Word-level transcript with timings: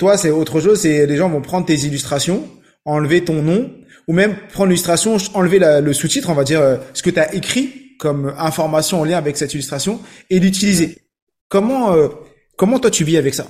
Toi, 0.00 0.16
c'est 0.16 0.30
autre 0.30 0.60
chose. 0.60 0.80
C'est 0.80 1.04
les 1.04 1.16
gens 1.18 1.28
vont 1.28 1.42
prendre 1.42 1.66
tes 1.66 1.74
illustrations, 1.74 2.48
enlever 2.86 3.22
ton 3.22 3.42
nom 3.42 3.70
ou 4.08 4.14
même 4.14 4.34
prendre 4.48 4.70
l'illustration, 4.70 5.18
enlever 5.34 5.58
le 5.60 5.92
sous-titre, 5.92 6.30
on 6.30 6.34
va 6.34 6.42
dire 6.42 6.62
euh, 6.62 6.78
ce 6.94 7.02
que 7.02 7.10
tu 7.10 7.20
as 7.20 7.34
écrit 7.34 7.96
comme 7.98 8.34
information 8.38 9.02
en 9.02 9.04
lien 9.04 9.18
avec 9.18 9.36
cette 9.36 9.52
illustration 9.52 10.00
et 10.30 10.40
l'utiliser. 10.40 11.02
Comment 11.50 11.92
euh, 11.92 12.08
comment 12.56 12.78
toi 12.78 12.90
tu 12.90 13.04
vis 13.04 13.18
avec 13.18 13.34
ça? 13.34 13.46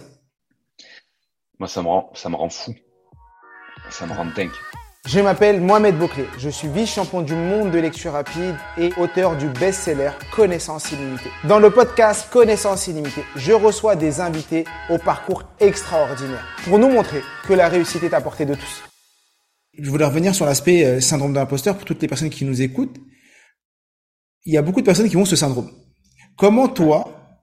Moi, 1.61 1.69
ça 1.69 1.83
me 1.83 1.87
rend 1.87 2.11
ça 2.15 2.29
me 2.29 2.35
rend 2.35 2.51
fou. 2.51 2.75
Ça 3.89 4.07
me 4.07 4.13
rend 4.13 4.27
dingue. 4.35 4.51
Je 5.09 5.19
m'appelle 5.19 5.63
Mohamed 5.63 5.99
Bouclé, 5.99 6.27
je 6.39 6.51
suis 6.51 6.69
vice-champion 6.69 7.23
du 7.23 7.35
monde 7.35 7.71
de 7.71 7.79
lecture 7.79 8.13
rapide 8.13 8.55
et 8.77 8.91
auteur 8.99 9.35
du 9.37 9.49
best-seller 9.49 10.11
Connaissance 10.31 10.93
illimitée. 10.93 11.31
Dans 11.49 11.59
le 11.59 11.71
podcast 11.71 12.29
Connaissance 12.31 12.87
illimitée, 12.87 13.25
je 13.35 13.53
reçois 13.53 13.97
des 13.97 14.21
invités 14.21 14.67
au 14.91 14.99
parcours 14.99 15.45
extraordinaire 15.59 16.47
pour 16.65 16.79
nous 16.79 16.91
montrer 16.91 17.23
que 17.49 17.55
la 17.55 17.69
réussite 17.69 18.03
est 18.03 18.13
à 18.13 18.21
portée 18.21 18.45
de 18.45 18.55
tous. 18.55 18.83
Je 19.79 19.89
voulais 19.89 20.05
revenir 20.05 20.35
sur 20.35 20.45
l'aspect 20.45 20.85
euh, 20.85 21.01
syndrome 21.01 21.33
d'imposteur 21.33 21.77
pour 21.77 21.87
toutes 21.87 22.03
les 22.03 22.09
personnes 22.09 22.31
qui 22.31 22.45
nous 22.45 22.61
écoutent. 22.61 22.99
Il 24.45 24.53
y 24.53 24.59
a 24.59 24.63
beaucoup 24.63 24.81
de 24.81 24.87
personnes 24.87 25.09
qui 25.09 25.17
ont 25.17 25.25
ce 25.25 25.35
syndrome. 25.35 25.71
Comment 26.37 26.69
toi, 26.69 27.39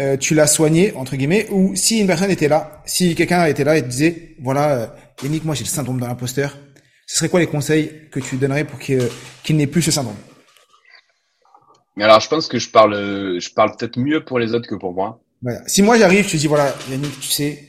euh, 0.00 0.16
tu 0.16 0.34
l'as 0.34 0.48
soigné, 0.48 0.92
entre 0.94 1.14
guillemets, 1.14 1.46
ou 1.50 1.76
si 1.76 2.00
une 2.00 2.08
personne 2.08 2.32
était 2.32 2.48
là, 2.48 2.82
si 2.84 3.14
quelqu'un 3.14 3.46
était 3.46 3.64
là 3.64 3.78
et 3.78 3.82
te 3.82 3.88
disait, 3.88 4.34
voilà, 4.42 4.72
euh, 4.72 4.86
Yannick, 5.22 5.44
moi 5.44 5.54
j'ai 5.54 5.64
le 5.64 5.70
syndrome 5.70 6.00
de 6.00 6.04
l'imposteur, 6.04 6.58
ce 7.06 7.18
serait 7.18 7.28
quoi 7.28 7.40
les 7.40 7.46
conseils 7.46 8.08
que 8.10 8.20
tu 8.20 8.36
donnerais 8.36 8.64
pour 8.64 8.78
qu'il 8.78 9.56
n'ait 9.56 9.66
plus 9.66 9.82
ce 9.82 9.90
syndrome? 9.90 10.16
Alors, 11.98 12.20
je 12.20 12.28
pense 12.28 12.46
que 12.46 12.58
je 12.58 12.68
parle, 12.68 12.94
je 13.40 13.50
parle 13.54 13.74
peut-être 13.76 13.98
mieux 13.98 14.24
pour 14.24 14.38
les 14.38 14.52
autres 14.52 14.68
que 14.68 14.74
pour 14.74 14.92
moi. 14.92 15.20
Si 15.66 15.82
moi 15.82 15.96
j'arrive, 15.96 16.26
je 16.26 16.32
te 16.32 16.36
dis 16.36 16.46
voilà, 16.46 16.74
Yannick, 16.90 17.20
tu 17.20 17.28
sais, 17.28 17.68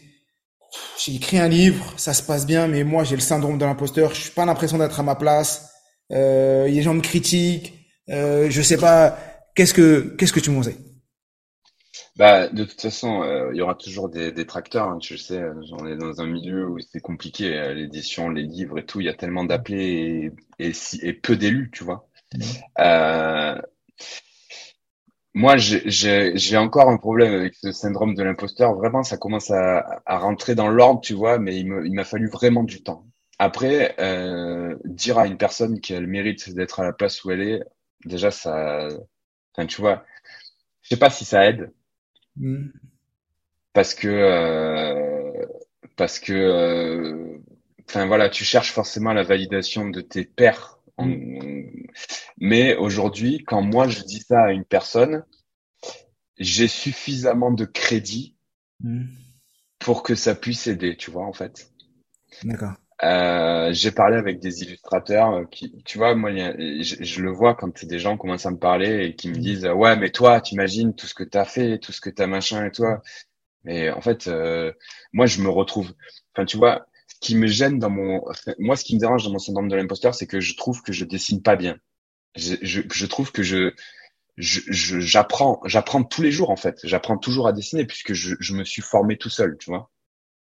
j'ai 0.98 1.16
écrit 1.16 1.38
un 1.38 1.48
livre, 1.48 1.94
ça 1.98 2.14
se 2.14 2.24
passe 2.24 2.46
bien, 2.46 2.68
mais 2.68 2.84
moi 2.84 3.04
j'ai 3.04 3.16
le 3.16 3.22
syndrome 3.22 3.58
de 3.58 3.66
l'imposteur, 3.66 4.14
je 4.14 4.22
suis 4.22 4.32
pas 4.32 4.46
l'impression 4.46 4.78
d'être 4.78 5.00
à 5.00 5.04
ma 5.04 5.16
place. 5.16 5.70
Euh, 6.12 6.68
les 6.68 6.82
gens 6.82 6.94
me 6.94 7.02
critiquent, 7.02 7.74
euh, 8.10 8.48
je 8.50 8.62
sais 8.62 8.78
pas. 8.78 9.18
Qu'est-ce 9.56 9.74
que 9.74 10.16
qu'est-ce 10.18 10.34
que 10.34 10.40
tu 10.40 10.50
me 10.50 10.58
conseilles? 10.58 10.78
Bah, 12.18 12.48
de 12.50 12.64
toute 12.64 12.82
façon, 12.82 13.22
euh, 13.22 13.52
il 13.54 13.58
y 13.58 13.62
aura 13.62 13.76
toujours 13.76 14.10
des 14.10 14.32
détracteurs. 14.32 14.90
Hein, 14.90 14.98
tu 15.00 15.18
sais, 15.18 15.42
on 15.72 15.86
est 15.88 15.98
dans 15.98 16.20
un 16.22 16.26
milieu 16.26 16.68
où 16.68 16.80
c'est 16.80 17.00
compliqué, 17.00 17.56
euh, 17.56 17.74
l'édition, 17.76 18.30
les 18.30 18.44
livres 18.44 18.80
et 18.80 18.86
tout. 18.86 19.00
Il 19.00 19.06
y 19.06 19.10
a 19.10 19.14
tellement 19.14 19.44
d'appelés 19.46 20.32
et, 20.60 20.70
et, 20.70 20.72
et, 21.04 21.14
peu 21.14 21.36
d'élus, 21.36 21.70
tu 21.72 21.84
vois. 21.84 22.08
Mmh. 22.34 22.40
Euh, 22.80 23.62
moi, 25.34 25.56
j'ai 25.58 26.58
encore 26.58 26.90
un 26.90 26.98
problème 26.98 27.34
avec 27.34 27.54
ce 27.56 27.72
syndrome 27.72 28.16
de 28.16 28.24
l'imposteur. 28.24 28.74
Vraiment, 28.74 29.04
ça 29.04 29.18
commence 29.18 29.52
à, 29.52 30.02
à 30.06 30.18
rentrer 30.18 30.56
dans 30.56 30.70
l'ordre, 30.70 31.02
tu 31.02 31.14
vois, 31.14 31.38
mais 31.38 31.56
il 31.58 31.94
m'a 31.94 32.04
fallu 32.04 32.28
vraiment 32.30 32.64
du 32.64 32.82
temps. 32.82 33.06
Après, 33.38 33.96
euh, 34.00 34.76
dire 34.86 35.20
à 35.20 35.28
une 35.28 35.38
personne 35.38 35.80
qu'elle 35.80 36.08
mérite 36.08 36.50
d'être 36.56 36.80
à 36.80 36.84
la 36.86 36.94
place 36.94 37.24
où 37.24 37.30
elle 37.32 37.42
est, 37.42 37.64
déjà, 38.06 38.32
ça, 38.32 38.88
enfin, 39.56 39.68
tu 39.68 39.80
vois, 39.82 40.04
je 40.82 40.90
sais 40.90 40.98
pas 41.00 41.10
si 41.12 41.26
ça 41.26 41.46
aide. 41.46 41.72
Mm. 42.38 42.68
Parce 43.74 43.94
que 43.94 44.08
euh, 44.08 45.46
parce 45.96 46.20
que 46.20 46.34
euh, 46.34 47.38
enfin 47.88 48.06
voilà, 48.08 48.30
tu 48.30 48.44
cherches 48.44 48.72
forcément 48.72 49.14
la 49.14 49.24
validation 49.24 49.90
de 49.90 50.02
tes 50.02 50.26
pairs. 50.26 50.80
Mm. 50.98 51.88
Mais 52.38 52.76
aujourd'hui, 52.76 53.44
quand 53.46 53.62
moi 53.62 53.88
je 53.88 54.02
dis 54.02 54.20
ça 54.20 54.46
à 54.46 54.52
une 54.52 54.66
personne, 54.66 55.24
j'ai 56.38 56.68
suffisamment 56.68 57.52
de 57.52 57.66
crédit 57.66 58.36
mm. 58.82 59.06
pour 59.80 60.04
que 60.04 60.16
ça 60.16 60.36
puisse 60.36 60.68
aider, 60.68 60.96
tu 60.98 61.12
vois, 61.12 61.26
en 61.26 61.34
fait. 61.34 61.72
D'accord. 62.44 62.74
Euh, 63.04 63.72
j'ai 63.74 63.92
parlé 63.92 64.18
avec 64.18 64.40
des 64.40 64.64
illustrateurs 64.64 65.32
euh, 65.34 65.46
qui, 65.46 65.84
tu 65.84 66.00
vois, 66.00 66.16
moi, 66.16 66.32
je, 66.32 67.22
le 67.22 67.32
vois 67.32 67.54
quand 67.54 67.86
des 67.86 68.00
gens 68.00 68.18
commencent 68.18 68.48
à 68.48 68.52
me 68.52 68.58
parler 68.58 69.06
et 69.06 69.16
qui 69.16 69.30
me 69.30 69.36
mm. 69.36 69.40
disent, 69.40 69.66
ouais, 69.68 69.96
mais 69.98 70.10
toi, 70.10 70.42
t'imagines 70.42 70.96
tout 70.96 71.06
ce 71.06 71.14
que 71.14 71.24
t'as 71.24 71.46
fait, 71.46 71.78
tout 71.80 71.92
ce 71.92 72.02
que 72.02 72.10
t'as 72.10 72.28
machin 72.28 72.66
et 72.66 72.72
toi. 72.72 73.02
Mais 73.64 73.92
en 73.92 74.02
fait, 74.02 74.28
euh, 74.28 74.74
moi, 75.14 75.26
je 75.28 75.42
me 75.42 75.50
retrouve. 75.50 75.94
Enfin, 76.34 76.46
tu 76.46 76.58
vois, 76.58 76.88
ce 77.08 77.16
qui 77.22 77.36
me 77.36 77.48
gêne 77.48 77.80
dans 77.80 77.90
mon, 77.90 78.24
moi, 78.60 78.76
ce 78.76 78.84
qui 78.84 78.96
me 78.96 79.00
dérange 79.00 79.26
dans 79.26 79.32
mon 79.32 79.40
syndrome 79.40 79.70
de 79.70 79.76
l'imposteur, 79.76 80.16
c'est 80.16 80.28
que 80.28 80.40
je 80.40 80.56
trouve 80.56 80.82
que 80.82 80.94
je 80.94 81.06
dessine 81.06 81.42
pas 81.44 81.56
bien. 81.56 81.78
Je, 82.36 82.56
je, 82.62 82.82
je 82.92 83.06
trouve 83.06 83.32
que 83.32 83.44
je, 83.44 83.74
j'apprends, 84.38 85.62
j'apprends 85.66 86.04
tous 86.04 86.22
les 86.22 86.32
jours 86.32 86.50
en 86.50 86.56
fait. 86.56 86.80
J'apprends 86.84 87.18
toujours 87.18 87.48
à 87.48 87.54
dessiner 87.54 87.86
puisque 87.86 88.14
je, 88.14 88.36
je 88.40 88.54
me 88.54 88.64
suis 88.64 88.82
formé 88.82 89.18
tout 89.18 89.30
seul, 89.30 89.58
tu 89.60 89.70
vois. 89.70 89.90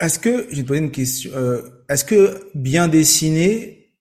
Est-ce 0.03 0.19
que, 0.19 0.75
une 0.75 0.91
question, 0.91 1.31
euh, 1.37 1.63
est-ce 1.89 2.05
que 2.05 2.51
bien 2.57 2.89
dessiner, 2.89 3.93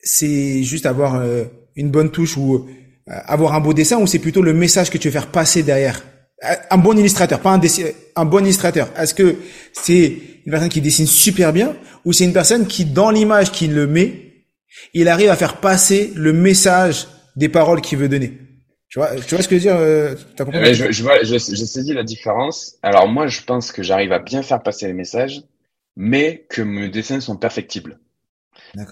c'est 0.00 0.62
juste 0.62 0.86
avoir 0.86 1.16
euh, 1.16 1.44
une 1.76 1.90
bonne 1.90 2.10
touche 2.10 2.38
ou 2.38 2.54
euh, 2.54 2.60
avoir 3.06 3.52
un 3.52 3.60
beau 3.60 3.74
dessin 3.74 3.98
ou 3.98 4.06
c'est 4.06 4.18
plutôt 4.18 4.40
le 4.40 4.54
message 4.54 4.88
que 4.88 4.96
tu 4.96 5.08
veux 5.08 5.12
faire 5.12 5.30
passer 5.30 5.62
derrière? 5.62 6.02
Un 6.70 6.78
bon 6.78 6.98
illustrateur, 6.98 7.40
pas 7.40 7.52
un, 7.52 7.60
un 8.16 8.24
bon 8.24 8.42
illustrateur. 8.42 8.88
Est-ce 8.98 9.12
que 9.14 9.36
c'est 9.74 10.16
une 10.46 10.50
personne 10.50 10.70
qui 10.70 10.80
dessine 10.80 11.06
super 11.06 11.52
bien 11.52 11.76
ou 12.06 12.14
c'est 12.14 12.24
une 12.24 12.32
personne 12.32 12.66
qui, 12.66 12.86
dans 12.86 13.10
l'image 13.10 13.52
qu'il 13.52 13.74
le 13.74 13.86
met, 13.86 14.46
il 14.94 15.08
arrive 15.08 15.28
à 15.28 15.36
faire 15.36 15.60
passer 15.60 16.12
le 16.16 16.32
message 16.32 17.08
des 17.36 17.50
paroles 17.50 17.82
qu'il 17.82 17.98
veut 17.98 18.08
donner? 18.08 18.38
Tu 18.92 18.98
vois, 18.98 19.16
tu 19.16 19.34
vois 19.34 19.42
ce 19.42 19.48
que 19.48 19.58
je 19.58 19.68
veux 19.68 19.74
dire 19.74 19.76
euh, 19.78 20.14
as 20.38 20.74
je, 20.74 20.92
je, 20.92 21.02
vois, 21.02 21.22
je, 21.22 21.32
je 21.32 21.38
saisis 21.38 21.94
la 21.94 22.02
différence. 22.02 22.76
Alors 22.82 23.08
moi, 23.08 23.26
je 23.26 23.40
pense 23.40 23.72
que 23.72 23.82
j'arrive 23.82 24.12
à 24.12 24.18
bien 24.18 24.42
faire 24.42 24.62
passer 24.62 24.86
les 24.86 24.92
messages, 24.92 25.40
mais 25.96 26.44
que 26.50 26.60
mes 26.60 26.90
dessins 26.90 27.20
sont 27.20 27.38
perfectibles. 27.38 27.98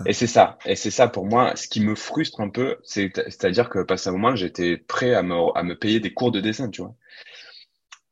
Et 0.07 0.15
c'est 0.15 0.27
ça. 0.27 0.59
Et 0.65 0.75
c'est 0.75 0.91
ça 0.91 1.07
pour 1.07 1.27
moi. 1.27 1.55
Ce 1.55 1.69
qui 1.69 1.81
me 1.81 1.95
frustre 1.95 2.41
un 2.41 2.49
peu, 2.49 2.79
c'est, 2.83 3.13
c'est-à-dire 3.15 3.69
que 3.69 3.81
passé 3.81 4.09
un 4.09 4.13
moment, 4.13 4.35
j'étais 4.35 4.79
prêt 4.79 5.13
à 5.13 5.23
me, 5.23 5.35
à 5.55 5.63
me 5.63 5.79
payer 5.79 6.01
des 6.01 6.15
cours 6.15 6.33
de 6.33 6.41
dessin, 6.41 6.71
tu 6.71 6.81
vois. 6.81 6.95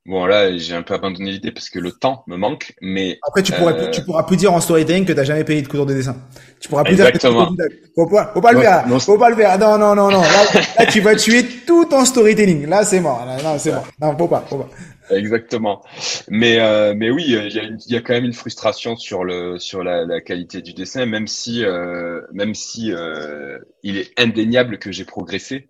Bon 0.08 0.24
là, 0.24 0.56
j'ai 0.56 0.74
un 0.74 0.80
peu 0.82 0.94
abandonné 0.94 1.32
l'idée 1.32 1.52
parce 1.52 1.68
que 1.68 1.78
le 1.78 1.92
temps 1.92 2.24
me 2.26 2.36
manque, 2.36 2.72
mais 2.80 3.18
après 3.28 3.42
tu 3.42 3.52
pourrais 3.52 3.74
euh, 3.74 3.90
tu 3.90 4.02
pourras 4.02 4.22
plus 4.22 4.38
dire 4.38 4.50
en 4.54 4.60
storytelling 4.60 5.04
que 5.04 5.12
t'as 5.12 5.24
jamais 5.24 5.44
payé 5.44 5.60
de 5.60 5.68
cours 5.68 5.84
de 5.84 5.92
dessin. 5.92 6.16
Tu 6.60 6.68
pourras 6.70 6.82
plus 6.82 6.94
Exactement. 6.94 7.50
dire 7.50 7.66
que 7.68 7.74
faut 7.94 8.06
pas 8.06 8.30
faut 8.32 8.40
pas 8.40 8.52
le 8.52 8.60
faire, 8.60 8.88
faut 9.00 9.18
pas 9.18 9.28
le 9.28 9.36
faire. 9.36 9.58
Non 9.58 9.76
non 9.76 9.94
non 9.94 10.10
non. 10.10 10.22
Là, 10.22 10.86
tu 10.86 11.02
vas 11.02 11.14
tuer 11.14 11.44
tout 11.66 11.84
ton 11.84 12.06
storytelling. 12.06 12.66
Là 12.66 12.84
c'est 12.84 13.00
mort. 13.00 13.26
Là, 13.26 13.36
non 13.42 13.58
c'est 13.58 13.70
mort. 13.70 13.86
Non 14.00 14.16
faut 14.16 14.28
pas 14.28 14.46
faut 14.48 14.56
pas. 14.56 14.70
Exactement. 15.10 15.82
Mais 16.28 16.58
euh, 16.58 16.94
mais 16.96 17.10
oui, 17.10 17.24
il 17.26 17.34
y 17.34 17.60
a, 17.60 17.64
y 17.88 17.96
a, 17.96 18.00
quand 18.00 18.14
même 18.14 18.24
une 18.24 18.32
frustration 18.32 18.96
sur 18.96 19.24
le 19.24 19.58
sur 19.58 19.84
la, 19.84 20.06
la 20.06 20.22
qualité 20.22 20.62
du 20.62 20.72
dessin, 20.72 21.04
même 21.04 21.26
si 21.26 21.66
euh, 21.66 22.22
même 22.32 22.54
si 22.54 22.92
euh, 22.92 23.58
il 23.82 23.98
est 23.98 24.18
indéniable 24.18 24.78
que 24.78 24.90
j'ai 24.90 25.04
progressé. 25.04 25.68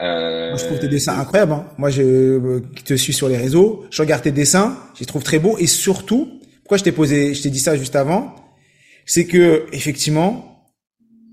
Euh... 0.00 0.56
Je 0.56 0.64
trouve 0.64 0.78
tes 0.78 0.88
dessins 0.88 1.18
incroyables. 1.18 1.52
Hein. 1.52 1.66
Moi, 1.78 1.90
je 1.90 2.02
euh, 2.02 2.62
te 2.84 2.94
suis 2.94 3.12
sur 3.12 3.28
les 3.28 3.36
réseaux, 3.36 3.84
je 3.90 4.02
regarde 4.02 4.22
tes 4.22 4.30
dessins, 4.30 4.78
je 4.94 5.00
les 5.00 5.06
trouve 5.06 5.22
très 5.22 5.38
beaux. 5.38 5.56
Et 5.58 5.66
surtout, 5.66 6.40
pourquoi 6.62 6.78
je 6.78 6.84
t'ai 6.84 6.92
posé, 6.92 7.34
je 7.34 7.42
t'ai 7.42 7.50
dit 7.50 7.58
ça 7.58 7.76
juste 7.76 7.96
avant, 7.96 8.34
c'est 9.06 9.26
que 9.26 9.66
effectivement, 9.72 10.66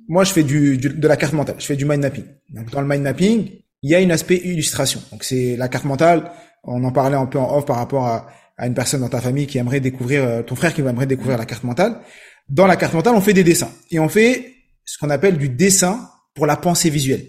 moi, 0.08 0.24
je 0.24 0.32
fais 0.32 0.44
du, 0.44 0.78
de 0.78 1.08
la 1.08 1.18
carte 1.18 1.34
mentale, 1.34 1.56
je 1.60 1.66
fais 1.66 1.76
du 1.76 1.86
mind 1.86 2.02
mapping. 2.02 2.26
Donc, 2.50 2.72
dans 2.72 2.82
le 2.82 2.88
mind 2.88 3.04
mapping, 3.04 3.50
il 3.82 3.90
y 3.90 3.96
a 3.96 4.00
une 4.00 4.12
aspect 4.12 4.38
illustration. 4.38 5.02
Donc, 5.12 5.24
c'est 5.24 5.56
la 5.58 5.68
carte 5.68 5.86
mentale. 5.86 6.32
On 6.64 6.84
en 6.84 6.92
parlait 6.92 7.18
un 7.18 7.26
peu 7.26 7.38
en 7.38 7.58
off 7.58 7.66
par 7.66 7.78
rapport 7.78 8.08
à, 8.08 8.28
à 8.58 8.68
une 8.68 8.74
personne 8.74 9.02
dans 9.02 9.10
ta 9.10 9.22
famille 9.22 9.48
qui 9.48 9.58
aimerait 9.58 9.80
découvrir, 9.80 10.24
euh, 10.24 10.42
ton 10.42 10.56
frère 10.56 10.74
qui 10.74 10.82
aimerait 10.82 11.06
découvrir 11.06 11.38
la 11.38 11.46
carte 11.46 11.64
mentale. 11.64 12.00
Dans 12.50 12.68
la 12.68 12.76
carte 12.76 12.94
mentale, 12.94 13.16
on 13.16 13.22
fait 13.22 13.34
des 13.34 13.44
dessins 13.44 13.72
et 13.92 14.00
on 14.00 14.10
fait 14.10 14.54
ce 14.86 14.98
qu'on 14.98 15.10
appelle 15.10 15.38
du 15.38 15.50
dessin 15.50 16.10
pour 16.36 16.46
la 16.46 16.56
pensée 16.56 16.90
visuelle. 16.90 17.26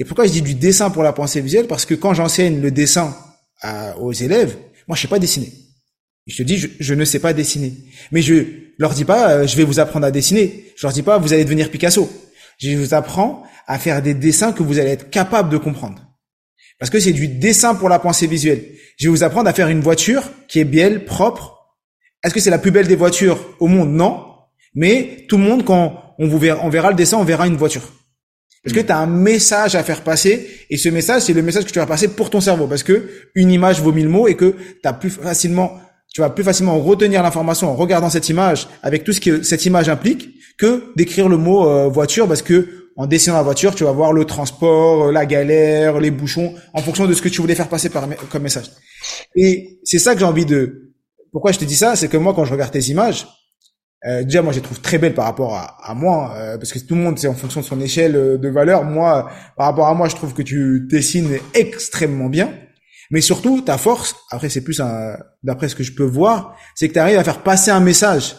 Et 0.00 0.04
pourquoi 0.04 0.26
je 0.26 0.32
dis 0.32 0.42
du 0.42 0.54
dessin 0.54 0.90
pour 0.90 1.02
la 1.02 1.12
pensée 1.12 1.40
visuelle? 1.40 1.66
Parce 1.68 1.84
que 1.84 1.94
quand 1.94 2.14
j'enseigne 2.14 2.60
le 2.60 2.70
dessin 2.72 3.14
aux 4.00 4.12
élèves, 4.12 4.56
moi 4.88 4.96
je 4.96 5.02
sais 5.02 5.08
pas 5.08 5.18
dessiner. 5.18 5.52
Je 6.26 6.36
te 6.36 6.42
dis, 6.42 6.58
je, 6.78 6.94
ne 6.94 7.04
sais 7.04 7.18
pas 7.18 7.32
dessiner. 7.32 7.74
Mais 8.10 8.22
je 8.22 8.44
leur 8.78 8.94
dis 8.94 9.04
pas, 9.04 9.30
euh, 9.30 9.46
je 9.46 9.56
vais 9.56 9.64
vous 9.64 9.80
apprendre 9.80 10.06
à 10.06 10.10
dessiner. 10.10 10.72
Je 10.76 10.86
leur 10.86 10.92
dis 10.92 11.02
pas, 11.02 11.18
vous 11.18 11.32
allez 11.32 11.44
devenir 11.44 11.70
Picasso. 11.70 12.10
Je 12.58 12.76
vous 12.76 12.94
apprends 12.94 13.42
à 13.66 13.78
faire 13.78 14.00
des 14.00 14.14
dessins 14.14 14.52
que 14.52 14.62
vous 14.62 14.78
allez 14.78 14.90
être 14.90 15.10
capable 15.10 15.50
de 15.50 15.56
comprendre. 15.56 16.02
Parce 16.78 16.90
que 16.90 17.00
c'est 17.00 17.12
du 17.12 17.28
dessin 17.28 17.74
pour 17.74 17.88
la 17.88 17.98
pensée 17.98 18.26
visuelle. 18.26 18.64
Je 18.96 19.08
vais 19.08 19.10
vous 19.10 19.24
apprendre 19.24 19.48
à 19.48 19.52
faire 19.52 19.68
une 19.68 19.80
voiture 19.80 20.22
qui 20.48 20.60
est 20.60 20.64
belle, 20.64 21.04
propre, 21.04 21.56
Est-ce 22.22 22.34
que 22.34 22.40
c'est 22.40 22.50
la 22.50 22.58
plus 22.58 22.70
belle 22.70 22.86
des 22.86 22.96
voitures 22.96 23.56
au 23.58 23.66
monde? 23.66 23.90
Non. 23.90 24.26
Mais 24.74 25.26
tout 25.28 25.36
le 25.36 25.44
monde, 25.44 25.64
quand 25.64 26.14
on 26.18 26.28
vous 26.28 26.38
verra, 26.38 26.64
on 26.64 26.68
verra 26.68 26.90
le 26.90 26.96
dessin, 26.96 27.16
on 27.18 27.24
verra 27.24 27.46
une 27.46 27.56
voiture. 27.56 27.90
Parce 28.62 28.76
que 28.76 28.80
tu 28.80 28.92
as 28.92 28.98
un 28.98 29.06
message 29.06 29.74
à 29.74 29.82
faire 29.82 30.02
passer 30.02 30.66
et 30.68 30.76
ce 30.76 30.88
message, 30.90 31.22
c'est 31.22 31.32
le 31.32 31.42
message 31.42 31.64
que 31.64 31.70
tu 31.70 31.78
vas 31.78 31.86
passer 31.86 32.08
pour 32.08 32.28
ton 32.28 32.40
cerveau 32.40 32.66
parce 32.66 32.82
que 32.82 33.08
une 33.34 33.50
image 33.50 33.80
vaut 33.80 33.92
mille 33.92 34.08
mots 34.08 34.28
et 34.28 34.36
que 34.36 34.54
tu 34.82 34.90
plus 35.00 35.10
facilement 35.10 35.80
tu 36.12 36.20
vas 36.20 36.30
plus 36.30 36.42
facilement 36.42 36.78
retenir 36.80 37.22
l'information 37.22 37.70
en 37.70 37.76
regardant 37.76 38.10
cette 38.10 38.28
image 38.28 38.68
avec 38.82 39.04
tout 39.04 39.12
ce 39.12 39.20
que 39.20 39.42
cette 39.42 39.64
image 39.64 39.88
implique 39.88 40.28
que 40.58 40.92
d'écrire 40.96 41.28
le 41.28 41.36
mot 41.36 41.68
euh, 41.68 41.88
voiture 41.88 42.26
parce 42.26 42.42
que 42.42 42.80
en 42.96 43.06
dessinant 43.06 43.36
la 43.36 43.42
voiture, 43.42 43.74
tu 43.74 43.84
vas 43.84 43.92
voir 43.92 44.12
le 44.12 44.24
transport, 44.24 45.04
euh, 45.04 45.12
la 45.12 45.24
galère, 45.24 46.00
les 46.00 46.10
bouchons 46.10 46.54
en 46.74 46.82
fonction 46.82 47.06
de 47.06 47.14
ce 47.14 47.22
que 47.22 47.28
tu 47.28 47.40
voulais 47.40 47.54
faire 47.54 47.68
passer 47.68 47.88
par 47.88 48.06
comme 48.28 48.42
message. 48.42 48.66
Et 49.36 49.78
c'est 49.84 49.98
ça 49.98 50.12
que 50.12 50.20
j'ai 50.20 50.26
envie 50.26 50.44
de 50.44 50.92
pourquoi 51.32 51.52
je 51.52 51.58
te 51.58 51.64
dis 51.64 51.76
ça, 51.76 51.96
c'est 51.96 52.08
que 52.08 52.16
moi 52.16 52.34
quand 52.34 52.44
je 52.44 52.52
regarde 52.52 52.72
tes 52.72 52.90
images, 52.90 53.26
euh, 54.06 54.22
déjà, 54.22 54.40
moi, 54.40 54.52
je 54.52 54.58
les 54.58 54.62
trouve 54.62 54.80
très 54.80 54.98
belles 54.98 55.14
par 55.14 55.26
rapport 55.26 55.54
à, 55.54 55.76
à 55.82 55.94
moi, 55.94 56.34
euh, 56.36 56.56
parce 56.56 56.72
que 56.72 56.78
tout 56.78 56.94
le 56.94 57.02
monde, 57.02 57.18
c'est 57.18 57.28
en 57.28 57.34
fonction 57.34 57.60
de 57.60 57.66
son 57.66 57.80
échelle 57.80 58.16
euh, 58.16 58.38
de 58.38 58.48
valeur. 58.48 58.84
Moi, 58.84 59.30
par 59.56 59.66
rapport 59.66 59.88
à 59.88 59.94
moi, 59.94 60.08
je 60.08 60.16
trouve 60.16 60.32
que 60.32 60.42
tu 60.42 60.86
dessines 60.90 61.36
extrêmement 61.52 62.28
bien. 62.28 62.52
Mais 63.10 63.20
surtout, 63.20 63.60
ta 63.60 63.76
force, 63.76 64.16
après, 64.30 64.48
c'est 64.48 64.62
plus 64.62 64.80
d'après 65.42 65.68
ce 65.68 65.74
que 65.74 65.82
je 65.82 65.92
peux 65.92 66.04
voir, 66.04 66.56
c'est 66.74 66.88
que 66.88 66.94
tu 66.94 66.98
arrives 66.98 67.18
à 67.18 67.24
faire 67.24 67.42
passer 67.42 67.70
un 67.70 67.80
message 67.80 68.36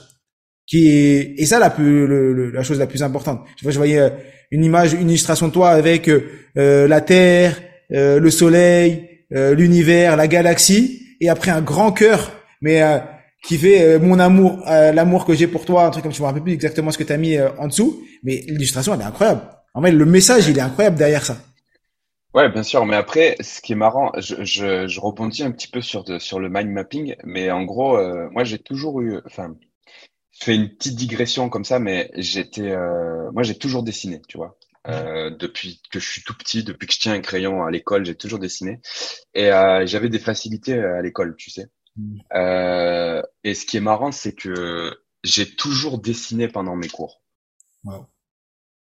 qui 0.66 0.90
est, 0.90 1.36
et 1.38 1.46
ça, 1.46 1.60
la 1.60 1.69
plus, 1.69 2.52
la 2.52 2.63
chose 2.63 2.80
la 2.80 2.88
plus 2.88 3.04
importante. 3.04 3.46
Je, 3.62 3.69
je 3.69 3.78
voyais 3.78 4.12
une 4.50 4.63
image, 4.63 4.94
une 4.94 5.10
illustration 5.10 5.50
de 5.50 5.52
toi 5.52 5.72
avec 5.72 6.10
la 6.56 7.02
Terre, 7.02 7.62
le 7.90 8.30
Soleil, 8.30 9.10
l'univers, 9.30 10.16
la 10.16 10.28
galaxie, 10.28 11.02
et 11.19 11.28
après 11.28 11.52
un 11.52 11.62
grand 11.62 11.92
cœur, 11.92 12.31
mais 12.62 12.81
qui 13.44 13.58
fait 13.58 13.82
euh, 13.82 14.00
mon 14.00 14.20
amour, 14.20 14.60
euh, 14.68 14.92
l'amour 14.92 15.26
que 15.26 15.34
j'ai 15.34 15.48
pour 15.48 15.66
toi, 15.66 15.86
un 15.86 15.90
truc 15.90 16.04
comme 16.04 16.14
je 16.14 16.22
me 16.22 16.26
rappelle 16.26 16.44
plus 16.44 16.54
exactement 16.54 16.92
ce 16.92 16.98
que 16.98 17.04
tu 17.04 17.14
as 17.14 17.18
mis 17.18 17.38
euh, 17.38 17.50
en 17.58 17.68
dessous, 17.68 18.04
mais 18.24 18.44
l'illustration 18.48 18.94
elle 18.94 19.02
est 19.02 19.06
incroyable. 19.06 19.42
En 19.74 19.82
fait, 19.82 19.92
le 19.92 20.06
message 20.06 20.48
il 20.48 20.58
est 20.58 20.62
incroyable 20.62 20.98
derrière 20.98 21.26
ça. 21.26 21.38
Ouais, 22.34 22.50
bien 22.50 22.64
sûr, 22.64 22.86
mais 22.86 22.96
après, 22.96 23.36
ce 23.42 23.60
qui 23.60 23.74
est 23.74 23.76
marrant, 23.76 24.12
je, 24.18 24.46
je, 24.46 24.88
je 24.88 25.00
rebondis 25.02 25.44
un 25.44 25.52
petit 25.52 25.68
peu 25.68 25.82
sur, 25.82 26.06
de, 26.06 26.18
sur 26.18 26.40
le 26.40 26.50
mind 26.50 26.70
mapping, 26.70 27.16
mais 27.26 27.52
en 27.52 27.64
gros, 27.64 27.98
moi 28.32 28.46
j'ai 28.46 28.58
toujours 28.58 29.02
eu, 29.02 29.20
enfin, 29.26 29.54
je 30.32 30.46
fais 30.46 30.56
une 30.56 30.70
petite 30.70 30.96
digression 30.96 31.50
comme 31.50 31.66
ça, 31.66 31.80
mais 31.80 32.10
j'étais, 32.16 32.74
moi 33.34 33.44
j'ai 33.44 33.58
toujours 33.58 33.84
dessiné, 33.84 34.22
tu 34.30 34.38
vois. 34.38 34.58
depuis 34.86 35.82
que 35.92 36.00
je 36.00 36.10
suis 36.10 36.24
tout 36.24 36.34
petit, 36.38 36.64
depuis 36.64 36.88
que 36.88 36.94
je 36.94 37.02
tiens 37.02 37.14
un 37.14 37.20
crayon 37.20 37.66
à 37.66 37.70
l'école, 37.72 38.06
j'ai 38.06 38.16
toujours 38.16 38.40
dessiné. 38.40 38.80
Et 39.34 39.50
j'avais 39.84 40.08
des 40.08 40.20
facilités 40.20 40.80
à 40.80 41.02
l'école, 41.02 41.36
tu 41.38 41.50
sais. 41.50 41.68
Euh, 42.34 43.22
et 43.44 43.54
ce 43.54 43.66
qui 43.66 43.78
est 43.78 43.82
marrant, 43.82 44.12
c'est 44.12 44.34
que 44.34 44.98
j'ai 45.24 45.56
toujours 45.56 46.00
dessiné 46.00 46.48
pendant 46.48 46.76
mes 46.76 46.90
cours. 46.90 47.22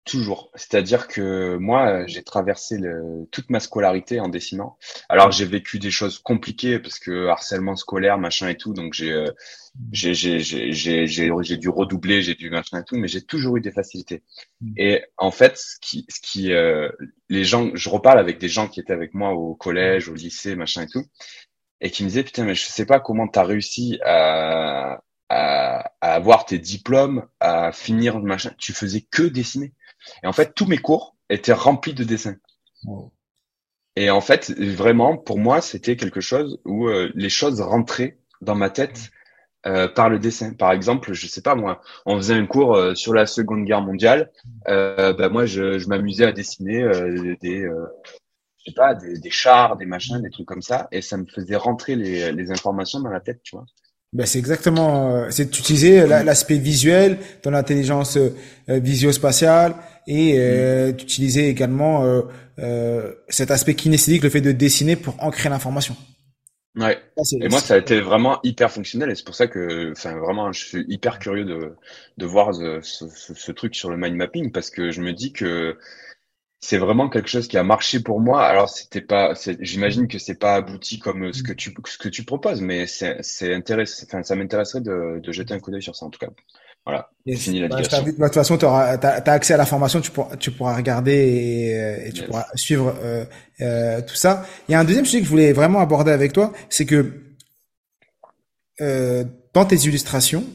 Toujours. 0.05 0.51
C'est-à-dire 0.55 1.09
que 1.09 1.57
moi, 1.57 2.07
j'ai 2.07 2.23
traversé 2.23 2.77
le, 2.77 3.27
toute 3.29 3.49
ma 3.49 3.59
scolarité 3.59 4.21
en 4.21 4.29
dessinant. 4.29 4.77
Alors, 5.09 5.31
j'ai 5.31 5.43
vécu 5.43 5.79
des 5.79 5.91
choses 5.91 6.17
compliquées 6.17 6.79
parce 6.79 6.97
que 6.97 7.27
harcèlement 7.27 7.75
scolaire, 7.75 8.17
machin 8.17 8.47
et 8.47 8.55
tout. 8.55 8.73
Donc, 8.73 8.93
j'ai, 8.93 9.11
euh, 9.11 9.29
j'ai, 9.91 10.13
j'ai, 10.13 10.39
j'ai, 10.39 10.71
j'ai, 11.07 11.57
dû 11.57 11.67
redoubler, 11.67 12.21
j'ai 12.21 12.35
dû 12.35 12.49
machin 12.49 12.79
et 12.79 12.85
tout, 12.85 12.95
mais 12.95 13.09
j'ai 13.09 13.21
toujours 13.21 13.57
eu 13.57 13.61
des 13.61 13.71
facilités. 13.71 14.23
Mm. 14.61 14.73
Et 14.77 15.03
en 15.17 15.31
fait, 15.31 15.57
ce 15.57 15.75
qui, 15.81 16.05
ce 16.07 16.21
qui, 16.21 16.53
euh, 16.53 16.89
les 17.27 17.43
gens, 17.43 17.71
je 17.73 17.89
reparle 17.89 18.19
avec 18.19 18.39
des 18.39 18.49
gens 18.49 18.69
qui 18.69 18.79
étaient 18.79 18.93
avec 18.93 19.13
moi 19.13 19.31
au 19.31 19.55
collège, 19.55 20.07
au 20.07 20.13
lycée, 20.13 20.55
machin 20.55 20.83
et 20.83 20.87
tout 20.87 21.03
et 21.81 21.91
qui 21.91 22.03
me 22.03 22.09
disait 22.09 22.23
putain 22.23 22.45
mais 22.45 22.55
je 22.55 22.65
sais 22.65 22.85
pas 22.85 22.99
comment 22.99 23.27
tu 23.27 23.39
as 23.39 23.43
réussi 23.43 23.99
à, 24.03 25.01
à, 25.29 25.91
à, 26.01 26.13
avoir 26.13 26.45
tes 26.45 26.59
diplômes, 26.59 27.27
à 27.39 27.71
finir 27.71 28.19
machin, 28.19 28.51
tu 28.57 28.73
faisais 28.73 29.01
que 29.01 29.23
dessiner. 29.23 29.73
Et 30.23 30.27
en 30.27 30.33
fait 30.33 30.53
tous 30.53 30.65
mes 30.65 30.77
cours 30.77 31.15
étaient 31.29 31.53
remplis 31.53 31.93
de 31.93 32.03
dessins. 32.03 32.37
Et 33.95 34.09
en 34.09 34.21
fait 34.21 34.51
vraiment 34.51 35.17
pour 35.17 35.39
moi 35.39 35.61
c'était 35.61 35.95
quelque 35.95 36.21
chose 36.21 36.59
où 36.65 36.87
euh, 36.87 37.11
les 37.15 37.29
choses 37.29 37.61
rentraient 37.61 38.17
dans 38.41 38.55
ma 38.55 38.69
tête 38.69 39.11
euh, 39.65 39.87
par 39.87 40.09
le 40.09 40.19
dessin. 40.19 40.53
Par 40.53 40.71
exemple, 40.71 41.13
je 41.13 41.27
sais 41.27 41.41
pas 41.41 41.55
moi, 41.55 41.81
on 42.05 42.15
faisait 42.17 42.35
un 42.35 42.45
cours 42.45 42.75
euh, 42.75 42.95
sur 42.95 43.13
la 43.13 43.25
Seconde 43.25 43.65
Guerre 43.65 43.81
mondiale. 43.81 44.31
Euh, 44.67 45.13
bah, 45.13 45.29
moi, 45.29 45.45
je, 45.45 45.77
je 45.77 45.87
m'amusais 45.89 46.25
à 46.25 46.31
dessiner 46.31 46.83
euh, 46.83 47.35
des, 47.41 47.67
sais 48.69 48.75
pas, 48.75 48.95
des, 48.95 49.17
des, 49.19 49.29
chars, 49.29 49.77
des 49.77 49.85
machins, 49.85 50.21
des 50.21 50.29
trucs 50.29 50.47
comme 50.47 50.61
ça, 50.61 50.87
et 50.91 51.01
ça 51.01 51.17
me 51.17 51.25
faisait 51.25 51.55
rentrer 51.55 51.95
les, 51.95 52.31
les 52.31 52.51
informations 52.51 52.99
dans 52.99 53.09
la 53.09 53.19
tête, 53.19 53.41
tu 53.43 53.55
vois. 53.55 53.65
Ben 54.13 54.25
c'est 54.25 54.39
exactement, 54.39 55.11
euh, 55.11 55.27
c'est 55.31 55.51
d'utiliser 55.51 56.07
l'aspect 56.07 56.57
visuel, 56.57 57.19
ton 57.41 57.53
intelligence 57.53 58.17
euh, 58.17 58.29
visio-spatiale, 58.69 59.75
et 60.07 60.35
euh, 60.37 60.89
mm. 60.89 60.91
d'utiliser 60.93 61.49
également 61.49 62.05
euh, 62.05 62.21
euh, 62.59 63.13
cet 63.27 63.51
aspect 63.51 63.75
kinesthésique, 63.75 64.23
le 64.23 64.29
fait 64.29 64.41
de 64.41 64.53
dessiner 64.53 64.95
pour 64.95 65.21
ancrer 65.21 65.49
l'information. 65.49 65.95
Ouais. 66.77 66.97
et 67.41 67.49
moi, 67.49 67.59
ça 67.59 67.73
a 67.73 67.77
été 67.77 67.99
vraiment 68.01 68.39
hyper 68.43 68.71
fonctionnel, 68.71 69.09
et 69.09 69.15
c'est 69.15 69.25
pour 69.25 69.35
ça 69.35 69.47
que, 69.47 69.91
enfin, 69.91 70.15
vraiment, 70.17 70.51
je 70.51 70.63
suis 70.63 70.85
hyper 70.87 71.19
curieux 71.19 71.43
de 71.43 71.75
de 72.17 72.25
voir 72.25 72.53
ce, 72.53 72.79
ce, 72.81 73.05
ce 73.09 73.51
truc 73.51 73.75
sur 73.75 73.89
le 73.89 73.97
mind 73.97 74.15
mapping, 74.15 74.51
parce 74.51 74.69
que 74.69 74.91
je 74.91 75.01
me 75.01 75.11
dis 75.11 75.33
que 75.33 75.77
c'est 76.59 76.77
vraiment 76.77 77.09
quelque 77.09 77.29
chose 77.29 77.47
qui 77.47 77.57
a 77.57 77.63
marché 77.63 77.99
pour 77.99 78.19
moi. 78.19 78.43
Alors 78.43 78.69
c'était 78.69 79.01
pas, 79.01 79.33
j'imagine 79.59 80.07
que 80.07 80.19
c'est 80.19 80.39
pas 80.39 80.55
abouti 80.55 80.99
comme 80.99 81.31
ce 81.33 81.43
que 81.43 81.53
tu 81.53 81.73
ce 81.85 81.97
que 81.97 82.09
tu 82.09 82.23
proposes, 82.23 82.61
mais 82.61 82.87
c'est 82.87 83.17
c'est 83.21 83.53
intéressant. 83.53 84.05
Enfin, 84.07 84.23
ça 84.23 84.35
m'intéresserait 84.35 84.81
de, 84.81 85.19
de 85.21 85.31
jeter 85.31 85.53
un 85.53 85.59
coup 85.59 85.71
d'œil 85.71 85.83
sur 85.83 85.95
ça 85.95 86.05
en 86.05 86.09
tout 86.09 86.19
cas. 86.19 86.29
Voilà. 86.87 87.09
Fini 87.35 87.59
la 87.59 87.67
bah, 87.67 87.81
je 87.81 88.01
de 88.01 88.11
toute 88.11 88.33
façon, 88.33 88.57
tu 88.57 88.65
as, 88.65 88.97
as, 89.03 89.31
accès 89.31 89.53
à 89.53 89.57
la 89.57 89.65
formation, 89.65 89.99
tu 89.99 90.09
pourras, 90.09 90.37
tu 90.37 90.51
pourras 90.51 90.73
regarder 90.73 91.11
et, 91.11 92.07
et 92.07 92.11
tu 92.13 92.23
pourras 92.23 92.45
suivre 92.55 92.95
euh, 93.03 93.25
euh, 93.59 94.01
tout 94.01 94.15
ça. 94.15 94.45
Il 94.69 94.71
y 94.71 94.75
a 94.75 94.79
un 94.79 94.85
deuxième 94.85 95.05
sujet 95.05 95.19
que 95.19 95.25
je 95.25 95.29
voulais 95.29 95.51
vraiment 95.51 95.81
aborder 95.81 96.11
avec 96.11 96.31
toi, 96.31 96.53
c'est 96.69 96.85
que 96.85 97.11
euh, 98.79 99.25
dans 99.53 99.65
tes 99.65 99.75
illustrations, 99.75 100.45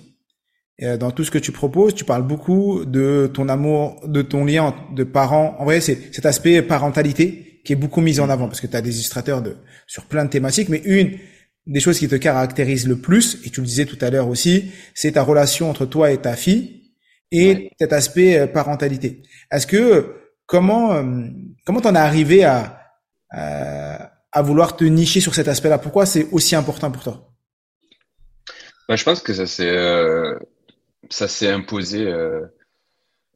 dans 0.81 1.11
tout 1.11 1.23
ce 1.23 1.31
que 1.31 1.39
tu 1.39 1.53
proposes, 1.53 1.95
tu 1.95 2.05
parles 2.05 2.27
beaucoup 2.27 2.85
de 2.85 3.31
ton 3.33 3.49
amour, 3.49 4.01
de 4.07 4.23
ton 4.23 4.45
lien 4.45 4.75
de 4.95 5.05
parents. 5.05 5.55
En 5.59 5.65
vrai, 5.65 5.81
c'est 5.81 6.13
cet 6.15 6.27
aspect 6.27 6.63
parentalité 6.63 7.61
qui 7.65 7.73
est 7.73 7.77
beaucoup 7.77 8.01
mis 8.01 8.21
en 8.21 8.29
avant 8.29 8.49
parce 8.49 8.61
que 8.61 8.67
tu 8.67 8.77
as 8.77 8.81
des 8.81 8.95
illustrateurs 8.95 9.43
de 9.43 9.57
sur 9.87 10.07
plein 10.07 10.25
de 10.25 10.31
thématiques, 10.31 10.69
mais 10.69 10.83
une 10.85 11.19
des 11.67 11.81
choses 11.81 11.99
qui 11.99 12.09
te 12.09 12.17
caractérise 12.17 12.89
le 12.89 12.99
plus, 12.99 13.39
et 13.45 13.51
tu 13.51 13.61
le 13.61 13.67
disais 13.67 13.87
tout 13.87 13.99
à 14.01 14.11
l'heure 14.11 14.29
aussi, 14.29 14.73
c'est 14.95 15.13
ta 15.13 15.23
relation 15.23 15.71
entre 15.71 15.87
toi 15.87 16.11
et 16.11 16.19
ta 16.19 16.35
fille 16.35 16.83
et 17.31 17.71
cet 17.79 17.93
aspect 17.93 18.39
euh, 18.39 18.47
parentalité. 18.47 19.23
Est-ce 19.51 19.67
que 19.67 20.17
comment 20.47 20.93
euh, 20.93 21.29
comment 21.65 21.81
t'en 21.81 21.95
es 21.95 21.99
arrivé 21.99 22.45
à, 22.45 22.81
à, 23.31 24.43
vouloir 24.43 24.77
te 24.77 24.85
nicher 24.85 25.21
sur 25.21 25.35
cet 25.35 25.49
aspect-là? 25.49 25.79
Pourquoi 25.79 26.05
c'est 26.05 26.29
aussi 26.33 26.57
important 26.57 26.91
pour 26.91 27.03
toi? 27.03 27.29
Bah, 28.89 28.97
je 28.97 29.05
pense 29.05 29.23
que 29.23 29.33
ça 29.33 29.47
c'est 29.47 29.71
ça 31.11 31.29
s'est 31.29 31.51
imposé. 31.51 32.07
Euh, 32.07 32.47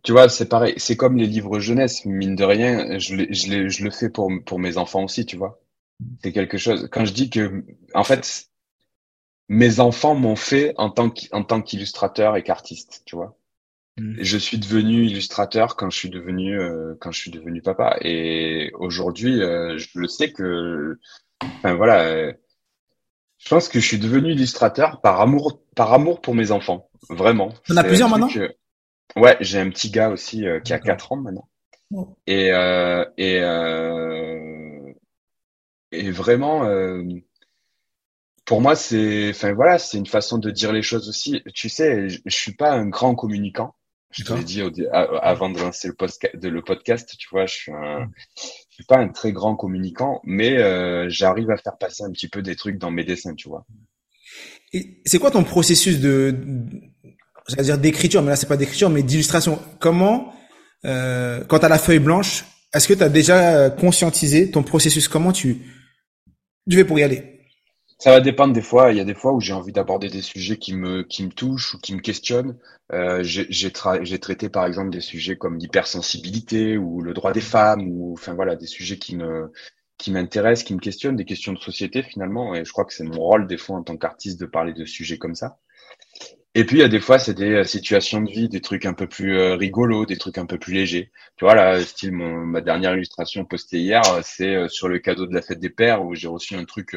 tu 0.03 0.13
vois, 0.13 0.29
c'est 0.29 0.49
pareil. 0.49 0.75
C'est 0.77 0.97
comme 0.97 1.17
les 1.17 1.27
livres 1.27 1.59
jeunesse, 1.59 2.05
mine 2.05 2.37
de 2.37 2.45
rien. 2.45 2.99
Je, 2.99 3.27
je, 3.31 3.69
je 3.69 3.85
le 3.85 3.91
fais 3.91 4.09
pour, 4.09 4.31
pour 4.45 4.59
mes 4.59 4.77
enfants 4.77 5.05
aussi, 5.05 5.27
tu 5.27 5.37
vois. 5.37 5.61
C'est 6.23 6.33
quelque 6.33 6.59
chose. 6.59 6.89
Quand 6.93 7.05
je 7.05 7.13
dis 7.13 7.31
que, 7.31 7.65
en 7.95 8.05
fait, 8.05 8.49
mes 9.49 9.81
enfants 9.81 10.15
m'ont 10.15 10.37
fait 10.37 10.75
en 10.77 10.91
tant 10.91 11.63
qu'illustrateur 11.63 12.37
et 12.37 12.43
qu'artiste, 12.43 13.03
tu 13.05 13.17
vois. 13.17 13.37
Mm. 13.99 14.17
Je 14.21 14.39
suis 14.39 14.59
devenu 14.59 15.07
illustrateur 15.07 15.77
quand 15.77 15.91
je 15.91 15.99
suis 15.99 16.11
devenu 16.11 16.59
euh, 16.59 16.95
quand 17.01 17.13
je 17.13 17.19
suis 17.19 17.31
devenu 17.31 17.63
papa 17.63 17.97
et 18.03 18.71
aujourd'hui 18.75 19.41
euh, 19.41 19.79
je 19.79 19.89
le 19.95 20.07
sais 20.07 20.33
que 20.33 20.99
enfin 21.41 21.75
voilà 21.75 22.35
je 23.39 23.49
pense 23.49 23.69
que 23.69 23.81
je 23.81 23.87
suis 23.87 23.99
devenu 23.99 24.33
illustrateur 24.33 25.01
par 25.01 25.21
amour, 25.21 25.61
par 25.75 25.93
amour 25.93 26.21
pour 26.21 26.35
mes 26.35 26.51
enfants, 26.51 26.89
vraiment. 27.09 27.53
en 27.71 27.77
as 27.77 27.85
plusieurs 27.85 28.09
maintenant? 28.09 28.29
Ouais, 29.15 29.37
j'ai 29.41 29.59
un 29.59 29.71
petit 29.71 29.91
gars 29.91 30.11
aussi 30.11 30.47
euh, 30.47 30.61
qui 30.61 30.73
a 30.73 30.79
4 30.79 31.13
ans 31.13 31.17
maintenant. 31.17 31.49
Et 32.27 32.51
euh, 32.53 33.05
et 33.17 33.41
euh, 33.41 34.93
et 35.93 36.11
vraiment, 36.11 36.65
euh, 36.65 37.03
pour 38.45 38.61
moi, 38.61 38.75
c'est, 38.75 39.31
enfin 39.31 39.53
voilà, 39.53 39.79
c'est 39.79 39.97
une 39.97 40.07
façon 40.07 40.39
de 40.39 40.51
dire 40.51 40.73
les 40.73 40.83
choses 40.83 41.09
aussi. 41.09 41.43
Tu 41.55 41.69
sais, 41.69 42.09
je, 42.09 42.21
je 42.25 42.37
suis 42.37 42.55
pas 42.55 42.73
un 42.73 42.89
grand 42.89 43.15
communicant. 43.15 43.75
Je 44.11 44.25
te 44.25 44.33
l'ai 44.33 44.45
dit 44.45 44.63
avant 44.93 45.51
de 45.51 45.59
lancer 45.59 45.89
le 45.89 45.95
podcast, 45.95 46.35
de 46.37 46.49
le 46.49 46.63
podcast, 46.63 47.17
tu 47.19 47.29
vois, 47.31 47.47
je 47.47 47.55
suis 47.55 47.73
un, 47.73 48.11
je 48.66 48.66
suis 48.77 48.85
pas 48.85 48.99
un 48.99 49.09
très 49.09 49.33
grand 49.33 49.57
communicant, 49.57 50.21
mais 50.25 50.59
euh, 50.59 51.09
j'arrive 51.09 51.51
à 51.51 51.57
faire 51.57 51.79
passer 51.79 52.05
un 52.05 52.11
petit 52.11 52.29
peu 52.29 52.43
des 52.43 52.57
trucs 52.57 52.79
dans 52.79 52.91
mes 52.91 53.05
dessins, 53.05 53.35
tu 53.35 53.49
vois. 53.49 53.65
C'est 55.05 55.19
quoi 55.19 55.31
ton 55.31 55.45
processus 55.45 55.99
de, 55.99 56.35
j'allais 57.49 57.63
dire 57.63 57.79
d'écriture, 57.79 58.23
mais 58.23 58.31
là 58.31 58.37
c'est 58.37 58.49
pas 58.49 58.59
d'écriture, 58.59 58.91
mais 58.91 59.03
d'illustration? 59.03 59.59
Comment, 59.79 60.35
euh, 60.85 61.43
quand 61.45 61.65
à 61.65 61.69
la 61.69 61.79
feuille 61.79 62.01
blanche, 62.01 62.45
est-ce 62.75 62.87
que 62.87 62.95
tu 62.95 63.03
as 63.03 63.09
déjà 63.09 63.71
conscientisé 63.71 64.51
ton 64.51 64.63
processus? 64.63 65.09
Comment 65.09 65.33
tu, 65.33 65.63
tu 66.69 66.77
fais 66.77 66.85
pour 66.85 66.99
y 66.99 67.03
aller? 67.03 67.36
Ça 67.99 68.11
va 68.11 68.21
dépendre 68.21 68.53
des 68.53 68.63
fois. 68.63 68.93
Il 68.93 68.99
y 68.99 69.01
a 69.01 69.05
des 69.05 69.15
fois 69.15 69.33
où 69.33 69.41
j'ai 69.41 69.53
envie 69.53 69.73
d'aborder 69.73 70.09
des 70.09 70.23
sujets 70.23 70.59
qui 70.59 70.75
me 70.75 71.03
qui 71.03 71.25
me 71.25 71.31
touchent 71.31 71.75
ou 71.75 71.79
qui 71.79 71.95
me 71.95 72.01
questionnent. 72.01 72.59
Euh, 72.93 73.23
j'ai 73.23 73.47
j'ai 73.51 74.19
traité 74.21 74.49
par 74.49 74.67
exemple 74.67 74.91
des 74.91 75.01
sujets 75.01 75.37
comme 75.37 75.59
l'hypersensibilité 75.59 76.77
ou 76.77 77.01
le 77.01 77.15
droit 77.15 77.33
des 77.33 77.41
femmes 77.41 77.89
ou 77.89 78.13
enfin 78.13 78.35
voilà 78.35 78.55
des 78.57 78.67
sujets 78.67 78.99
qui 78.99 79.17
me 79.17 79.51
qui 79.99 80.11
m'intéressent, 80.13 80.65
qui 80.67 80.75
me 80.75 80.81
questionnent, 80.81 81.17
des 81.17 81.25
questions 81.25 81.53
de 81.53 81.59
société 81.59 82.03
finalement. 82.03 82.55
Et 82.55 82.65
je 82.65 82.73
crois 82.73 82.85
que 82.85 82.93
c'est 82.93 83.05
mon 83.05 83.19
rôle 83.21 83.47
des 83.47 83.57
fois 83.57 83.77
en 83.79 83.83
tant 83.83 83.97
qu'artiste 83.97 84.39
de 84.41 84.47
parler 84.47 84.75
de 84.75 84.85
sujets 84.85 85.19
comme 85.19 85.35
ça. 85.35 85.59
Et 86.55 86.65
puis, 86.65 86.79
il 86.79 86.81
y 86.81 86.85
a 86.85 86.89
des 86.89 87.01
fois, 87.01 87.19
c'est 87.19 87.35
des 87.35 87.53
euh, 87.53 87.65
situations 87.65 88.23
de 88.23 88.31
vie, 88.31 88.49
des 88.49 88.63
trucs 88.63 88.87
un 88.87 88.95
peu 88.95 89.07
plus 89.07 89.39
euh, 89.39 89.57
rigolos, 89.57 90.07
des 90.07 90.17
trucs 90.17 90.39
un 90.39 90.47
peu 90.47 90.59
plus 90.59 90.73
légers. 90.73 91.11
Tu 91.37 91.45
vois, 91.45 91.55
là, 91.55 91.83
style, 91.83 92.13
mon, 92.13 92.47
ma 92.47 92.63
dernière 92.63 92.95
illustration 92.95 93.45
postée 93.45 93.79
hier, 93.79 94.01
euh, 94.11 94.23
c'est 94.25 94.67
sur 94.71 94.89
le 94.89 94.99
cadeau 94.99 95.27
de 95.27 95.35
la 95.35 95.43
fête 95.43 95.61
des 95.61 95.69
pères 95.69 96.03
où 96.03 96.15
j'ai 96.15 96.29
reçu 96.29 96.55
un 96.55 96.65
truc 96.65 96.97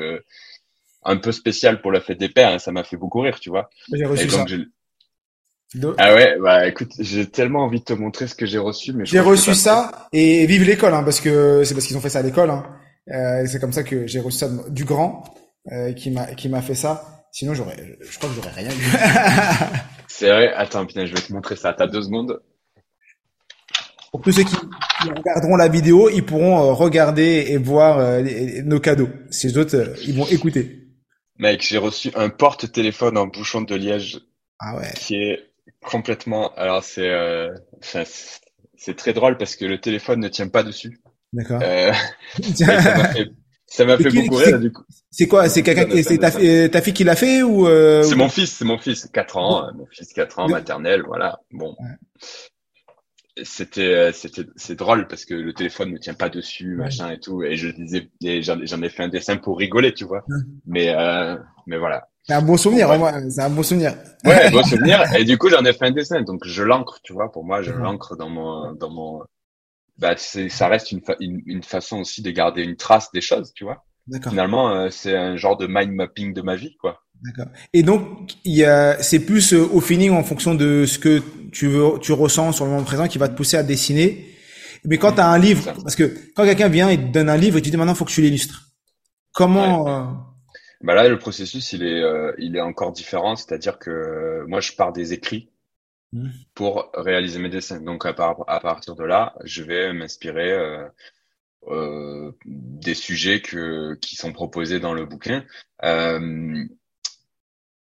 un 1.04 1.18
peu 1.18 1.32
spécial 1.32 1.82
pour 1.82 1.92
la 1.92 2.02
fête 2.02 2.20
des 2.20 2.30
pères 2.30 2.54
et 2.54 2.60
ça 2.60 2.72
m'a 2.72 2.84
fait 2.84 2.98
beaucoup 2.98 3.22
rire, 3.22 3.40
tu 3.40 3.50
vois. 3.50 3.70
J'ai 3.94 4.06
reçu 4.06 4.30
ça. 4.30 4.46
Ah 6.00 6.16
ouais, 6.16 6.36
bah 6.40 6.68
écoute, 6.68 6.94
j'ai 7.00 7.28
tellement 7.28 7.64
envie 7.64 7.80
de 7.80 7.86
te 7.86 7.94
montrer 7.94 8.28
ce 8.28 8.34
que 8.34 8.46
j'ai 8.46 8.58
reçu, 8.58 8.92
mais 8.94 9.06
j'ai 9.06 9.20
reçu 9.20 9.54
ça 9.54 10.08
et 10.12 10.46
vive 10.48 10.64
l'école, 10.64 10.94
hein, 10.94 11.04
parce 11.04 11.22
que 11.22 11.64
c'est 11.64 11.76
parce 11.76 11.86
qu'ils 11.86 11.98
ont 11.98 12.02
fait 12.02 12.10
ça 12.10 12.20
à 12.20 12.24
l'école. 12.24 12.50
Hein. 12.50 12.66
Euh, 13.12 13.46
c'est 13.48 13.60
comme 13.60 13.74
ça 13.74 13.84
que 13.84 14.08
j'ai 14.08 14.20
reçu 14.20 14.40
ça 14.40 14.50
du 14.70 14.84
grand 14.84 15.24
euh, 15.72 15.94
qui 15.94 16.10
m'a 16.10 16.34
qui 16.34 16.50
m'a 16.50 16.62
fait 16.62 16.76
ça. 16.76 17.20
Sinon, 17.32 17.54
j'aurais, 17.54 17.78
je 18.02 18.18
crois 18.18 18.30
que 18.30 18.36
j'aurais 18.36 18.52
rien 18.52 18.72
eu. 18.72 19.78
c'est 20.08 20.30
vrai. 20.30 20.52
Attends, 20.54 20.86
putain, 20.86 21.06
je 21.06 21.14
vais 21.14 21.22
te 21.22 21.32
montrer 21.32 21.56
ça. 21.56 21.74
T'as 21.74 21.86
deux 21.86 22.02
secondes. 22.02 22.42
Pour 24.12 24.22
tous 24.22 24.32
ceux 24.32 24.44
qui, 24.44 24.56
regarderont 25.08 25.56
la 25.56 25.68
vidéo, 25.68 26.10
ils 26.10 26.26
pourront 26.26 26.60
euh, 26.60 26.74
regarder 26.74 27.46
et 27.50 27.58
voir 27.58 28.00
euh, 28.00 28.24
nos 28.64 28.80
cadeaux. 28.80 29.10
Ces 29.30 29.58
autres, 29.58 29.76
euh, 29.76 29.96
ils 30.08 30.16
vont 30.16 30.26
écouter. 30.28 30.89
Mec, 31.40 31.62
j'ai 31.62 31.78
reçu 31.78 32.12
un 32.16 32.30
porte-téléphone 32.30 33.18
en 33.18 33.28
bouchon 33.28 33.62
de 33.62 33.76
liège. 33.76 34.20
Ah 34.60 34.76
ouais. 34.78 34.92
Qui 34.96 35.16
est 35.16 35.52
complètement. 35.82 36.54
Alors 36.56 36.84
c'est, 36.84 37.10
c'est 37.82 38.96
très 38.96 39.14
drôle 39.14 39.38
parce 39.38 39.56
que 39.56 39.66
le 39.66 39.80
téléphone 39.80 40.20
ne 40.20 40.28
tient 40.28 40.50
pas 40.50 40.64
dessus. 40.64 41.00
D'accord. 41.34 41.62
Ça 43.70 43.86
m'a 43.86 43.98
fait 43.98 44.10
beaucoup 44.10 44.36
rire, 44.36 44.60
du 44.60 44.72
coup. 44.72 44.84
C'est 45.12 45.28
quoi? 45.28 45.48
C'est 45.48 45.62
quelqu'un, 45.62 45.88
c'est 46.04 46.18
ta, 46.18 46.32
ta, 46.32 46.82
fille 46.82 46.94
qui 46.94 47.04
l'a 47.04 47.16
fait 47.16 47.44
ou 47.44 47.68
euh, 47.68 48.02
C'est 48.04 48.16
mon 48.16 48.30
fils, 48.30 48.52
c'est 48.52 48.66
mon 48.66 48.80
fils, 48.80 49.08
4 49.14 49.38
ans, 49.38 49.72
mon 49.76 49.86
fils 49.86 50.12
4 50.14 50.40
ans, 50.40 50.50
maternelle, 50.50 51.04
voilà. 51.06 51.40
Bon. 51.52 51.76
C'était, 53.44 53.94
euh, 53.94 54.12
c'était, 54.12 54.46
c'est 54.56 54.76
drôle 54.76 55.08
parce 55.08 55.26
que 55.26 55.34
le 55.34 55.54
téléphone 55.54 55.92
ne 55.92 55.98
tient 55.98 56.14
pas 56.14 56.30
dessus, 56.30 56.76
machin 56.76 57.12
et 57.12 57.20
tout. 57.20 57.44
Et 57.44 57.56
je 57.56 57.70
disais, 57.70 58.10
j'en 58.42 58.82
ai 58.82 58.90
fait 58.90 59.04
un 59.04 59.08
dessin 59.08 59.38
pour 59.38 59.58
rigoler, 59.58 59.94
tu 59.94 60.06
vois. 60.06 60.24
Mais, 60.66 60.94
euh, 60.96 61.38
mais 61.68 61.78
voilà. 61.78 62.08
C'est 62.24 62.34
un 62.34 62.42
bon 62.42 62.58
souvenir, 62.58 62.90
c'est 63.30 63.42
un 63.42 63.50
bon 63.50 63.64
souvenir. 63.64 63.94
Ouais, 64.24 64.50
bon 64.52 64.64
souvenir. 64.64 65.04
Et 65.16 65.24
du 65.24 65.38
coup, 65.38 65.50
j'en 65.50 65.66
ai 65.66 65.74
fait 65.74 65.86
un 65.86 65.92
dessin, 65.92 66.22
donc 66.22 66.46
je 66.46 66.64
l'ancre, 66.64 67.00
tu 67.04 67.14
vois. 67.14 67.32
Pour 67.32 67.44
moi, 67.44 67.62
je 67.62 67.72
l'ancre 67.72 68.16
dans 68.16 68.30
mon, 68.30 68.74
dans 68.74 68.90
mon, 68.90 69.24
bah, 69.98 70.16
ça 70.18 70.68
reste 70.68 70.92
une, 70.92 71.02
une, 71.20 71.42
une, 71.46 71.64
façon 71.64 72.00
aussi 72.00 72.22
de 72.22 72.32
garder 72.32 72.64
une 72.64 72.76
trace 72.76 73.12
des 73.12 73.22
choses, 73.22 73.52
tu 73.54 73.64
vois. 73.64 73.84
Finalement, 74.28 74.72
euh, 74.72 74.90
c'est 74.90 75.16
un 75.16 75.36
genre 75.36 75.58
de 75.58 75.68
mind 75.68 75.92
mapping 75.92 76.34
de 76.34 76.42
ma 76.42 76.56
vie, 76.56 76.76
quoi. 76.78 77.02
D'accord. 77.24 77.52
Et 77.74 77.84
donc, 77.84 78.34
il 78.46 78.56
y 78.56 78.64
a, 78.64 79.02
c'est 79.02 79.20
plus 79.20 79.54
euh, 79.54 79.68
au 79.72 79.82
feeling 79.82 80.12
en 80.12 80.24
fonction 80.24 80.56
de 80.56 80.86
ce 80.86 80.98
que 81.00 81.22
tu 81.52 81.68
veux, 81.68 82.00
tu 82.02 82.14
ressens 82.14 82.54
sur 82.54 82.66
le 82.66 82.72
moment 82.72 82.84
présent 82.84 83.08
qui 83.08 83.18
va 83.18 83.28
te 83.28 83.36
pousser 83.36 83.58
à 83.58 83.64
dessiner. 83.64 84.26
Mais 84.86 84.98
quand 84.98 85.14
tu 85.14 85.20
as 85.20 85.28
un 85.28 85.38
livre, 85.38 85.74
parce 85.84 85.96
que 85.96 86.16
quand 86.36 86.46
quelqu'un 86.46 86.70
vient 86.70 86.90
et 86.90 86.98
te 86.98 87.12
donne 87.12 87.30
un 87.30 87.38
livre 87.38 87.58
et 87.58 87.62
tu 87.62 87.70
dis 87.70 87.78
maintenant 87.78 87.96
faut 87.96 88.06
que 88.06 88.12
tu 88.12 88.22
l'illustres. 88.22 88.70
Comment 89.34 89.90
euh... 89.90 90.06
Bah 90.82 90.94
là, 90.96 91.10
le 91.10 91.20
processus, 91.20 91.74
il 91.74 91.84
est, 91.84 92.02
euh, 92.02 92.32
il 92.38 92.56
est 92.56 92.62
encore 92.62 92.94
différent. 92.94 93.36
C'est-à-dire 93.36 93.80
que 93.80 94.46
moi, 94.48 94.62
je 94.62 94.72
pars 94.72 94.94
des 94.94 95.12
écrits 95.12 95.52
Mmh. 96.12 96.30
pour 96.56 96.90
réaliser 96.96 97.38
mes 97.38 97.50
dessins. 97.50 97.82
Donc 97.82 98.04
à, 98.04 98.10
à 98.10 98.60
partir 98.60 98.96
de 98.96 99.04
là, 99.04 99.36
je 99.44 99.62
vais 99.62 99.94
m'inspirer 99.94 100.58
des 102.46 102.94
sujets 102.96 103.42
que, 103.42 103.94
qui 103.96 104.16
sont 104.16 104.34
proposés 104.34 104.80
dans 104.80 104.94
le 104.94 105.06
bouquin. 105.06 105.46
Euh, 105.84 106.64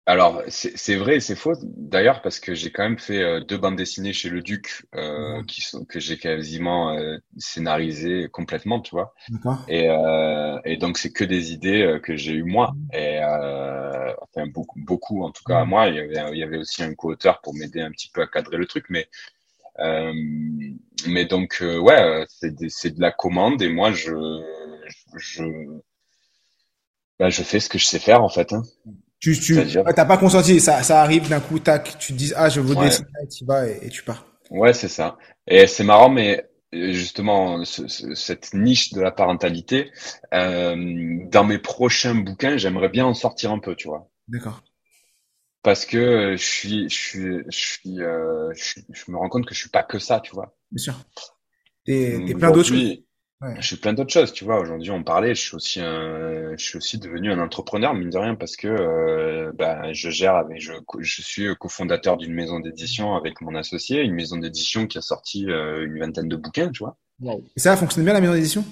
alors, 0.06 0.44
c'est 0.50 0.96
vrai 0.96 1.16
et 1.16 1.20
c'est 1.22 1.36
faux 1.36 1.54
d'ailleurs 1.64 2.22
parce 2.22 2.42
que 2.42 2.54
j'ai 2.54 2.72
quand 2.72 2.84
même 2.84 3.00
fait 3.00 3.22
euh, 3.24 3.40
deux 3.40 3.58
bandes 3.58 3.78
dessinées 3.78 4.12
chez 4.12 4.30
le 4.30 4.42
Duc 4.42 4.86
euh, 4.96 5.42
qui 5.46 5.62
sont 5.62 5.86
que 5.86 6.02
j'ai 6.02 6.18
quasiment 6.18 6.92
euh, 6.98 7.18
scénarisé 7.38 8.28
complètement, 8.30 8.82
tu 8.82 8.92
vois. 8.92 9.14
Et, 9.70 9.90
euh, 9.90 10.60
et 10.66 10.76
donc 10.76 10.98
c'est 10.98 11.14
que 11.14 11.24
des 11.24 11.54
idées 11.54 11.84
euh, 11.84 12.00
que 12.00 12.18
j'ai 12.18 12.34
eu 12.34 12.44
moi 12.44 12.74
mmh. 12.76 12.96
et 12.98 13.20
enfin 13.24 14.46
beaucoup 14.48 14.80
beaucoup 14.82 15.24
en 15.24 15.32
tout 15.32 15.44
cas 15.46 15.60
à 15.60 15.66
mmh. 15.66 15.70
moi. 15.70 15.88
Il 15.88 15.96
y 15.96 16.00
avait 16.00 16.34
il 16.34 16.38
y 16.38 16.44
avait 16.44 16.58
aussi 16.58 16.84
un 16.84 16.94
co-auteur 16.96 17.40
pour 17.40 17.54
m'aider 17.54 17.80
un 17.80 17.92
petit 17.92 18.10
peu 18.14 18.22
à 18.22 18.28
cadrer 18.28 18.58
le 18.58 18.66
truc, 18.66 18.88
mais 18.90 19.08
mais 21.08 21.24
donc 21.26 21.60
ouais 21.62 22.26
c'est 22.28 22.54
c'est 22.70 22.92
de 22.92 23.00
la 23.00 23.12
commande 23.14 23.62
et 23.62 23.70
moi 23.70 23.94
je 23.94 24.12
je 25.16 25.46
bah, 27.20 27.30
je 27.30 27.42
fais 27.42 27.62
ce 27.62 27.70
que 27.70 27.78
je 27.78 27.86
sais 27.86 28.00
faire 28.00 28.22
en 28.22 28.30
fait. 28.30 28.52
Hein. 28.52 28.64
Tu, 29.24 29.40
tu, 29.40 29.56
t'as 29.96 30.04
pas 30.04 30.18
consenti, 30.18 30.60
ça, 30.60 30.84
ça 30.84 31.02
arrive 31.02 31.30
d'un 31.30 31.40
coup, 31.40 31.58
tac, 31.58 31.98
tu 31.98 32.12
te 32.12 32.18
dis, 32.18 32.34
ah, 32.36 32.50
je 32.50 32.60
veux 32.60 32.76
ouais. 32.76 32.88
dessiner, 32.88 33.08
tu 33.34 33.46
vas 33.46 33.70
et, 33.70 33.88
tu 33.88 34.04
pars. 34.04 34.28
Ouais, 34.52 34.74
c'est 34.74 34.90
ça. 34.90 35.18
Et 35.48 35.66
c'est 35.66 35.86
marrant, 35.86 36.10
mais 36.10 36.46
justement, 36.74 37.64
cette 37.64 38.54
niche 38.54 38.92
de 38.92 39.00
la 39.00 39.12
parentalité, 39.12 39.94
euh, 40.34 40.76
dans 41.32 41.46
mes 41.46 41.58
prochains 41.58 42.16
bouquins, 42.16 42.58
j'aimerais 42.58 42.90
bien 42.90 43.06
en 43.06 43.14
sortir 43.14 43.54
un 43.54 43.60
peu, 43.60 43.76
tu 43.76 43.88
vois. 43.88 44.12
D'accord. 44.28 44.62
Parce 45.62 45.86
que 45.86 46.36
je 46.36 46.44
suis, 46.44 46.90
je 46.90 46.94
suis, 46.94 47.38
je 47.50 47.58
suis, 47.58 48.02
euh, 48.02 48.52
je, 48.54 48.82
je, 48.92 49.10
me 49.10 49.16
rends 49.16 49.30
compte 49.30 49.46
que 49.46 49.56
je 49.56 49.60
suis 49.62 49.70
pas 49.70 49.84
que 49.84 50.00
ça, 50.00 50.20
tu 50.20 50.36
vois. 50.36 50.54
Bien 50.70 50.84
sûr. 50.84 50.96
T'es, 51.86 52.20
plein 52.38 52.52
d'autres 52.52 52.74
Je 53.60 53.66
suis 53.66 53.76
plein 53.76 53.94
d'autres 53.94 54.14
choses, 54.14 54.32
tu 54.32 54.44
vois. 54.44 54.60
Aujourd'hui, 54.60 54.92
on 54.92 55.04
parlait. 55.04 55.36
Je 55.36 55.42
suis 55.42 55.56
aussi 55.56 55.80
un, 55.80 56.56
je 56.58 56.64
suis 56.64 56.78
aussi 56.78 56.98
devenu 56.98 57.32
un 57.32 57.40
entrepreneur, 57.40 57.94
mine 57.94 58.10
de 58.10 58.18
rien, 58.18 58.36
parce 58.36 58.56
que 58.56 58.68
euh, 58.68 59.52
bah, 59.54 59.92
je 59.94 60.10
gère 60.10 60.36
avec, 60.36 60.62
je, 60.62 60.74
je 61.00 61.22
suis 61.22 61.56
cofondateur 61.56 62.18
d'une 62.18 62.34
maison 62.34 62.60
d'édition 62.60 63.16
avec 63.16 63.42
mon 63.42 63.56
associé, 63.56 64.02
une 64.02 64.14
maison 64.14 64.38
d'édition 64.38 64.88
qui 64.88 64.98
a 64.98 65.02
sorti 65.02 65.50
euh, 65.50 65.86
une 65.86 66.00
vingtaine 66.00 66.28
de 66.28 66.36
bouquins, 66.36 66.70
tu 66.72 66.84
vois. 66.84 66.98
Et 67.56 67.60
ça 67.60 67.76
fonctionne 67.78 68.04
bien 68.04 68.14
la 68.14 68.22
maison 68.22 68.34
d'édition? 68.34 68.66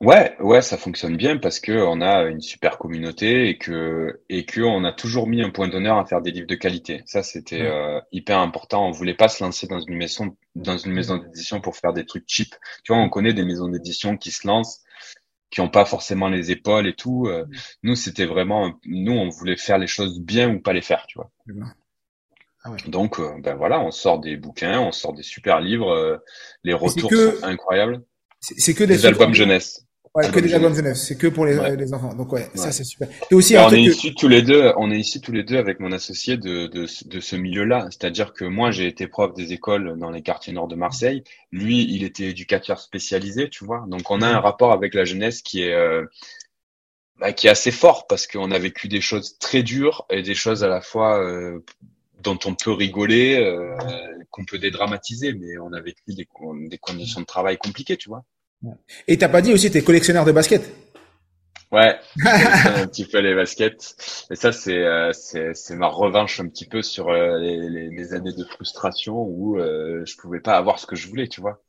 Ouais, 0.00 0.36
ouais, 0.40 0.60
ça 0.60 0.76
fonctionne 0.76 1.16
bien 1.16 1.38
parce 1.38 1.58
que 1.58 1.72
on 1.72 2.02
a 2.02 2.24
une 2.24 2.42
super 2.42 2.76
communauté 2.76 3.48
et 3.48 3.56
que 3.56 4.20
et 4.28 4.44
que 4.44 4.60
on 4.60 4.84
a 4.84 4.92
toujours 4.92 5.26
mis 5.26 5.40
un 5.40 5.48
point 5.48 5.68
d'honneur 5.68 5.96
à 5.96 6.04
faire 6.04 6.20
des 6.20 6.32
livres 6.32 6.46
de 6.46 6.54
qualité. 6.54 7.02
Ça, 7.06 7.22
c'était 7.22 7.62
euh, 7.62 7.98
hyper 8.12 8.38
important. 8.38 8.86
On 8.86 8.90
voulait 8.90 9.14
pas 9.14 9.28
se 9.28 9.42
lancer 9.42 9.66
dans 9.66 9.80
une 9.80 9.96
maison 9.96 10.36
dans 10.54 10.76
une 10.76 10.92
maison 10.92 11.16
d'édition 11.16 11.62
pour 11.62 11.76
faire 11.76 11.94
des 11.94 12.04
trucs 12.04 12.24
cheap. 12.26 12.54
Tu 12.84 12.92
vois, 12.92 13.00
on 13.00 13.08
connaît 13.08 13.32
des 13.32 13.44
maisons 13.44 13.68
d'édition 13.68 14.18
qui 14.18 14.32
se 14.32 14.46
lancent, 14.46 14.82
qui 15.50 15.62
ont 15.62 15.70
pas 15.70 15.86
forcément 15.86 16.28
les 16.28 16.50
épaules 16.50 16.86
et 16.86 16.94
tout. 16.94 17.26
Euh, 17.28 17.46
nous, 17.82 17.94
c'était 17.94 18.26
vraiment, 18.26 18.78
nous, 18.84 19.12
on 19.12 19.30
voulait 19.30 19.56
faire 19.56 19.78
les 19.78 19.86
choses 19.86 20.20
bien 20.20 20.54
ou 20.54 20.60
pas 20.60 20.74
les 20.74 20.82
faire, 20.82 21.06
tu 21.08 21.18
vois. 21.18 21.30
Ah. 22.64 22.76
Donc, 22.86 23.18
euh, 23.18 23.32
ben 23.40 23.54
voilà, 23.54 23.80
on 23.80 23.90
sort 23.90 24.18
des 24.18 24.36
bouquins, 24.36 24.78
on 24.78 24.92
sort 24.92 25.14
des 25.14 25.22
super 25.22 25.60
livres. 25.60 26.20
les 26.64 26.74
retours 26.74 27.10
sont 27.10 27.44
incroyables. 27.44 28.02
C'est 28.40 28.74
que 28.74 28.84
des, 28.84 28.96
des 28.96 29.06
albums 29.06 29.32
jeunesse. 29.32 29.85
Ouais, 30.16 30.30
que 30.30 30.40
des 30.40 30.54
albums 30.54 30.74
jeunesse, 30.74 31.04
c'est 31.06 31.18
que 31.18 31.26
pour 31.26 31.44
les, 31.44 31.76
les 31.76 31.92
enfants. 31.92 32.14
Donc 32.14 32.32
ouais, 32.32 32.48
ça 32.54 32.72
c'est 32.72 32.84
super. 32.84 33.06
Et 33.30 33.34
aussi, 33.34 33.54
on 33.58 33.70
est 33.70 33.82
ici 33.82 34.14
tous 34.14 34.28
les 34.28 34.40
deux, 34.40 34.72
on 34.78 34.90
est 34.90 34.98
ici 34.98 35.20
tous 35.20 35.30
les 35.32 35.42
deux 35.42 35.58
avec 35.58 35.78
mon 35.78 35.92
associé 35.92 36.38
de, 36.38 36.68
de, 36.68 36.86
de 37.06 37.20
ce 37.20 37.36
milieu-là. 37.36 37.86
C'est-à-dire 37.90 38.32
que 38.32 38.46
moi 38.46 38.70
j'ai 38.70 38.86
été 38.86 39.08
prof 39.08 39.34
des 39.34 39.52
écoles 39.52 39.98
dans 39.98 40.10
les 40.10 40.22
quartiers 40.22 40.54
nord 40.54 40.68
de 40.68 40.74
Marseille. 40.74 41.22
Lui, 41.52 41.86
il 41.94 42.02
était 42.02 42.24
éducateur 42.24 42.80
spécialisé, 42.80 43.50
tu 43.50 43.66
vois. 43.66 43.84
Donc 43.88 44.10
on 44.10 44.22
a 44.22 44.26
un 44.26 44.40
rapport 44.40 44.72
avec 44.72 44.94
la 44.94 45.04
jeunesse 45.04 45.42
qui 45.42 45.62
est 45.62 45.74
euh, 45.74 46.06
bah, 47.18 47.34
qui 47.34 47.46
est 47.46 47.50
assez 47.50 47.70
fort 47.70 48.06
parce 48.06 48.26
qu'on 48.26 48.50
a 48.52 48.58
vécu 48.58 48.88
des 48.88 49.02
choses 49.02 49.36
très 49.38 49.62
dures 49.62 50.06
et 50.08 50.22
des 50.22 50.34
choses 50.34 50.64
à 50.64 50.68
la 50.68 50.80
fois 50.80 51.22
euh, 51.22 51.62
dont 52.22 52.38
on 52.46 52.54
peut 52.54 52.72
rigoler, 52.72 53.36
euh, 53.36 53.76
qu'on 54.30 54.46
peut 54.46 54.58
dédramatiser, 54.58 55.34
mais 55.34 55.58
on 55.58 55.74
a 55.74 55.80
vécu 55.80 56.14
des, 56.14 56.26
des 56.68 56.78
conditions 56.78 57.20
de 57.20 57.26
travail 57.26 57.58
compliquées, 57.58 57.98
tu 57.98 58.08
vois. 58.08 58.24
Et 59.08 59.18
t'as 59.18 59.28
pas 59.28 59.42
dit 59.42 59.52
aussi, 59.52 59.70
t'es 59.70 59.82
collectionneur 59.82 60.24
de 60.24 60.32
baskets 60.32 60.72
Ouais, 61.72 61.96
un 62.24 62.86
petit 62.86 63.06
peu 63.06 63.18
les 63.18 63.34
baskets. 63.34 63.96
Et 64.30 64.36
ça, 64.36 64.52
c'est 64.52 64.78
euh, 64.78 65.10
c'est 65.12 65.74
ma 65.74 65.88
revanche 65.88 66.38
un 66.38 66.46
petit 66.46 66.64
peu 66.64 66.80
sur 66.80 67.08
euh, 67.08 67.38
les, 67.38 68.14
années 68.14 68.32
de 68.32 68.44
frustration 68.44 69.14
où 69.14 69.58
euh, 69.58 70.04
je 70.06 70.16
pouvais 70.16 70.38
pas 70.38 70.56
avoir 70.56 70.78
ce 70.78 70.86
que 70.86 70.94
je 70.94 71.08
voulais, 71.08 71.26
tu 71.26 71.40
vois. 71.40 71.60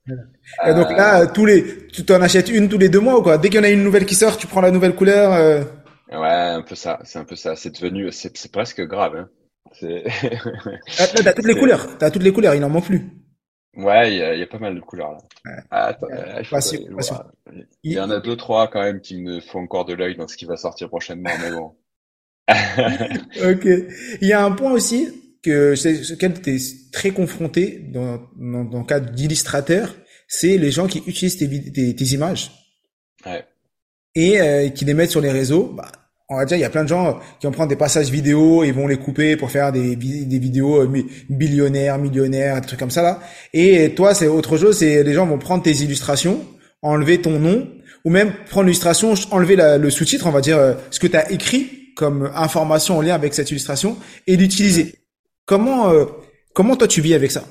Et 0.65 0.73
donc 0.75 0.91
là, 0.91 1.25
tous 1.25 1.45
les, 1.45 1.87
tu 1.87 2.05
t'en 2.05 2.21
achètes 2.21 2.49
une 2.49 2.69
tous 2.69 2.77
les 2.77 2.89
deux 2.89 2.99
mois 2.99 3.17
ou 3.17 3.23
quoi? 3.23 3.39
Dès 3.39 3.49
qu'il 3.49 3.57
y 3.57 3.59
en 3.59 3.63
a 3.63 3.69
une 3.69 3.83
nouvelle 3.83 4.05
qui 4.05 4.13
sort, 4.13 4.37
tu 4.37 4.45
prends 4.45 4.61
la 4.61 4.71
nouvelle 4.71 4.93
couleur. 4.93 5.65
Ouais, 6.11 6.27
un 6.27 6.61
peu 6.61 6.75
ça. 6.75 6.99
C'est 7.03 7.17
un 7.17 7.25
peu 7.25 7.35
ça. 7.35 7.55
C'est 7.55 7.73
devenu, 7.73 8.11
c'est 8.11 8.51
presque 8.51 8.81
grave. 8.81 9.15
Hein. 9.15 9.29
Ah, 9.81 11.07
t'as 11.23 11.33
toutes 11.33 11.47
les 11.47 11.55
couleurs. 11.59 11.97
T'as 11.97 12.11
toutes 12.11 12.23
les 12.23 12.31
couleurs. 12.31 12.53
Il 12.53 12.61
n'en 12.61 12.69
manque 12.69 12.85
plus. 12.85 13.01
Ouais, 13.77 14.11
il 14.13 14.17
y, 14.17 14.21
a, 14.23 14.35
y 14.35 14.41
a 14.43 14.47
pas 14.47 14.57
mal 14.59 14.75
de 14.75 14.79
couleurs 14.81 15.11
là. 15.11 15.17
Ouais. 15.45 15.61
Ah, 15.69 15.85
attends, 15.87 16.07
euh, 16.11 16.35
il 16.39 16.45
faut- 16.45 16.45
il 16.45 16.49
pas 16.49 16.61
sûr. 16.61 16.79
voilà. 16.89 17.27
Il 17.53 17.67
Il- 17.83 17.91
y 17.93 17.99
en 17.99 18.09
a 18.09 18.19
deux, 18.19 18.35
trois 18.35 18.67
quand 18.69 18.81
même 18.81 18.99
qui 19.01 19.21
me 19.21 19.39
font 19.39 19.59
encore 19.59 19.85
de 19.85 19.93
l'œil 19.93 20.15
dans 20.17 20.27
ce 20.27 20.35
qui 20.35 20.45
va 20.45 20.57
sortir 20.57 20.89
prochainement, 20.89 21.29
mais 21.41 21.51
bon. 21.51 21.75
Ok. 23.45 23.65
Il 24.21 24.27
y 24.27 24.33
a 24.33 24.43
un 24.43 24.51
point 24.51 24.71
aussi 24.71 25.09
que 25.43 25.75
c'est 25.75 26.03
ce 26.03 26.13
auquel 26.13 26.41
tu 26.41 26.55
es 26.55 26.59
très 26.91 27.11
confronté 27.11 27.79
dans, 27.93 28.19
dans, 28.35 28.63
dans 28.65 28.79
le 28.79 28.85
cadre 28.85 29.11
d'illustrateur, 29.11 29.95
c'est 30.27 30.57
les 30.57 30.71
gens 30.71 30.87
qui 30.87 30.99
utilisent 31.05 31.37
tes, 31.37 31.71
tes, 31.71 31.95
tes 31.95 32.05
images 32.05 32.51
Ouais. 33.25 33.45
et 34.15 34.41
euh, 34.41 34.69
qui 34.69 34.85
les 34.85 34.93
mettent 34.93 35.11
sur 35.11 35.21
les 35.21 35.31
réseaux. 35.31 35.73
Bah, 35.73 35.91
on 36.29 36.35
va 36.35 36.45
dire, 36.45 36.57
il 36.57 36.61
y 36.61 36.65
a 36.65 36.69
plein 36.69 36.83
de 36.83 36.89
gens 36.89 37.19
qui 37.39 37.47
vont 37.47 37.53
prendre 37.53 37.69
des 37.69 37.75
passages 37.77 38.09
vidéo 38.09 38.63
et 38.63 38.71
vont 38.71 38.87
les 38.87 38.97
couper 38.97 39.37
pour 39.37 39.49
faire 39.49 39.71
des, 39.71 39.95
des 39.95 40.39
vidéos 40.39 40.81
euh, 40.83 41.03
billionnaires, 41.29 41.97
millionnaires, 41.97 42.59
des 42.59 42.67
trucs 42.67 42.79
comme 42.79 42.91
ça 42.91 43.01
là. 43.01 43.19
Et 43.53 43.93
toi, 43.95 44.13
c'est 44.13 44.27
autre 44.27 44.57
chose, 44.57 44.77
c'est 44.77 45.03
les 45.03 45.13
gens 45.13 45.25
vont 45.25 45.37
prendre 45.39 45.63
tes 45.63 45.71
illustrations, 45.71 46.45
enlever 46.81 47.21
ton 47.21 47.39
nom, 47.39 47.67
ou 48.03 48.09
même 48.09 48.33
prendre 48.49 48.65
l'illustration, 48.65 49.13
enlever 49.31 49.55
la- 49.55 49.77
le 49.77 49.89
sous-titre, 49.89 50.27
on 50.27 50.31
va 50.31 50.41
dire 50.41 50.57
euh, 50.57 50.73
ce 50.91 50.99
que 50.99 51.07
tu 51.07 51.15
as 51.15 51.31
écrit 51.31 51.93
comme 51.95 52.29
information 52.35 52.97
en 52.97 53.01
lien 53.01 53.15
avec 53.15 53.33
cette 53.33 53.49
illustration, 53.49 53.97
et 54.27 54.35
l'utiliser. 54.37 54.95
Comment 55.45 55.89
euh, 55.89 56.05
comment 56.53 56.75
toi 56.75 56.87
tu 56.87 57.01
vis 57.01 57.13
avec 57.13 57.31
ça? 57.31 57.43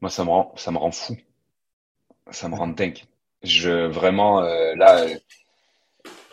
Moi, 0.00 0.10
ça 0.10 0.24
me 0.24 0.30
rend, 0.30 0.52
ça 0.56 0.70
me 0.72 0.78
rend 0.78 0.90
fou. 0.90 1.16
Ça 2.32 2.48
me 2.48 2.56
rend 2.56 2.68
dingue. 2.68 2.98
Je, 3.44 3.86
vraiment, 3.86 4.42
euh, 4.42 4.74
là, 4.76 5.06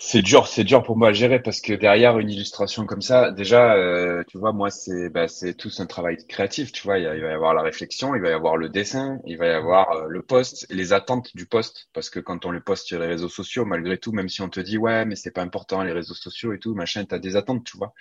c'est 0.01 0.21
dur, 0.21 0.47
c'est 0.47 0.63
dur 0.63 0.81
pour 0.81 0.97
moi 0.97 1.09
à 1.09 1.13
gérer 1.13 1.41
parce 1.41 1.59
que 1.59 1.73
derrière 1.73 2.19
une 2.19 2.29
illustration 2.29 2.85
comme 2.85 3.01
ça, 3.01 3.31
déjà, 3.31 3.73
euh, 3.75 4.23
tu 4.29 4.37
vois, 4.37 4.53
moi, 4.53 4.69
c'est, 4.69 5.09
bah, 5.09 5.27
c'est 5.27 5.53
tout 5.55 5.69
un 5.79 5.85
travail 5.87 6.15
créatif, 6.25 6.71
tu 6.71 6.83
vois. 6.83 6.99
Il, 6.99 7.03
y 7.03 7.07
a- 7.07 7.15
il 7.15 7.21
va 7.21 7.29
y 7.29 7.33
avoir 7.33 7.53
la 7.53 7.61
réflexion, 7.61 8.15
il 8.15 8.21
va 8.21 8.29
y 8.29 8.31
avoir 8.31 8.55
le 8.55 8.69
dessin, 8.69 9.19
il 9.25 9.37
va 9.37 9.47
y 9.47 9.51
avoir 9.51 9.91
euh, 9.91 10.05
le 10.07 10.21
post, 10.21 10.65
les 10.69 10.93
attentes 10.93 11.35
du 11.35 11.45
post, 11.47 11.89
parce 11.93 12.09
que 12.09 12.21
quand 12.21 12.45
on 12.45 12.51
le 12.51 12.61
poste 12.61 12.87
sur 12.87 12.97
les 12.99 13.07
réseaux 13.07 13.27
sociaux, 13.29 13.65
malgré 13.65 13.97
tout, 13.97 14.13
même 14.13 14.29
si 14.29 14.41
on 14.41 14.47
te 14.49 14.61
dit, 14.61 14.77
ouais, 14.77 15.03
mais 15.05 15.15
c'est 15.17 15.31
pas 15.31 15.41
important, 15.41 15.83
les 15.83 15.91
réseaux 15.91 16.13
sociaux 16.13 16.53
et 16.53 16.59
tout, 16.59 16.73
machin, 16.75 17.03
t'as 17.03 17.19
des 17.19 17.35
attentes, 17.35 17.65
tu 17.65 17.77
vois. 17.77 17.93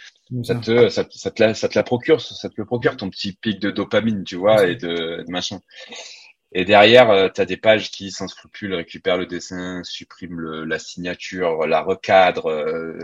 Ça 0.43 0.55
te, 0.55 0.89
ça, 0.91 1.05
te- 1.05 1.19
ça 1.19 1.31
te 1.33 1.43
la, 1.43 1.55
ça 1.55 1.69
te 1.69 1.77
la 1.79 1.83
procure, 1.83 2.21
ça 2.21 2.49
te 2.49 2.55
le 2.59 2.65
procure 2.67 2.97
ton 2.97 3.11
petit 3.11 3.33
pic 3.33 3.61
de 3.61 3.71
dopamine, 3.73 4.25
tu 4.25 4.37
vois, 4.37 4.69
et 4.69 4.77
de, 4.77 4.89
de 5.27 5.33
machin. 5.33 5.61
Et 6.53 6.65
derrière, 6.65 7.11
euh, 7.11 7.29
t'as 7.29 7.45
des 7.45 7.57
pages 7.59 7.91
qui, 7.91 8.11
sans 8.11 8.29
scrupule, 8.29 8.75
récupèrent 8.75 9.19
le 9.19 9.27
dessin, 9.27 9.83
suppriment 9.85 10.41
le, 10.41 10.65
la 10.65 10.79
signature, 10.79 11.67
la 11.67 11.83
recadrent, 11.83 12.51
euh, 12.51 12.99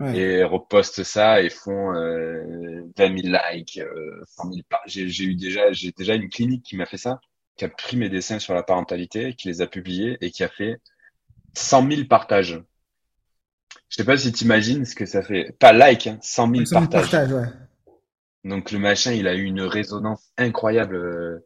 Ouais. 0.00 0.16
et 0.18 0.42
repostent 0.44 1.04
ça 1.04 1.40
et 1.40 1.50
font 1.50 1.94
euh, 1.94 2.82
20 2.96 3.16
000 3.22 3.36
likes, 3.52 3.78
euh, 3.78 4.22
100 4.26 4.50
000 4.50 4.62
par- 4.68 4.82
J'ai, 4.86 5.08
j'ai 5.08 5.24
eu 5.24 5.36
déjà, 5.36 5.70
j'ai 5.72 5.92
déjà 5.92 6.16
une 6.16 6.28
clinique 6.28 6.64
qui 6.64 6.76
m'a 6.76 6.84
fait 6.86 6.96
ça, 6.98 7.20
qui 7.56 7.64
a 7.64 7.68
pris 7.68 7.96
mes 7.96 8.08
dessins 8.08 8.40
sur 8.40 8.54
la 8.54 8.64
parentalité, 8.64 9.34
qui 9.34 9.46
les 9.48 9.60
a 9.62 9.68
publiés 9.68 10.18
et 10.20 10.32
qui 10.32 10.42
a 10.42 10.48
fait 10.48 10.80
100 11.54 11.82
000 11.82 12.08
partages. 12.08 12.60
Je 13.88 13.96
sais 13.96 14.04
pas 14.04 14.16
si 14.16 14.32
t'imagines 14.32 14.84
ce 14.84 14.94
que 14.96 15.06
ça 15.06 15.22
fait. 15.22 15.52
Pas 15.58 15.72
like, 15.72 16.06
hein, 16.08 16.18
100 16.22 16.48
000 16.48 16.66
Ça 16.66 16.80
me 16.80 16.88
partages. 16.88 17.10
partage, 17.10 17.32
ouais. 17.32 17.46
Donc 18.44 18.72
le 18.72 18.78
machin, 18.78 19.12
il 19.12 19.26
a 19.28 19.34
eu 19.34 19.44
une 19.44 19.62
résonance 19.62 20.32
incroyable. 20.36 21.42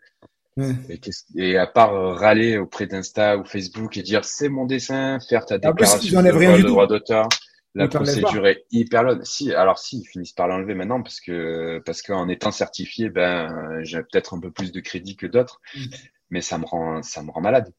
Ouais. 0.59 1.01
Et, 1.37 1.57
à 1.57 1.69
part 1.69 1.95
euh, 1.95 2.13
râler 2.13 2.59
auprès 2.59 2.87
d'Insta 2.87 3.39
ou 3.39 3.45
Facebook 3.45 3.97
et 3.97 4.03
dire 4.03 4.25
c'est 4.25 4.49
mon 4.49 4.65
dessin, 4.65 5.19
faire 5.29 5.47
ta 5.47 5.57
déclaration 5.57 6.21
de 6.21 6.31
rien 6.31 6.59
de 6.59 6.63
droit 6.63 6.89
d'auteur, 6.89 7.29
la 7.77 7.85
Ils 7.85 7.91
procédure 7.91 8.45
est 8.47 8.65
hyper 8.73 9.05
longue. 9.05 9.23
Si, 9.25 9.55
alors 9.55 9.79
si, 9.79 10.01
ils 10.01 10.05
finissent 10.05 10.33
par 10.33 10.49
l'enlever 10.49 10.75
maintenant 10.75 11.01
parce 11.01 11.21
que 11.21 11.81
parce 11.87 12.03
qu'en 12.03 12.29
étant 12.29 12.51
certifié, 12.51 13.09
ben 13.09 13.81
j'ai 13.85 14.01
peut-être 14.01 14.35
un 14.35 14.41
peu 14.41 14.51
plus 14.51 14.73
de 14.73 14.81
crédit 14.81 15.17
que 15.17 15.27
d'autres, 15.27 15.61
Mm. 15.77 15.85
mais 16.31 16.41
ça 16.41 16.59
me 16.59 16.65
rend 16.65 17.03
ça 17.03 17.23
me 17.23 17.31
rend 17.31 17.41
malade. 17.41 17.73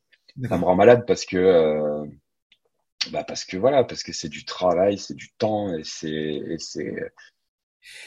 Ça 0.48 0.58
me 0.58 0.64
rend 0.64 0.76
malade 0.76 1.04
parce 1.06 1.26
que 1.26 1.36
euh, 1.36 2.06
bah 3.12 3.26
parce 3.28 3.44
que 3.44 3.58
voilà, 3.58 3.84
parce 3.84 4.04
que 4.04 4.14
c'est 4.14 4.30
du 4.30 4.46
travail, 4.46 4.98
c'est 4.98 5.16
du 5.16 5.32
temps 5.38 5.76
et 5.76 5.84
c'est 5.84 6.10
et 6.10 6.58
c'est 6.60 6.96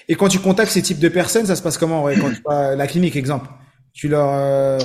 Et 0.09 0.15
quand 0.15 0.29
tu 0.29 0.39
contactes 0.39 0.73
ces 0.73 0.83
types 0.83 0.99
de 1.01 1.11
personnes, 1.11 1.45
ça 1.45 1.57
se 1.57 1.63
passe 1.63 1.77
comment 1.77 2.05
ouais, 2.05 2.17
quand 2.19 2.33
tu 2.33 2.41
vas 2.47 2.75
la 2.75 2.87
clinique, 2.87 3.17
exemple? 3.17 3.51
Tu 3.93 4.09
leur 4.09 4.29
euh, 4.33 4.79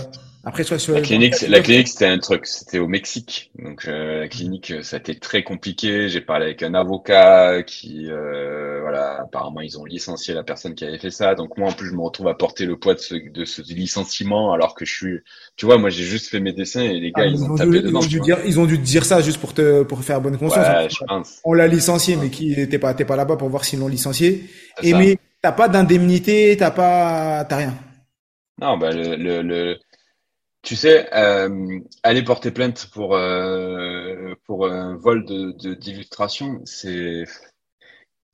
après 0.43 0.63
que 0.63 0.77
sur 0.77 0.93
La 0.95 1.01
clinique, 1.01 1.41
la 1.41 1.59
clinique, 1.61 1.89
c'était 1.89 2.05
un 2.07 2.17
truc, 2.19 2.45
c'était 2.45 2.79
au 2.79 2.87
Mexique. 2.87 3.51
Donc 3.59 3.85
euh, 3.87 4.21
la 4.21 4.27
clinique, 4.29 4.71
euh, 4.71 4.81
ça 4.83 4.95
a 4.95 4.99
été 4.99 5.19
très 5.19 5.43
compliqué. 5.43 6.07
J'ai 6.07 6.21
parlé 6.21 6.45
avec 6.45 6.63
un 6.63 6.73
avocat 6.73 7.63
qui, 7.63 8.09
euh, 8.09 8.79
voilà, 8.81 9.21
apparemment 9.21 9.59
ils 9.61 9.77
ont 9.77 9.83
licencié 9.85 10.33
la 10.33 10.43
personne 10.43 10.75
qui 10.75 10.85
avait 10.85 10.97
fait 10.99 11.11
ça. 11.11 11.35
Donc 11.35 11.57
moi 11.57 11.69
en 11.69 11.73
plus 11.73 11.87
je 11.89 11.93
me 11.95 12.01
retrouve 12.01 12.27
à 12.29 12.35
porter 12.35 12.65
le 12.65 12.79
poids 12.79 12.93
de 12.95 12.99
ce, 12.99 13.15
de 13.15 13.43
ce 13.45 13.61
licenciement 13.61 14.53
alors 14.53 14.75
que 14.75 14.85
je 14.85 14.93
suis, 14.93 15.19
tu 15.57 15.65
vois, 15.65 15.77
moi 15.77 15.89
j'ai 15.89 16.03
juste 16.03 16.27
fait 16.29 16.39
mes 16.39 16.53
dessins 16.53 16.81
et 16.81 16.99
les 16.99 17.11
Ah, 17.13 17.21
gars 17.21 17.25
ils, 17.25 17.35
ils 17.35 17.43
ont 17.43 17.51
ont 17.51 17.57
tapé 17.57 17.79
dû, 17.79 17.81
ils 17.83 17.91
dedans. 17.91 17.99
ont 17.99 18.05
dû 18.05 18.19
vois. 18.19 18.27
dire, 18.27 18.37
ils 18.45 18.59
ont 18.59 18.65
dû 18.65 18.77
te 18.77 18.83
dire 18.83 19.05
ça 19.05 19.21
juste 19.21 19.39
pour 19.39 19.53
te 19.53 19.83
pour 19.83 20.03
faire 20.03 20.21
bonne 20.21 20.37
conscience. 20.37 20.67
Ouais, 20.67 20.87
je 20.89 21.03
pense. 21.05 21.43
On 21.43 21.53
l'a 21.53 21.67
licencié, 21.67 22.15
mais 22.17 22.29
qui 22.29 22.55
t'es 22.69 22.79
pas 22.79 22.93
t'es 22.93 23.05
pas 23.05 23.15
là-bas 23.15 23.37
pour 23.37 23.49
voir 23.49 23.65
s'ils 23.65 23.79
l'ont 23.79 23.87
licencié. 23.87 24.45
Et 24.81 24.93
ça. 24.93 24.97
mais 24.97 25.17
t'as 25.41 25.51
pas 25.53 25.67
d'indemnité, 25.69 26.55
t'as 26.57 26.71
pas 26.71 27.45
t'as 27.49 27.57
rien. 27.57 27.75
Non, 28.59 28.77
bah 28.77 28.91
le, 28.91 29.15
le, 29.15 29.41
le- 29.41 29.79
tu 30.63 30.75
sais, 30.75 31.13
euh, 31.15 31.79
aller 32.03 32.23
porter 32.23 32.51
plainte 32.51 32.89
pour 32.93 33.15
euh, 33.15 34.35
pour 34.45 34.67
un 34.67 34.97
vol 34.97 35.25
de 35.25 35.53
de- 35.53 35.75
d'illustration, 35.75 36.61
c'est 36.65 37.25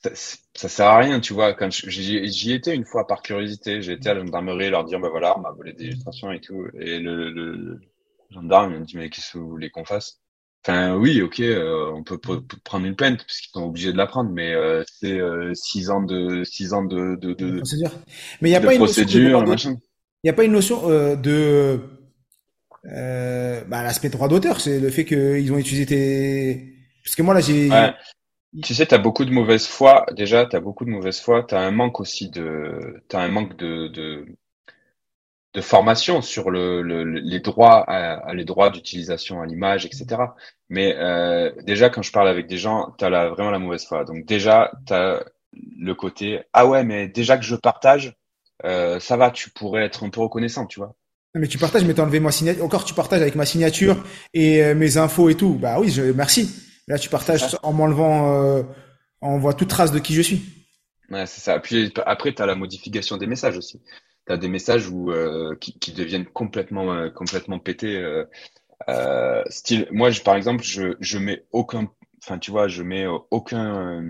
ça, 0.04 0.12
ça 0.54 0.70
sert 0.70 0.88
à 0.88 0.98
rien, 1.00 1.20
tu 1.20 1.34
vois. 1.34 1.54
Quand 1.54 1.72
j'y 1.72 2.52
étais 2.52 2.76
une 2.76 2.86
fois 2.86 3.08
par 3.08 3.22
curiosité, 3.22 3.82
j'ai 3.82 3.94
été 3.94 4.10
à 4.10 4.14
la 4.14 4.20
gendarmerie 4.22 4.70
leur 4.70 4.84
dire, 4.84 5.00
bah 5.00 5.10
voilà, 5.10 5.38
on 5.38 5.42
m'a 5.42 5.52
volé 5.52 5.74
des 5.74 5.86
illustrations 5.86 6.32
et 6.32 6.42
tout. 6.42 6.66
Et 6.80 7.00
le, 7.00 7.30
le, 7.30 7.56
le 7.56 7.80
gendarme 8.30 8.74
il 8.74 8.80
me 8.82 8.86
dit, 8.86 8.98
mais 8.98 9.10
qu'est-ce 9.10 9.34
que 9.34 9.38
vous 9.38 9.50
voulez 9.50 9.70
qu'on 9.70 9.86
fasse? 9.86 10.20
Enfin, 10.66 10.96
oui, 10.96 11.22
ok, 11.22 11.42
euh, 11.42 11.92
on 11.94 12.04
peut, 12.04 12.18
prendre 12.64 12.86
une 12.86 12.96
plainte 12.96 13.18
parce 13.18 13.40
qu'ils 13.40 13.52
sont 13.52 13.66
obligés 13.66 13.92
de 13.92 13.98
la 13.98 14.08
prendre, 14.08 14.30
mais 14.30 14.54
euh, 14.54 14.84
c'est 14.88 15.20
euh, 15.20 15.54
six 15.54 15.90
ans 15.90 16.02
de 16.02 16.44
six 16.46 16.74
ans 16.74 16.86
de 16.86 17.16
de, 17.16 17.34
de, 17.34 17.58
Procédure. 17.58 17.92
Mais 18.42 18.50
il 18.50 18.54
y 18.54 18.56
a 18.56 18.62
de 18.62 18.66
pas 18.66 18.74
une 18.74 18.82
de 18.82 19.93
Il 20.24 20.28
y 20.28 20.30
a 20.30 20.34
pas 20.34 20.44
une 20.44 20.52
notion 20.54 20.90
euh, 20.90 21.16
de 21.16 21.80
euh, 22.86 23.64
bah, 23.66 23.84
l'aspect 23.84 24.10
droit 24.10 24.28
d'auteur, 24.28 24.60
c'est 24.60 24.80
le 24.80 24.90
fait 24.90 25.06
qu'ils 25.06 25.52
ont 25.54 25.58
utilisé 25.58 25.86
tes 25.86 26.74
parce 27.04 27.16
que 27.16 27.22
moi 27.22 27.34
là 27.34 27.40
j'ai. 27.42 27.94
Tu 28.64 28.74
sais, 28.76 28.86
t'as 28.88 28.98
beaucoup 28.98 29.26
de 29.26 29.32
mauvaise 29.32 29.68
foi. 29.68 30.06
Déjà, 30.14 30.46
t'as 30.46 30.60
beaucoup 30.60 30.86
de 30.86 30.90
mauvaise 30.90 31.20
foi. 31.20 31.44
T'as 31.44 31.60
un 31.62 31.72
manque 31.72 32.00
aussi 32.00 32.30
de, 32.30 33.04
un 33.14 33.28
manque 33.28 33.56
de, 33.58 33.88
de, 33.88 34.26
formation 35.62 36.22
sur 36.22 36.50
le, 36.50 36.82
le- 36.82 37.04
les 37.04 37.40
droits, 37.40 37.84
à, 37.90 38.14
à 38.28 38.34
les 38.34 38.46
droits 38.46 38.70
d'utilisation 38.70 39.42
à 39.42 39.46
l'image, 39.46 39.86
etc. 39.86 40.36
Mais 40.70 40.96
euh, 40.98 41.52
déjà, 41.64 41.90
quand 41.90 42.02
je 42.02 42.12
parle 42.12 42.28
avec 42.28 42.48
des 42.48 42.58
gens, 42.58 42.92
t'as 42.98 43.10
la, 43.10 43.30
vraiment 43.30 43.52
la 43.52 43.60
mauvaise 43.60 43.86
foi. 43.86 44.04
Donc 44.06 44.26
déjà, 44.26 44.72
t'as 44.88 45.24
le 45.80 45.94
côté 45.94 46.42
ah 46.54 46.66
ouais, 46.68 46.84
mais 46.84 47.08
déjà 47.08 47.38
que 47.38 47.44
je 47.46 47.56
partage, 47.56 48.16
euh, 48.66 49.00
ça 49.00 49.18
va, 49.18 49.32
tu 49.32 49.50
pourrais 49.50 49.84
être 49.84 50.04
un 50.04 50.10
peu 50.10 50.22
reconnaissant, 50.22 50.66
tu 50.66 50.80
vois. 50.80 50.96
Mais 51.36 51.48
tu 51.48 51.58
partages, 51.58 51.84
mais 51.84 51.94
t'as 51.96 52.04
enlevé 52.04 52.20
ma 52.20 52.32
signature. 52.32 52.64
Encore, 52.64 52.86
tu 52.86 52.94
partages 52.94 53.22
avec 53.22 53.36
ma 53.36 53.46
signature 53.46 54.04
et 54.34 54.64
euh, 54.64 54.76
mes 54.76 54.98
infos 54.98 55.30
et 55.30 55.36
tout. 55.36 55.56
Bah 55.56 55.80
oui, 55.80 55.90
je, 55.90 56.04
merci. 56.04 56.54
Là, 56.88 57.00
tu 57.00 57.10
partages 57.10 57.58
en 57.64 57.74
m'enlevant, 57.74 58.58
euh, 58.58 58.64
on 59.22 59.40
voit 59.40 59.54
toute 59.54 59.70
trace 59.70 59.92
de 59.92 60.00
qui 60.00 60.14
je 60.14 60.22
suis. 60.22 60.42
Ouais, 61.10 61.26
c'est 61.26 61.42
ça. 61.42 61.60
Puis 61.60 61.92
après, 62.06 62.34
tu 62.34 62.42
as 62.42 62.46
la 62.46 62.56
modification 62.56 63.18
des 63.18 63.26
messages 63.28 63.58
aussi. 63.58 63.82
Tu 64.28 64.34
as 64.34 64.38
des 64.38 64.48
messages 64.48 64.88
où, 64.90 65.12
euh, 65.12 65.56
qui, 65.60 65.78
qui 65.80 65.92
deviennent 65.92 66.26
complètement, 66.26 67.10
complètement 67.12 67.60
pétés. 67.60 68.00
Style, 69.50 69.88
moi, 69.92 70.12
je, 70.12 70.22
par 70.22 70.36
exemple, 70.36 70.64
je, 70.64 70.96
je 71.00 71.18
mets 71.18 71.46
aucun, 71.52 71.90
enfin, 72.24 72.38
tu 72.38 72.52
vois, 72.52 72.68
je 72.68 72.84
mets 72.84 73.06
aucun 73.32 74.04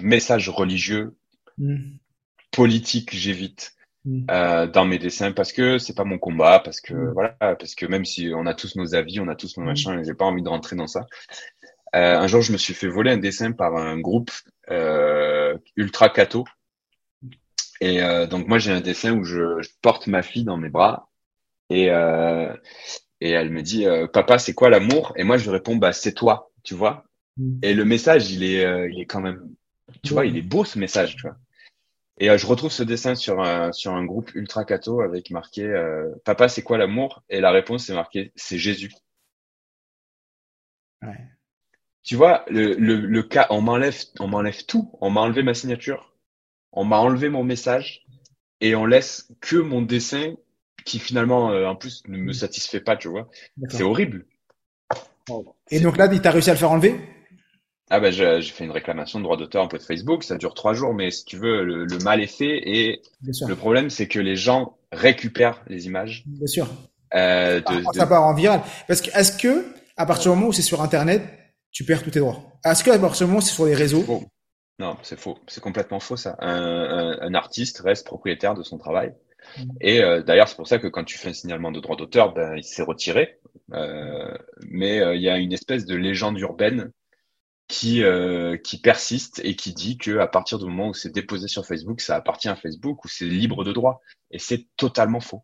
message 0.00 0.48
religieux, 0.48 1.16
Mm. 1.58 1.96
politique, 2.50 3.14
j'évite. 3.14 3.74
Mm. 4.04 4.26
Euh, 4.30 4.66
dans 4.66 4.84
mes 4.84 4.98
dessins 4.98 5.30
parce 5.32 5.52
que 5.52 5.78
c'est 5.78 5.94
pas 5.94 6.02
mon 6.04 6.18
combat 6.18 6.58
parce 6.58 6.80
que 6.80 6.92
Mm. 6.92 7.12
voilà 7.12 7.36
parce 7.38 7.74
que 7.76 7.86
même 7.86 8.04
si 8.04 8.30
on 8.34 8.46
a 8.46 8.54
tous 8.54 8.74
nos 8.76 8.94
avis 8.96 9.20
on 9.20 9.28
a 9.28 9.36
tous 9.36 9.56
nos 9.58 9.62
Mm. 9.64 9.66
machins 9.66 9.98
et 10.00 10.04
j'ai 10.04 10.14
pas 10.14 10.24
envie 10.24 10.42
de 10.42 10.48
rentrer 10.48 10.74
dans 10.74 10.88
ça 10.88 11.06
euh, 11.94 12.18
un 12.18 12.26
jour 12.26 12.42
je 12.42 12.52
me 12.52 12.58
suis 12.58 12.74
fait 12.74 12.88
voler 12.88 13.12
un 13.12 13.18
dessin 13.18 13.52
par 13.52 13.76
un 13.76 14.00
groupe 14.00 14.30
euh, 14.70 15.56
ultra 15.76 16.08
catho 16.08 16.44
et 17.80 18.02
euh, 18.02 18.26
donc 18.26 18.48
moi 18.48 18.58
j'ai 18.58 18.72
un 18.72 18.80
dessin 18.80 19.12
où 19.12 19.24
je, 19.24 19.60
je 19.62 19.68
porte 19.82 20.06
ma 20.06 20.22
fille 20.22 20.44
dans 20.44 20.56
mes 20.56 20.68
bras 20.70 21.10
et 21.70 21.90
euh, 21.90 22.52
et 23.20 23.30
elle 23.30 23.50
me 23.50 23.62
dit 23.62 23.86
euh, 23.86 24.06
papa 24.08 24.38
c'est 24.38 24.54
quoi 24.54 24.68
l'amour? 24.68 25.12
Et 25.16 25.24
moi 25.24 25.36
je 25.36 25.44
lui 25.44 25.50
réponds 25.52 25.76
bah 25.76 25.92
c'est 25.92 26.12
toi 26.12 26.50
tu 26.64 26.74
vois 26.74 27.04
et 27.62 27.74
le 27.74 27.84
message 27.84 28.30
il 28.32 28.42
est 28.44 28.64
euh, 28.64 28.88
il 28.90 29.00
est 29.00 29.06
quand 29.06 29.20
même 29.20 29.40
tu 30.02 30.12
vois 30.12 30.26
il 30.26 30.36
est 30.36 30.42
beau 30.42 30.64
ce 30.64 30.78
message 30.78 31.16
tu 31.16 31.22
vois 31.22 31.36
et 32.18 32.30
euh, 32.30 32.38
je 32.38 32.46
retrouve 32.46 32.70
ce 32.70 32.82
dessin 32.82 33.14
sur 33.14 33.40
un 33.40 33.72
sur 33.72 33.92
un 33.94 34.04
groupe 34.04 34.34
ultra 34.34 34.64
catho 34.64 35.00
avec 35.00 35.30
marqué 35.30 35.64
euh, 35.64 36.10
papa 36.24 36.48
c'est 36.48 36.62
quoi 36.62 36.78
l'amour? 36.78 37.22
Et 37.28 37.40
la 37.40 37.50
réponse 37.50 37.86
c'est 37.86 37.94
marqué 37.94 38.32
c'est 38.36 38.58
Jésus. 38.58 38.92
Ouais. 41.02 41.18
tu 42.02 42.16
vois 42.16 42.44
le 42.48 42.74
le 42.74 42.96
le 42.96 43.22
cas 43.22 43.46
on 43.50 43.60
m'enlève 43.60 43.96
on 44.20 44.28
m'enlève 44.28 44.64
tout. 44.66 44.92
On 45.00 45.10
m'a 45.10 45.20
enlevé 45.20 45.42
ma 45.42 45.54
signature. 45.54 46.14
On 46.72 46.84
m'a 46.84 46.98
enlevé 46.98 47.28
mon 47.28 47.44
message. 47.44 48.06
Et 48.60 48.76
on 48.76 48.86
laisse 48.86 49.32
que 49.40 49.56
mon 49.56 49.82
dessin 49.82 50.34
qui 50.84 51.00
finalement, 51.00 51.46
en 51.46 51.74
plus, 51.74 52.02
ne 52.06 52.16
me 52.16 52.32
satisfait 52.32 52.80
pas, 52.80 52.96
tu 52.96 53.08
vois. 53.08 53.28
C'est 53.68 53.82
horrible. 53.82 54.24
Et 55.70 55.80
donc 55.80 55.96
là, 55.96 56.08
tu 56.08 56.26
as 56.26 56.30
réussi 56.30 56.50
à 56.50 56.52
le 56.52 56.58
faire 56.58 56.70
enlever? 56.70 57.00
Ah 57.94 58.00
ben 58.00 58.10
j'ai 58.10 58.40
fait 58.40 58.64
une 58.64 58.70
réclamation 58.70 59.18
de 59.18 59.24
droit 59.24 59.36
d'auteur 59.36 59.62
un 59.62 59.68
peu 59.68 59.76
de 59.76 59.82
Facebook, 59.82 60.24
ça 60.24 60.38
dure 60.38 60.54
trois 60.54 60.72
jours, 60.72 60.94
mais 60.94 61.10
si 61.10 61.26
tu 61.26 61.36
veux, 61.36 61.62
le, 61.62 61.98
mal 61.98 62.22
est 62.22 62.26
fait 62.26 62.56
et 62.64 63.02
le 63.22 63.54
problème 63.54 63.90
c'est 63.90 64.08
que 64.08 64.18
les 64.18 64.34
gens 64.34 64.78
récupèrent 64.92 65.62
les 65.66 65.84
images. 65.84 66.24
Bien 66.26 66.46
sûr. 66.46 66.68
Euh, 67.14 67.60
de, 67.60 67.84
ça 67.92 68.06
part 68.06 68.22
en 68.22 68.32
viral. 68.32 68.62
Parce 68.88 69.02
que 69.02 69.10
est-ce 69.10 69.36
que 69.36 69.66
à 69.98 70.06
partir 70.06 70.32
du 70.32 70.38
moment 70.38 70.48
où 70.48 70.52
c'est 70.54 70.62
sur 70.62 70.80
Internet, 70.80 71.22
tu 71.70 71.84
perds 71.84 72.02
tous 72.02 72.12
tes 72.12 72.20
droits? 72.20 72.42
Est-ce 72.64 72.82
que 72.82 72.90
à 72.90 72.98
partir 72.98 73.26
du 73.26 73.30
moment 73.30 73.40
où 73.40 73.42
c'est 73.42 73.52
sur 73.52 73.66
les 73.66 73.74
réseaux 73.74 74.06
Non, 74.78 74.96
c'est 75.02 75.20
faux. 75.20 75.38
C'est 75.46 75.62
complètement 75.62 76.00
faux 76.00 76.16
ça. 76.16 76.36
Un, 76.38 77.18
un, 77.20 77.34
artiste 77.34 77.80
reste 77.80 78.06
propriétaire 78.06 78.54
de 78.54 78.62
son 78.62 78.78
travail. 78.78 79.12
Mm. 79.58 79.62
Et 79.82 80.02
euh, 80.02 80.22
d'ailleurs, 80.22 80.48
c'est 80.48 80.56
pour 80.56 80.66
ça 80.66 80.78
que 80.78 80.86
quand 80.86 81.04
tu 81.04 81.18
fais 81.18 81.28
un 81.28 81.34
signalement 81.34 81.72
de 81.72 81.80
droit 81.80 81.96
d'auteur, 81.96 82.32
ben, 82.32 82.54
il 82.56 82.64
s'est 82.64 82.82
retiré. 82.82 83.38
Euh, 83.74 84.34
mais 84.66 84.96
il 85.14 85.20
y 85.20 85.28
a 85.28 85.36
une 85.36 85.52
espèce 85.52 85.84
de 85.84 85.94
légende 85.94 86.38
urbaine 86.38 86.90
qui 87.72 88.02
euh, 88.02 88.58
qui 88.58 88.78
persiste 88.78 89.40
et 89.44 89.56
qui 89.56 89.72
dit 89.72 89.96
que 89.96 90.18
à 90.18 90.26
partir 90.26 90.58
du 90.58 90.66
moment 90.66 90.88
où 90.88 90.94
c'est 90.94 91.10
déposé 91.10 91.48
sur 91.48 91.64
Facebook, 91.64 92.02
ça 92.02 92.14
appartient 92.14 92.50
à 92.50 92.54
Facebook 92.54 93.02
ou 93.02 93.08
c'est 93.08 93.24
libre 93.24 93.64
de 93.64 93.72
droit. 93.72 94.02
Et 94.30 94.38
c'est 94.38 94.66
totalement 94.76 95.20
faux. 95.20 95.42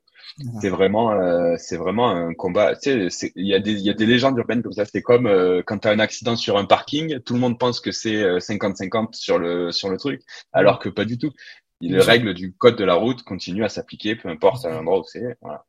C'est 0.61 0.69
vraiment 0.69 1.13
euh, 1.13 1.55
c'est 1.57 1.79
vraiment 1.79 2.11
un 2.11 2.35
combat. 2.35 2.77
Tu 2.77 3.11
sais, 3.11 3.33
il 3.35 3.47
y 3.47 3.55
a 3.55 3.61
des 3.61 3.73
il 3.73 3.81
y 3.81 3.89
a 3.89 3.95
des 3.95 4.05
légendes 4.05 4.37
urbaines 4.37 4.63
comme 4.63 4.75
ça. 4.75 4.85
C'est 4.85 5.01
comme 5.01 5.27
euh, 5.27 5.63
quand 5.65 5.79
tu 5.79 5.89
as 5.89 5.91
un 5.91 6.01
accident 6.01 6.37
sur 6.37 6.59
un 6.59 6.67
parking, 6.67 7.19
tout 7.21 7.33
le 7.33 7.41
monde 7.41 7.59
pense 7.59 7.81
que 7.81 7.93
c'est 7.93 8.23
50-50 8.39 9.15
sur 9.15 9.39
le 9.39 9.73
sur 9.73 9.89
le 9.89 9.97
truc, 9.97 10.21
alors 10.53 10.81
que 10.81 10.91
pas 10.91 11.07
du 11.07 11.17
tout. 11.17 11.33
Les 11.81 12.01
règles 12.01 12.35
du 12.35 12.53
code 12.53 12.77
de 12.77 12.85
la 12.85 12.95
route 12.95 13.23
continuent 13.23 13.65
à 13.65 13.71
s'appliquer, 13.71 14.17
peu 14.17 14.29
importe 14.29 14.67
à 14.67 14.71
l'endroit 14.71 14.99
où 14.99 15.05
c'est. 15.05 15.39
Voilà. 15.41 15.65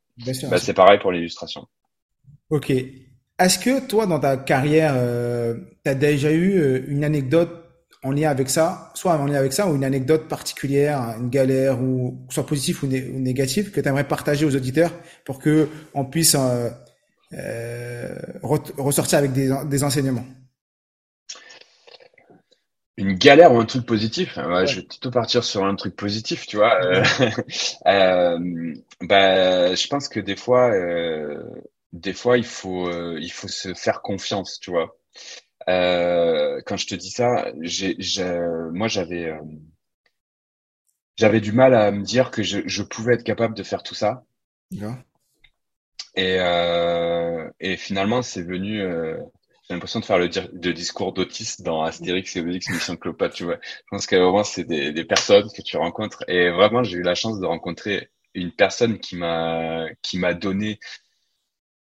Bah, 0.50 0.58
c'est 0.58 0.74
pareil 0.74 0.98
pour 0.98 1.10
l'illustration. 1.10 1.66
Ok. 2.50 2.70
Est-ce 3.40 3.58
que 3.58 3.80
toi, 3.80 4.04
dans 4.04 4.20
ta 4.20 4.36
carrière, 4.36 4.92
euh, 4.96 5.54
tu 5.82 5.90
as 5.90 5.94
déjà 5.94 6.30
eu 6.30 6.58
euh, 6.58 6.84
une 6.88 7.04
anecdote 7.04 7.48
en 8.02 8.12
lien 8.12 8.28
avec 8.28 8.50
ça, 8.50 8.92
soit 8.94 9.16
en 9.16 9.24
lien 9.24 9.38
avec 9.38 9.54
ça, 9.54 9.66
ou 9.66 9.76
une 9.76 9.84
anecdote 9.84 10.28
particulière, 10.28 11.14
une 11.18 11.30
galère, 11.30 11.80
ou 11.80 12.26
soit 12.28 12.44
positive 12.44 12.84
ou, 12.84 12.86
négative, 12.86 13.70
que 13.70 13.80
tu 13.80 13.88
aimerais 13.88 14.06
partager 14.06 14.44
aux 14.44 14.54
auditeurs 14.54 14.92
pour 15.24 15.38
que 15.38 15.68
on 15.94 16.04
puisse 16.04 16.36
euh, 16.38 16.68
euh 17.32 18.14
ressortir 18.42 19.18
avec 19.18 19.32
des, 19.32 19.50
des, 19.64 19.84
enseignements? 19.84 20.26
Une 22.98 23.14
galère 23.14 23.54
ou 23.54 23.60
un 23.60 23.64
truc 23.64 23.86
positif? 23.86 24.36
Ouais, 24.36 24.66
Je 24.66 24.80
vais 24.80 24.86
plutôt 24.86 25.10
partir 25.10 25.44
sur 25.44 25.64
un 25.64 25.76
truc 25.76 25.96
positif, 25.96 26.46
tu 26.46 26.56
vois. 26.56 26.78
euh, 27.86 28.74
bah, 29.00 29.74
je 29.74 29.86
pense 29.86 30.08
que 30.08 30.20
des 30.20 30.36
fois, 30.36 30.70
des 31.92 32.12
fois, 32.12 32.38
il 32.38 32.44
faut, 32.44 32.88
euh, 32.88 33.18
il 33.20 33.32
faut 33.32 33.48
se 33.48 33.74
faire 33.74 34.02
confiance, 34.02 34.58
tu 34.60 34.70
vois. 34.70 34.96
Euh, 35.68 36.60
quand 36.66 36.76
je 36.76 36.86
te 36.86 36.94
dis 36.94 37.10
ça, 37.10 37.52
j'ai, 37.60 37.96
moi, 38.72 38.88
j'avais, 38.88 39.26
euh, 39.26 39.40
j'avais 41.16 41.40
du 41.40 41.52
mal 41.52 41.74
à 41.74 41.90
me 41.90 42.02
dire 42.02 42.30
que 42.30 42.42
je, 42.42 42.60
je, 42.66 42.82
pouvais 42.82 43.14
être 43.14 43.24
capable 43.24 43.54
de 43.54 43.62
faire 43.62 43.82
tout 43.82 43.94
ça. 43.94 44.24
Et, 46.16 46.38
et 47.60 47.76
finalement, 47.76 48.22
c'est 48.22 48.42
venu. 48.42 48.80
j'ai 48.80 49.74
l'impression 49.74 50.00
de 50.00 50.04
faire 50.04 50.18
le, 50.18 50.28
discours 50.72 51.12
d'autiste 51.12 51.62
dans 51.62 51.82
Astérix 51.82 52.36
et 52.36 52.40
Obélix 52.40 52.68
Mission 52.70 52.96
Cléopâtre, 52.96 53.34
tu 53.34 53.44
vois. 53.44 53.58
Je 53.62 53.82
pense 53.90 54.06
qu'à 54.06 54.18
moment, 54.18 54.44
c'est 54.44 54.64
des, 54.64 54.92
des 54.92 55.04
personnes 55.04 55.48
que 55.54 55.62
tu 55.62 55.76
rencontres. 55.76 56.24
Et 56.28 56.50
vraiment, 56.50 56.82
j'ai 56.82 56.98
eu 56.98 57.02
la 57.02 57.14
chance 57.14 57.38
de 57.40 57.46
rencontrer 57.46 58.10
une 58.34 58.52
personne 58.52 58.98
qui 58.98 59.16
m'a 59.16 59.86
qui 60.02 60.18
m'a 60.18 60.34
donné 60.34 60.78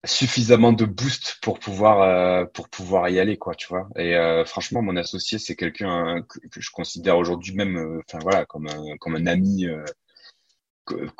suffisamment 0.05 0.73
de 0.73 0.85
boost 0.85 1.37
pour 1.41 1.59
pouvoir 1.59 2.01
euh, 2.01 2.45
pour 2.45 2.69
pouvoir 2.69 3.09
y 3.09 3.19
aller 3.19 3.37
quoi 3.37 3.55
tu 3.55 3.67
vois. 3.67 3.87
Et 3.95 4.15
euh, 4.15 4.45
franchement 4.45 4.81
mon 4.81 4.95
associé 4.97 5.39
c'est 5.39 5.55
quelqu'un 5.55 6.21
que, 6.27 6.39
je 6.61 6.71
considère 6.71 7.17
aujourd'hui 7.17 7.55
même 7.55 7.77
euh, 7.77 8.01
enfin 8.07 8.19
voilà 8.21 8.45
comme 8.45 8.67
un 8.67 8.97
comme 8.97 9.15
un 9.15 9.27
ami 9.27 9.67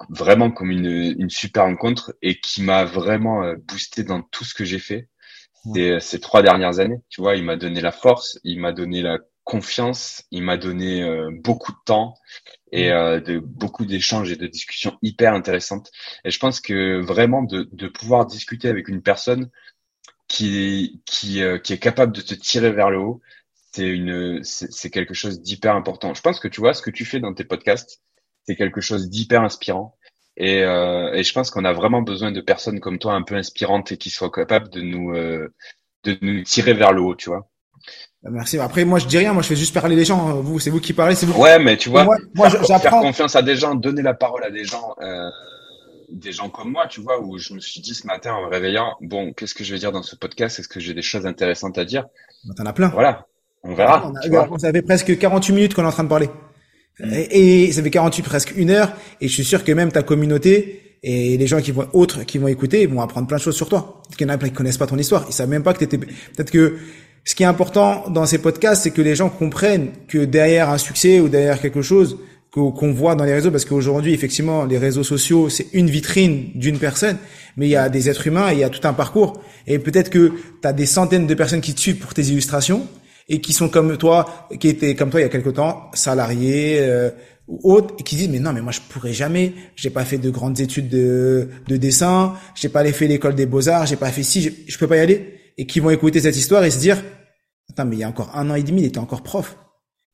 vraiment 0.09 0.51
comme 0.51 0.71
une 0.71 1.15
une 1.17 1.29
super 1.29 1.63
rencontre 1.63 2.15
et 2.21 2.39
qui 2.39 2.61
m'a 2.61 2.85
vraiment 2.85 3.53
boosté 3.67 4.03
dans 4.03 4.21
tout 4.21 4.43
ce 4.43 4.53
que 4.53 4.63
j'ai 4.63 4.79
fait 4.79 5.09
ces, 5.73 5.99
ces 5.99 6.19
trois 6.19 6.41
dernières 6.43 6.79
années 6.79 7.01
tu 7.09 7.21
vois. 7.21 7.35
Il 7.35 7.43
m'a 7.43 7.55
donné 7.55 7.81
la 7.81 7.91
force 7.91 8.39
il 8.43 8.59
m'a 8.59 8.71
donné 8.71 9.01
la 9.01 9.19
confiance 9.45 10.25
il 10.31 10.43
m'a 10.43 10.57
donné 10.57 11.07
beaucoup 11.41 11.71
de 11.71 11.77
temps 11.85 12.15
et 12.75 12.89
mm. 12.89 12.93
euh, 12.93 13.19
de 13.19 13.39
beaucoup 13.39 13.85
d'échanges 13.85 14.31
et 14.31 14.35
de 14.35 14.47
discussions 14.47 14.97
hyper 15.01 15.33
intéressantes. 15.33 15.91
Et 16.23 16.31
je 16.31 16.39
pense 16.39 16.59
que 16.59 16.99
vraiment 17.01 17.41
de, 17.41 17.67
de 17.71 17.87
pouvoir 17.87 18.25
discuter 18.25 18.67
avec 18.67 18.87
une 18.89 19.01
personne 19.01 19.49
qui 20.27 21.01
qui 21.05 21.43
euh, 21.43 21.57
qui 21.59 21.73
est 21.73 21.79
capable 21.79 22.13
de 22.13 22.21
te 22.21 22.33
tirer 22.33 22.71
vers 22.71 22.89
le 22.89 22.99
haut, 22.99 23.21
c'est 23.71 23.87
une 23.87 24.43
c'est 24.43 24.89
quelque 24.89 25.13
chose 25.13 25.41
d'hyper 25.41 25.75
important. 25.75 26.13
Je 26.13 26.21
pense 26.21 26.39
que 26.39 26.47
tu 26.47 26.61
vois 26.61 26.73
ce 26.73 26.81
que 26.81 26.91
tu 26.91 27.05
fais 27.05 27.19
dans 27.19 27.33
tes 27.33 27.45
podcasts, 27.45 28.01
c'est 28.45 28.55
quelque 28.55 28.81
chose 28.81 29.09
d'hyper 29.09 29.41
inspirant. 29.41 29.97
Et, 30.37 30.63
euh, 30.63 31.13
et 31.13 31.23
je 31.23 31.33
pense 31.33 31.49
qu'on 31.49 31.63
a 31.63 31.71
vraiment 31.73 32.01
besoin 32.01 32.31
de 32.31 32.41
personnes 32.41 32.81
comme 32.81 32.99
toi 32.99 33.13
un 33.13 33.23
peu 33.23 33.35
inspirantes 33.35 33.93
et 33.93 33.97
qui 33.97 34.09
soient 34.09 34.31
capables 34.31 34.69
de 34.69 34.81
nous 34.81 35.15
euh, 35.15 35.53
de 36.03 36.17
nous 36.21 36.43
tirer 36.43 36.73
vers 36.73 36.91
le 36.93 37.01
haut, 37.01 37.15
tu 37.15 37.29
vois. 37.29 37.49
Bah, 38.23 38.29
merci. 38.31 38.57
Après, 38.59 38.85
moi, 38.85 38.99
je 38.99 39.07
dis 39.07 39.17
rien. 39.17 39.33
Moi, 39.33 39.41
je 39.41 39.47
fais 39.47 39.55
juste 39.55 39.73
parler 39.73 39.95
les 39.95 40.05
gens. 40.05 40.41
Vous, 40.41 40.59
c'est 40.59 40.69
vous 40.69 40.79
qui 40.79 40.93
parlez. 40.93 41.15
C'est 41.15 41.25
vous. 41.25 41.39
Ouais, 41.39 41.59
mais 41.59 41.77
tu 41.77 41.89
vois, 41.89 42.05
moi, 42.33 42.49
faire, 42.49 42.81
faire 42.81 42.91
confiance 42.91 43.35
à 43.35 43.41
des 43.41 43.55
gens, 43.55 43.75
donner 43.75 44.01
la 44.01 44.13
parole 44.13 44.43
à 44.43 44.51
des 44.51 44.65
gens, 44.65 44.95
euh, 45.01 45.29
des 46.09 46.31
gens 46.31 46.49
comme 46.49 46.71
moi, 46.71 46.87
tu 46.87 47.01
vois, 47.01 47.21
où 47.21 47.37
je 47.37 47.53
me 47.53 47.59
suis 47.59 47.81
dit 47.81 47.93
ce 47.93 48.07
matin 48.07 48.33
en 48.33 48.45
me 48.45 48.47
réveillant, 48.49 48.95
bon, 49.01 49.33
qu'est-ce 49.33 49.53
que 49.53 49.63
je 49.63 49.73
vais 49.73 49.79
dire 49.79 49.91
dans 49.91 50.03
ce 50.03 50.15
podcast? 50.15 50.59
Est-ce 50.59 50.67
que 50.67 50.79
j'ai 50.79 50.93
des 50.93 51.01
choses 51.01 51.25
intéressantes 51.25 51.77
à 51.77 51.85
dire? 51.85 52.05
Bah, 52.45 52.53
T'en 52.57 52.65
as 52.65 52.73
plein. 52.73 52.89
Voilà. 52.89 53.25
On 53.63 53.73
verra. 53.73 54.11
On, 54.51 54.57
ça 54.57 54.71
fait 54.71 54.81
presque 54.83 55.17
48 55.17 55.53
minutes 55.53 55.73
qu'on 55.73 55.83
est 55.83 55.87
en 55.87 55.91
train 55.91 56.03
de 56.03 56.09
parler. 56.09 56.29
Mm. 56.99 57.13
Et, 57.31 57.71
ça 57.71 57.81
fait 57.81 57.89
48, 57.89 58.23
presque 58.23 58.53
une 58.55 58.69
heure. 58.69 58.93
Et 59.21 59.27
je 59.27 59.33
suis 59.33 59.43
sûr 59.43 59.63
que 59.63 59.71
même 59.71 59.91
ta 59.91 60.03
communauté 60.03 60.99
et 61.03 61.37
les 61.37 61.47
gens 61.47 61.61
qui 61.61 61.71
vont 61.71 61.87
autres 61.93 62.23
qui 62.23 62.37
vont 62.37 62.47
écouter 62.47 62.87
vont 62.87 63.01
apprendre 63.01 63.27
plein 63.27 63.37
de 63.37 63.41
choses 63.41 63.55
sur 63.55 63.69
toi. 63.69 64.01
Parce 64.05 64.15
qu'il 64.15 64.27
y 64.27 64.29
en 64.29 64.33
a 64.33 64.37
plein 64.37 64.49
qui 64.49 64.55
connaissent 64.55 64.77
pas 64.77 64.87
ton 64.87 64.97
histoire. 64.97 65.25
Ils 65.27 65.33
savent 65.33 65.49
même 65.49 65.63
pas 65.63 65.73
que 65.73 65.79
t'étais. 65.79 65.97
Peut-être 65.97 66.51
que 66.51 66.77
ce 67.25 67.33
qui 67.33 67.41
est 67.41 67.47
important 67.47 68.07
dans 68.09 68.27
ces 68.27 68.37
podcasts, 68.37 68.83
c'est 68.83 68.91
que 68.91 69.01
les 69.01 69.15
gens 69.15 69.29
comprennent 69.29 69.89
que 70.07 70.19
derrière 70.25 70.69
un 70.69 70.77
succès 70.77 71.19
ou 71.19 71.27
derrière 71.27 71.59
quelque 71.59 71.81
chose 71.81 72.19
qu'on 72.51 72.93
voit 72.93 73.15
dans 73.15 73.25
les 73.25 73.33
réseaux, 73.33 73.51
parce 73.51 73.65
qu'aujourd'hui, 73.65 74.13
effectivement, 74.13 74.63
les 74.63 74.77
réseaux 74.77 75.03
sociaux, 75.03 75.49
c'est 75.49 75.67
une 75.73 75.89
vitrine 75.89 76.51
d'une 76.55 76.77
personne, 76.77 77.17
mais 77.57 77.65
il 77.65 77.71
y 77.71 77.75
a 77.75 77.89
des 77.89 78.09
êtres 78.09 78.27
humains 78.27 78.51
et 78.51 78.53
il 78.53 78.59
y 78.59 78.63
a 78.63 78.69
tout 78.69 78.87
un 78.87 78.93
parcours. 78.93 79.41
Et 79.67 79.77
peut-être 79.79 80.09
que 80.09 80.31
tu 80.61 80.67
as 80.67 80.71
des 80.71 80.85
centaines 80.85 81.27
de 81.27 81.33
personnes 81.33 81.59
qui 81.59 81.73
te 81.73 81.81
suivent 81.81 81.97
pour 81.97 82.13
tes 82.13 82.21
illustrations 82.21 82.87
et 83.27 83.41
qui 83.41 83.51
sont 83.51 83.67
comme 83.67 83.97
toi, 83.97 84.47
qui 84.59 84.69
étaient 84.69 84.95
comme 84.95 85.09
toi 85.09 85.19
il 85.19 85.23
y 85.23 85.25
a 85.25 85.29
quelque 85.29 85.49
temps, 85.49 85.89
salariés 85.93 86.77
euh, 86.79 87.09
ou 87.47 87.73
autres, 87.73 87.95
et 87.99 88.03
qui 88.03 88.15
disent 88.15 88.29
mais 88.29 88.39
non, 88.39 88.53
mais 88.53 88.61
moi 88.61 88.71
je 88.71 88.79
pourrais 88.87 89.13
jamais, 89.13 89.51
j'ai 89.75 89.89
pas 89.89 90.05
fait 90.05 90.19
de 90.19 90.29
grandes 90.29 90.61
études 90.61 90.87
de, 90.87 91.49
de 91.67 91.75
dessin, 91.75 92.35
j'ai 92.53 92.69
pas 92.69 92.85
fait 92.93 93.07
l'école 93.07 93.35
des 93.35 93.47
beaux 93.47 93.67
arts, 93.67 93.87
j'ai 93.87 93.97
pas 93.97 94.11
fait 94.11 94.23
ci, 94.23 94.41
je, 94.43 94.49
je 94.67 94.77
peux 94.77 94.87
pas 94.87 94.97
y 94.97 94.99
aller 94.99 95.44
et 95.57 95.65
qui 95.65 95.79
vont 95.79 95.89
écouter 95.89 96.21
cette 96.21 96.35
histoire 96.35 96.63
et 96.63 96.71
se 96.71 96.79
dire, 96.79 97.03
attends, 97.69 97.85
mais 97.85 97.95
il 97.95 97.99
y 97.99 98.03
a 98.03 98.09
encore 98.09 98.35
un 98.35 98.49
an 98.49 98.55
et 98.55 98.63
demi, 98.63 98.81
il 98.81 98.85
était 98.85 98.99
encore 98.99 99.23
prof. 99.23 99.57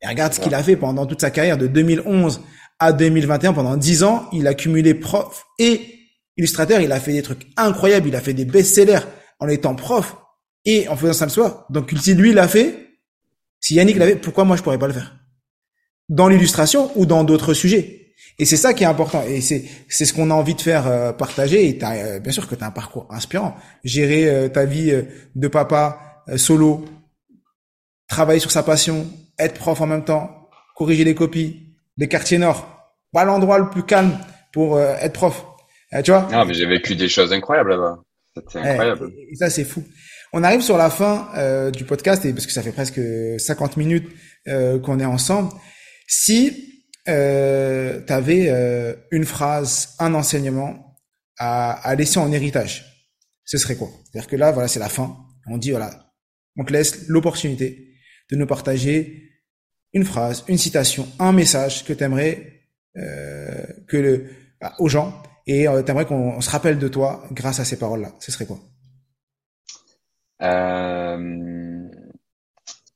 Et 0.02 0.08
regarde 0.08 0.34
ce 0.34 0.40
qu'il 0.40 0.54
a 0.54 0.64
fait 0.64 0.76
pendant 0.76 1.06
toute 1.06 1.22
sa 1.22 1.32
carrière 1.32 1.58
de 1.58 1.68
2011 1.68 2.42
à 2.80 2.94
2021, 2.94 3.54
pendant 3.54 3.78
10 3.78 4.04
ans, 4.04 4.28
il 4.34 4.48
a 4.48 4.54
cumulé 4.54 4.94
prof 4.96 5.46
et 5.60 5.82
illustrateur, 6.38 6.82
il 6.82 6.92
a 6.92 7.00
fait 7.00 7.14
des 7.14 7.22
trucs 7.22 7.48
incroyables, 7.58 8.08
il 8.08 8.16
a 8.16 8.22
fait 8.22 8.34
des 8.34 8.46
best-sellers 8.46 9.06
en 9.40 9.48
étant 9.48 9.76
prof 9.76 10.18
et 10.66 10.88
en 10.88 10.96
faisant 10.96 11.14
ça 11.14 11.26
le 11.26 11.32
soir. 11.32 11.66
Donc 11.70 11.92
si 12.00 12.14
lui 12.16 12.34
l'a 12.34 12.48
fait, 12.48 13.00
si 13.60 13.76
Yannick 13.76 13.98
l'avait, 13.98 14.16
pourquoi 14.16 14.44
moi 14.44 14.58
je 14.58 14.64
pourrais 14.64 14.80
pas 14.80 14.88
le 14.88 14.94
faire? 14.94 15.16
Dans 16.10 16.28
l'illustration 16.28 16.92
ou 16.96 17.06
dans 17.06 17.24
d'autres 17.24 17.54
sujets? 17.54 18.01
Et 18.42 18.46
c'est 18.46 18.58
ça 18.58 18.74
qui 18.74 18.84
est 18.84 18.88
important. 18.88 19.24
Et 19.28 19.40
c'est 19.40 19.66
c'est 19.88 20.04
ce 20.04 20.14
qu'on 20.14 20.32
a 20.32 20.34
envie 20.34 20.56
de 20.56 20.62
faire 20.62 20.88
euh, 20.88 21.14
partager. 21.14 21.70
Et 21.70 21.84
as, 21.84 21.92
euh, 21.92 22.20
bien 22.20 22.32
sûr 22.32 22.48
que 22.48 22.56
tu 22.56 22.64
as 22.64 22.68
un 22.68 22.72
parcours 22.72 23.08
inspirant. 23.12 23.56
Gérer 23.84 24.28
euh, 24.28 24.50
ta 24.50 24.66
vie 24.66 24.92
de 25.36 25.48
papa 25.48 26.24
solo, 26.38 26.86
travailler 28.08 28.40
sur 28.40 28.50
sa 28.50 28.64
passion, 28.64 29.06
être 29.38 29.60
prof 29.60 29.80
en 29.82 29.86
même 29.86 30.04
temps, 30.04 30.50
corriger 30.76 31.04
les 31.04 31.14
copies, 31.14 31.76
les 31.98 32.08
quartiers 32.08 32.40
nord, 32.40 32.68
pas 33.12 33.26
l'endroit 33.26 33.60
le 33.60 33.70
plus 33.70 33.84
calme 33.84 34.18
pour 34.54 34.80
être 34.80 35.14
prof. 35.14 35.46
tu 36.04 36.12
vois? 36.12 36.28
Non, 36.32 36.46
mais 36.46 36.54
j'ai 36.54 36.66
vécu 36.66 36.96
des 36.96 37.10
choses 37.10 37.34
incroyables 37.34 37.72
là-bas. 37.72 38.00
C'était 38.36 38.60
incroyable. 38.60 39.12
Et, 39.32 39.36
ça, 39.36 39.50
c'est 39.50 39.66
fou. 39.66 39.84
On 40.34 40.44
arrive 40.44 40.62
sur 40.62 40.78
la 40.78 40.90
fin 40.90 41.72
du 41.72 41.84
podcast, 41.86 42.24
et 42.26 42.34
parce 42.34 42.46
que 42.46 42.54
ça 42.54 42.62
fait 42.62 42.72
presque 42.72 43.02
50 43.38 43.78
minutes 43.78 44.10
qu'on 44.46 45.00
est 45.00 45.06
ensemble. 45.06 45.50
Si 46.08 46.71
euh, 47.08 48.02
tu 48.06 48.14
avais 48.14 48.50
euh, 48.50 48.96
une 49.12 49.26
phrase, 49.26 49.96
un 50.00 50.14
enseignement 50.14 50.98
à, 51.38 51.72
à 51.72 51.96
laisser 51.96 52.20
en 52.20 52.32
héritage, 52.32 53.08
ce 53.44 53.58
serait 53.58 53.76
quoi? 53.76 53.90
C'est-à-dire 54.06 54.30
que 54.30 54.36
là, 54.36 54.52
voilà, 54.52 54.68
c'est 54.68 54.80
la 54.80 54.90
fin. 54.90 55.18
On 55.48 55.58
dit, 55.58 55.72
voilà, 55.72 56.14
on 56.58 56.64
te 56.64 56.72
laisse 56.72 57.08
l'opportunité 57.08 57.96
de 58.30 58.36
nous 58.36 58.48
partager 58.48 59.30
une 59.94 60.06
phrase, 60.06 60.44
une 60.48 60.58
citation, 60.58 61.08
un 61.20 61.34
message 61.34 61.84
que 61.84 61.94
tu 61.94 62.04
aimerais 62.04 62.62
euh, 62.98 63.66
que 63.88 63.98
le, 63.98 64.30
bah, 64.60 64.74
aux 64.80 64.88
gens. 64.88 65.22
Et 65.48 65.68
euh, 65.68 65.82
t'aimerais 65.82 66.06
qu'on 66.06 66.40
se 66.40 66.50
rappelle 66.50 66.78
de 66.78 66.88
toi 66.88 67.24
grâce 67.32 67.60
à 67.60 67.66
ces 67.66 67.78
paroles-là. 67.78 68.14
Ce 68.20 68.32
serait 68.32 68.46
quoi? 68.46 68.60
Euh, 70.42 71.90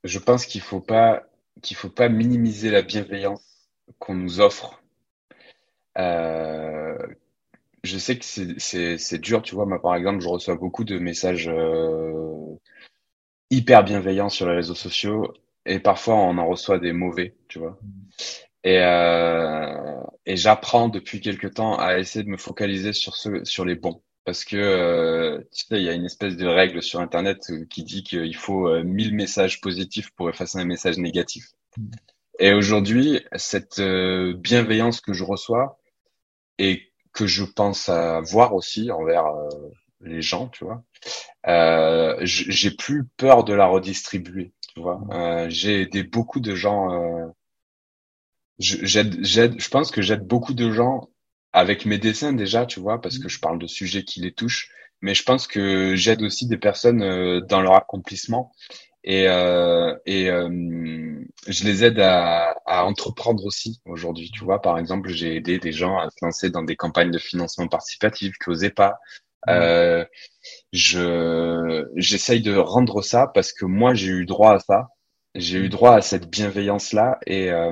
je 0.03 0.19
pense 0.19 0.45
qu'il 0.45 0.61
faut 0.61 0.81
pas 0.81 1.23
qu'il 1.61 1.77
faut 1.77 1.89
pas 1.89 2.09
minimiser 2.09 2.69
la 2.69 2.81
bienveillance 2.81 3.44
qu'on 3.99 4.15
nous 4.15 4.39
offre. 4.39 4.81
Euh, 5.97 6.97
je 7.83 7.97
sais 7.97 8.17
que 8.17 8.25
c'est 8.25 9.19
dur, 9.19 9.41
tu 9.41 9.55
vois. 9.55 9.65
Moi, 9.65 9.81
par 9.81 9.95
exemple, 9.95 10.21
je 10.21 10.27
reçois 10.27 10.55
beaucoup 10.55 10.83
de 10.83 10.97
messages 10.97 11.47
euh, 11.47 12.57
hyper 13.49 13.83
bienveillants 13.83 14.29
sur 14.29 14.47
les 14.47 14.55
réseaux 14.55 14.75
sociaux 14.75 15.33
et 15.65 15.79
parfois 15.79 16.15
on 16.15 16.37
en 16.37 16.47
reçoit 16.47 16.79
des 16.79 16.93
mauvais, 16.93 17.35
tu 17.47 17.59
vois. 17.59 17.79
Et 18.63 18.79
euh, 18.79 20.01
et 20.25 20.35
j'apprends 20.37 20.89
depuis 20.89 21.21
quelque 21.21 21.47
temps 21.47 21.77
à 21.77 21.99
essayer 21.99 22.23
de 22.23 22.29
me 22.29 22.37
focaliser 22.37 22.93
sur 22.93 23.15
ceux 23.15 23.45
sur 23.45 23.65
les 23.65 23.75
bons. 23.75 24.01
Parce 24.25 24.43
que 24.43 25.45
tu 25.53 25.65
sais, 25.67 25.77
il 25.79 25.83
y 25.83 25.89
a 25.89 25.93
une 25.93 26.05
espèce 26.05 26.35
de 26.35 26.47
règle 26.47 26.81
sur 26.81 26.99
Internet 26.99 27.39
qui 27.69 27.83
dit 27.83 28.03
qu'il 28.03 28.35
faut 28.35 28.67
euh, 28.67 28.83
1000 28.83 29.13
messages 29.13 29.61
positifs 29.61 30.09
pour 30.15 30.29
effacer 30.29 30.57
un 30.57 30.65
message 30.65 30.97
négatif. 30.97 31.51
Et 32.39 32.53
aujourd'hui, 32.53 33.21
cette 33.35 33.79
euh, 33.79 34.33
bienveillance 34.35 35.01
que 35.01 35.13
je 35.13 35.23
reçois 35.23 35.79
et 36.59 36.83
que 37.13 37.27
je 37.27 37.43
pense 37.43 37.89
avoir 37.89 38.55
aussi 38.55 38.91
envers 38.91 39.27
euh, 39.27 39.49
les 40.01 40.21
gens, 40.21 40.49
tu 40.49 40.65
vois, 40.65 40.83
euh, 41.47 42.17
j'ai 42.23 42.71
plus 42.71 43.05
peur 43.17 43.43
de 43.45 43.53
la 43.53 43.67
redistribuer, 43.67 44.53
tu 44.73 44.81
vois. 44.81 45.01
Euh, 45.11 45.47
j'ai 45.49 45.83
aidé 45.83 46.03
beaucoup 46.03 46.41
de 46.41 46.55
gens. 46.55 46.93
euh, 46.93 47.27
je- 48.59 48.85
j'aide, 48.85 49.17
j'aide, 49.23 49.59
je 49.59 49.69
pense 49.69 49.91
que 49.91 50.01
j'aide 50.01 50.25
beaucoup 50.25 50.53
de 50.53 50.71
gens 50.71 51.09
avec 51.53 51.85
mes 51.85 51.97
dessins 51.97 52.33
déjà, 52.33 52.65
tu 52.65 52.79
vois, 52.79 53.01
parce 53.01 53.17
que 53.19 53.29
je 53.29 53.39
parle 53.39 53.59
de 53.59 53.67
sujets 53.67 54.03
qui 54.03 54.21
les 54.21 54.33
touchent. 54.33 54.71
Mais 55.01 55.13
je 55.13 55.23
pense 55.23 55.47
que 55.47 55.95
j'aide 55.95 56.21
aussi 56.21 56.47
des 56.47 56.57
personnes 56.57 57.01
euh, 57.03 57.41
dans 57.41 57.61
leur 57.61 57.75
accomplissement 57.75 58.51
et, 59.05 59.27
euh, 59.27 59.95
et 60.07 60.31
euh, 60.31 60.49
je 61.47 61.63
les 61.63 61.83
aide 61.83 61.99
à, 61.99 62.55
à 62.65 62.85
entreprendre 62.85 63.45
aussi 63.45 63.79
aujourd'hui. 63.85 64.31
Tu 64.33 64.43
vois, 64.43 64.61
par 64.61 64.79
exemple, 64.79 65.09
j'ai 65.09 65.35
aidé 65.35 65.59
des 65.59 65.71
gens 65.71 65.97
à 65.99 66.09
se 66.09 66.25
lancer 66.25 66.49
dans 66.49 66.63
des 66.63 66.75
campagnes 66.75 67.11
de 67.11 67.19
financement 67.19 67.67
participatif 67.67 68.33
qui 68.43 68.49
n'osaient 68.49 68.71
pas. 68.71 68.97
Euh, 69.47 70.03
je 70.73 71.85
j'essaye 71.95 72.41
de 72.41 72.55
rendre 72.57 73.03
ça 73.03 73.27
parce 73.33 73.53
que 73.53 73.65
moi 73.65 73.93
j'ai 73.93 74.07
eu 74.09 74.25
droit 74.25 74.53
à 74.55 74.59
ça, 74.59 74.87
j'ai 75.35 75.59
eu 75.59 75.69
droit 75.69 75.93
à 75.95 76.01
cette 76.01 76.29
bienveillance-là 76.29 77.19
et 77.27 77.51
euh, 77.51 77.71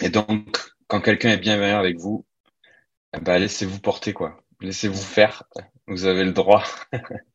et 0.00 0.08
donc 0.08 0.60
quand 0.86 1.00
quelqu'un 1.00 1.30
est 1.30 1.38
bienveillant 1.38 1.78
avec 1.80 1.98
vous, 1.98 2.24
ben 3.22 3.38
laissez-vous 3.38 3.80
porter 3.80 4.12
quoi, 4.12 4.42
laissez-vous 4.60 5.02
faire, 5.02 5.44
vous 5.88 6.04
avez 6.06 6.24
le 6.24 6.32
droit. 6.32 6.64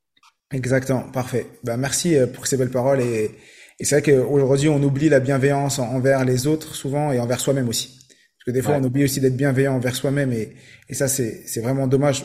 Exactement, 0.54 1.02
parfait. 1.12 1.46
Bah, 1.64 1.76
merci 1.78 2.16
euh, 2.16 2.26
pour 2.26 2.48
ces 2.48 2.56
belles 2.58 2.70
paroles 2.72 3.02
et, 3.02 3.32
et 3.80 3.86
c'est 3.86 4.00
vrai 4.00 4.14
qu'aujourd'hui 4.14 4.70
on 4.70 4.82
oublie 4.82 5.10
la 5.10 5.20
bienveillance 5.20 5.78
en- 5.80 5.88
envers 5.90 6.24
les 6.24 6.48
autres 6.48 6.74
souvent 6.74 7.12
et 7.12 7.20
envers 7.20 7.40
soi-même 7.42 7.68
aussi. 7.68 7.90
Parce 7.98 8.46
que 8.46 8.52
des 8.52 8.62
fois 8.62 8.76
Ouais. 8.76 8.80
on 8.82 8.86
oublie 8.86 9.04
aussi 9.04 9.20
d'être 9.20 9.36
bienveillant 9.36 9.74
envers 9.76 9.96
soi-même 9.96 10.32
et, 10.32 10.54
et 10.88 10.94
ça 10.94 11.08
c'est 11.10 11.42
c'est 11.46 11.60
vraiment 11.60 11.88
dommage. 11.88 12.24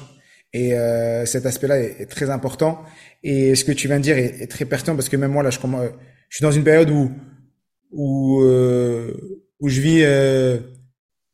Et 0.52 0.74
euh, 0.74 1.24
cet 1.26 1.46
aspect-là 1.46 1.80
est, 1.80 1.96
est 2.02 2.06
très 2.06 2.30
important. 2.30 2.82
Et 3.24 3.54
ce 3.56 3.64
que 3.64 3.72
tu 3.72 3.88
viens 3.88 3.96
de 3.98 4.02
dire 4.04 4.16
est, 4.18 4.42
est 4.42 4.46
très 4.46 4.66
pertinent 4.66 4.94
parce 4.94 5.08
que 5.08 5.16
même 5.16 5.32
moi 5.32 5.42
là 5.42 5.50
je 5.50 5.58
commence, 5.58 5.86
je 6.28 6.36
suis 6.36 6.42
dans 6.44 6.52
une 6.52 6.64
période 6.64 6.90
où 6.90 7.10
où 7.90 8.42
euh, 8.42 9.12
où 9.58 9.68
je 9.68 9.80
vis 9.80 10.02
euh, 10.04 10.58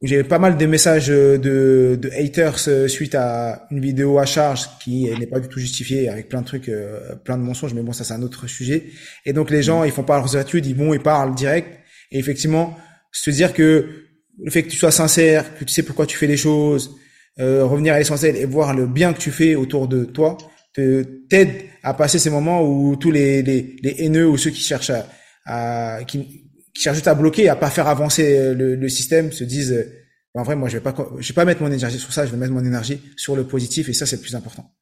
j'ai 0.03 0.23
pas 0.23 0.39
mal 0.39 0.57
de 0.57 0.67
messages 0.67 1.11
euh, 1.11 1.39
de, 1.39 1.99
de 2.01 2.11
haters 2.11 2.69
euh, 2.69 2.87
suite 2.87 3.15
à 3.17 3.67
une 3.71 3.81
vidéo 3.81 4.19
à 4.19 4.27
charge 4.27 4.69
qui 4.79 5.11
n'est 5.19 5.27
pas 5.27 5.41
du 5.41 5.49
tout 5.49 5.59
justifiée 5.59 6.09
avec 6.09 6.29
plein 6.29 6.43
de 6.43 6.47
trucs, 6.47 6.69
euh, 6.69 7.17
plein 7.25 7.37
de 7.37 7.43
mensonges, 7.43 7.75
mais 7.75 7.83
bon, 7.83 7.93
ça 7.93 8.05
c'est 8.05 8.15
un 8.15 8.23
autre 8.23 8.47
sujet. 8.47 8.91
Et 9.27 9.33
donc 9.33 9.51
les 9.51 9.63
gens, 9.63 9.83
ils 9.85 9.91
font 9.91 10.05
pas 10.05 10.19
leurs 10.19 10.37
études, 10.37 10.67
ils 10.67 10.77
vont, 10.77 10.95
ils 10.95 11.01
parlent 11.01 11.35
direct. 11.35 11.69
Et 12.13 12.19
effectivement, 12.19 12.77
se 13.13 13.31
dire 13.31 13.53
que 13.53 14.05
le 14.43 14.51
fait 14.51 14.63
que 14.63 14.69
tu 14.69 14.77
sois 14.77 14.93
sincère, 14.93 15.59
que 15.59 15.65
tu 15.65 15.73
sais 15.73 15.83
pourquoi 15.83 16.07
tu 16.07 16.17
fais 16.17 16.29
les 16.29 16.37
choses, 16.37 16.97
euh, 17.41 17.65
revenir 17.65 17.95
à 17.95 17.99
l'essentiel 17.99 18.37
et 18.37 18.45
voir 18.45 18.75
le 18.75 18.87
bien 18.87 19.13
que 19.13 19.19
tu 19.19 19.31
fais 19.31 19.57
autour 19.57 19.89
de 19.89 20.05
toi, 20.05 20.39
te 20.75 21.03
t'aide 21.29 21.65
à 21.83 21.95
passer 21.95 22.19
ces 22.19 22.31
moments 22.31 22.63
où 22.63 22.97
tous 22.97 23.11
les, 23.11 23.43
les, 23.43 23.77
les 23.83 23.97
haineux 23.99 24.29
ou 24.29 24.37
ceux 24.37 24.51
qui 24.51 24.61
cherchent 24.61 24.91
à, 24.91 25.07
à 25.45 26.05
qui, 26.05 26.48
qui 26.79 26.85
cherchent 26.85 26.97
juste 26.97 27.09
à 27.09 27.14
bloquer, 27.14 27.49
à 27.49 27.57
pas 27.57 27.71
faire 27.71 27.88
avancer 27.88 28.55
le, 28.55 28.77
le 28.77 28.88
système, 28.88 29.33
se 29.33 29.45
disent 29.45 29.73
euh, 29.73 29.93
en 30.35 30.43
vrai, 30.45 30.57
moi 30.57 30.69
je 30.69 30.79
vais 30.79 30.83
pas 30.83 30.95
je 31.19 31.29
vais 31.29 31.35
pas 31.35 31.45
mettre 31.45 31.62
mon 31.62 31.73
énergie 31.73 31.99
sur 31.99 32.12
ça, 32.12 32.25
je 32.25 32.31
vais 32.31 32.37
mettre 32.37 32.53
mon 32.53 32.64
énergie 32.64 33.01
sur 33.17 33.35
le 33.37 33.45
positif 33.45 33.88
et 33.88 33.93
ça 33.93 34.07
c'est 34.07 34.17
le 34.17 34.23
plus 34.23 34.37
important. 34.37 34.73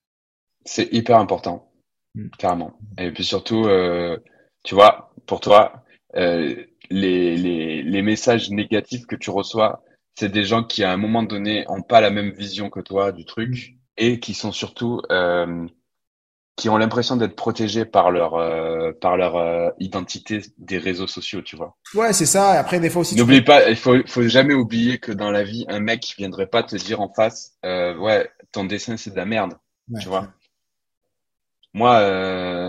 C'est 0.65 0.93
hyper 0.93 1.19
important, 1.19 1.71
Mm. 2.17 2.29
carrément. 2.39 2.73
Et 2.99 3.13
puis 3.13 3.25
surtout, 3.25 3.67
euh, 3.67 4.19
tu 4.65 4.75
vois, 4.75 5.13
pour 5.27 5.41
toi, 5.41 5.85
euh, 6.17 6.57
les, 6.91 7.37
les, 7.37 7.83
les 7.83 8.03
messages 8.03 8.51
négatifs 8.51 9.07
que 9.07 9.17
tu 9.17 9.31
reçois, 9.31 9.83
c'est 10.19 10.33
des 10.33 10.45
gens 10.45 10.65
qui, 10.65 10.83
à 10.83 10.93
un 10.93 10.97
moment 10.97 11.23
donné, 11.23 11.65
ont 11.69 11.83
pas 11.83 12.01
la 12.01 12.11
même 12.11 12.31
vision 12.31 12.71
que 12.71 12.81
toi 12.81 13.13
du 13.13 13.25
truc 13.25 13.77
et 13.99 14.19
qui 14.19 14.35
sont 14.35 14.53
surtout, 14.53 15.03
euh, 15.11 15.67
qui 16.57 16.69
ont 16.71 16.79
l'impression 16.79 17.17
d'être 17.17 17.37
protégés 17.37 17.85
par 17.85 18.11
leur, 18.11 18.35
euh, 18.35 18.91
par 18.99 19.17
leur 19.19 19.37
euh, 19.37 19.69
identité 19.79 20.41
des 20.57 20.79
réseaux 20.79 21.07
sociaux, 21.07 21.43
tu 21.43 21.55
vois. 21.55 21.77
Ouais, 21.95 22.13
c'est 22.15 22.25
ça. 22.27 22.55
Et 22.55 22.57
après 22.57 22.81
des 22.81 22.89
fois 22.91 23.03
aussi 23.03 23.15
tu 23.15 23.21
N'oublie 23.21 23.43
pas, 23.43 23.69
il 23.69 23.77
faut, 23.77 23.97
faut 24.07 24.23
jamais 24.27 24.55
oublier 24.55 24.99
que 24.99 25.13
dans 25.13 25.31
la 25.31 25.45
vie, 25.45 25.67
un 25.69 25.81
mec 25.81 26.15
viendrait 26.17 26.47
pas 26.47 26.63
te 26.63 26.75
dire 26.77 27.01
en 27.03 27.13
face, 27.13 27.53
euh, 27.67 27.95
ouais, 27.99 28.29
ton 28.53 28.65
dessin 28.65 28.97
c'est 28.97 29.11
de 29.11 29.17
la 29.17 29.27
merde, 29.27 29.55
Ouais. 29.91 30.01
tu 30.01 30.09
vois. 30.09 30.29
Moi, 31.75 31.95
euh, 31.97 32.66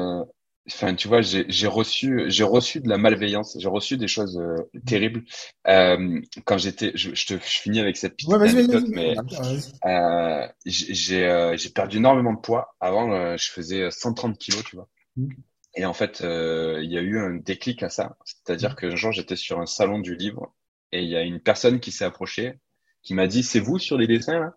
enfin, 0.70 0.96
tu 0.96 1.08
vois, 1.08 1.22
j'ai 1.22 1.68
reçu, 1.68 2.26
j'ai 2.30 2.44
reçu 2.44 2.82
de 2.82 2.90
la 2.90 2.98
malveillance, 2.98 3.58
j'ai 3.60 3.70
reçu 3.70 3.98
des 3.98 4.08
choses 4.08 4.38
euh, 4.38 4.56
terribles 4.86 5.24
euh, 5.68 6.22
quand 6.46 6.58
j'étais. 6.58 6.92
Je, 6.96 7.14
je 7.16 7.26
te, 7.28 7.34
je 7.34 7.40
finis 7.60 7.80
avec 7.80 7.98
cette 7.98 8.16
petite 8.18 8.32
Ouais, 8.32 8.38
anecdote, 8.44 8.86
mais 8.92 9.16
Vas-y. 9.40 9.72
euh, 9.86 10.48
j'ai 10.66 10.94
j'ai 10.94 11.26
euh, 11.28 11.58
j'ai 11.58 11.70
perdu 11.70 11.98
énormément 11.98 12.34
de 12.34 12.40
poids. 12.40 12.76
Avant, 12.80 13.12
euh, 13.14 13.38
je 13.38 13.52
faisais 13.52 13.92
130 13.92 14.38
kilos, 14.38 14.64
tu 14.66 14.76
vois. 14.78 14.90
Mhm. 15.16 15.44
Et 15.76 15.86
en 15.86 15.94
fait, 15.94 16.22
euh, 16.22 16.82
il 16.84 16.92
y 16.92 16.98
a 16.98 17.02
eu 17.02 17.20
un 17.20 17.36
déclic 17.36 17.84
à 17.84 17.90
ça. 17.90 18.18
C'est-à-dire 18.26 18.76
qu'un 18.76 18.96
jour, 18.96 19.12
j'étais 19.14 19.36
sur 19.38 19.60
un 19.62 19.66
salon 19.68 20.00
du 20.00 20.16
livre 20.16 20.54
et 20.92 21.02
il 21.04 21.10
y 21.10 21.16
a 21.18 21.22
une 21.24 21.40
personne 21.42 21.80
qui 21.80 21.92
s'est 21.92 22.06
approchée, 22.06 22.56
qui 23.04 23.14
m'a 23.14 23.28
dit, 23.28 23.44
c'est 23.44 23.60
vous 23.62 23.80
sur 23.80 23.98
les 23.98 24.08
dessins 24.08 24.40
là? 24.40 24.56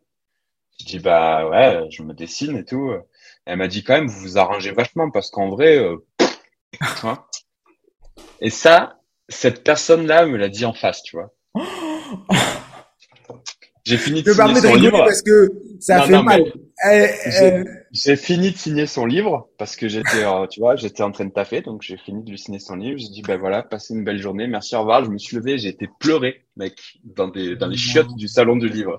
Je 0.80 0.84
dis, 0.86 0.98
bah 0.98 1.46
ouais, 1.46 1.86
je 1.90 2.02
me 2.02 2.14
dessine 2.14 2.56
et 2.56 2.64
tout. 2.64 2.90
Elle 3.44 3.58
m'a 3.58 3.68
dit 3.68 3.84
quand 3.84 3.92
même, 3.92 4.08
vous 4.08 4.20
vous 4.20 4.38
arrangez 4.38 4.72
vachement 4.72 5.10
parce 5.10 5.30
qu'en 5.30 5.50
vrai, 5.50 5.76
euh, 5.76 5.96
tu 6.18 7.00
vois. 7.02 7.28
Et 8.40 8.48
ça, 8.48 8.98
cette 9.28 9.62
personne-là 9.62 10.24
me 10.24 10.38
l'a 10.38 10.48
dit 10.48 10.64
en 10.64 10.72
face, 10.72 11.02
tu 11.02 11.16
vois. 11.16 11.34
J'ai 13.84 13.96
fini 13.96 14.22
de 14.22 14.32
signer 14.32 14.60
son 14.60 14.74
livre. 14.74 14.98
parce 14.98 15.22
que 15.22 15.48
ça 15.80 15.98
Non, 15.98 16.04
fait 16.04 16.12
non, 16.12 16.22
mal. 16.22 16.42
Eh, 16.90 17.06
J'ai 17.26 17.46
eh, 17.46 17.64
j'ai 17.92 18.16
fini 18.16 18.52
de 18.52 18.56
signer 18.56 18.86
son 18.86 19.04
livre 19.04 19.48
parce 19.58 19.76
que 19.76 19.88
j'étais, 19.88 20.22
euh, 20.24 20.46
tu 20.46 20.60
vois, 20.60 20.76
j'étais 20.76 21.02
en 21.02 21.10
train 21.10 21.24
de 21.24 21.32
taffer, 21.32 21.60
donc 21.60 21.82
j'ai 21.82 21.96
fini 21.96 22.22
de 22.22 22.30
lui 22.30 22.38
signer 22.38 22.58
son 22.60 22.76
livre. 22.76 22.98
J'ai 22.98 23.08
dit, 23.08 23.22
ben 23.22 23.38
voilà, 23.38 23.62
passez 23.62 23.94
une 23.94 24.04
belle 24.04 24.18
journée, 24.18 24.46
merci, 24.46 24.76
au 24.76 24.80
revoir. 24.80 25.04
Je 25.04 25.10
me 25.10 25.18
suis 25.18 25.36
levé, 25.36 25.58
j'ai 25.58 25.68
été 25.68 25.88
pleurer, 25.98 26.42
mec, 26.56 26.74
dans 27.04 27.28
des, 27.28 27.56
dans 27.56 27.66
les 27.66 27.76
chiottes 27.76 28.14
du 28.16 28.28
salon 28.28 28.56
du 28.56 28.68
livre. 28.68 28.96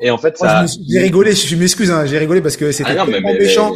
Et 0.00 0.10
en 0.10 0.18
fait, 0.18 0.36
ça. 0.38 0.64
j'ai 0.88 1.00
rigolé, 1.00 1.32
je 1.32 1.56
m'excuse, 1.56 1.90
hein, 1.90 2.06
j'ai 2.06 2.18
rigolé 2.18 2.40
parce 2.40 2.56
que 2.56 2.72
c'était 2.72 2.96
Ah 2.96 3.04
mais, 3.04 3.20
mais, 3.20 3.38
méchant. 3.38 3.74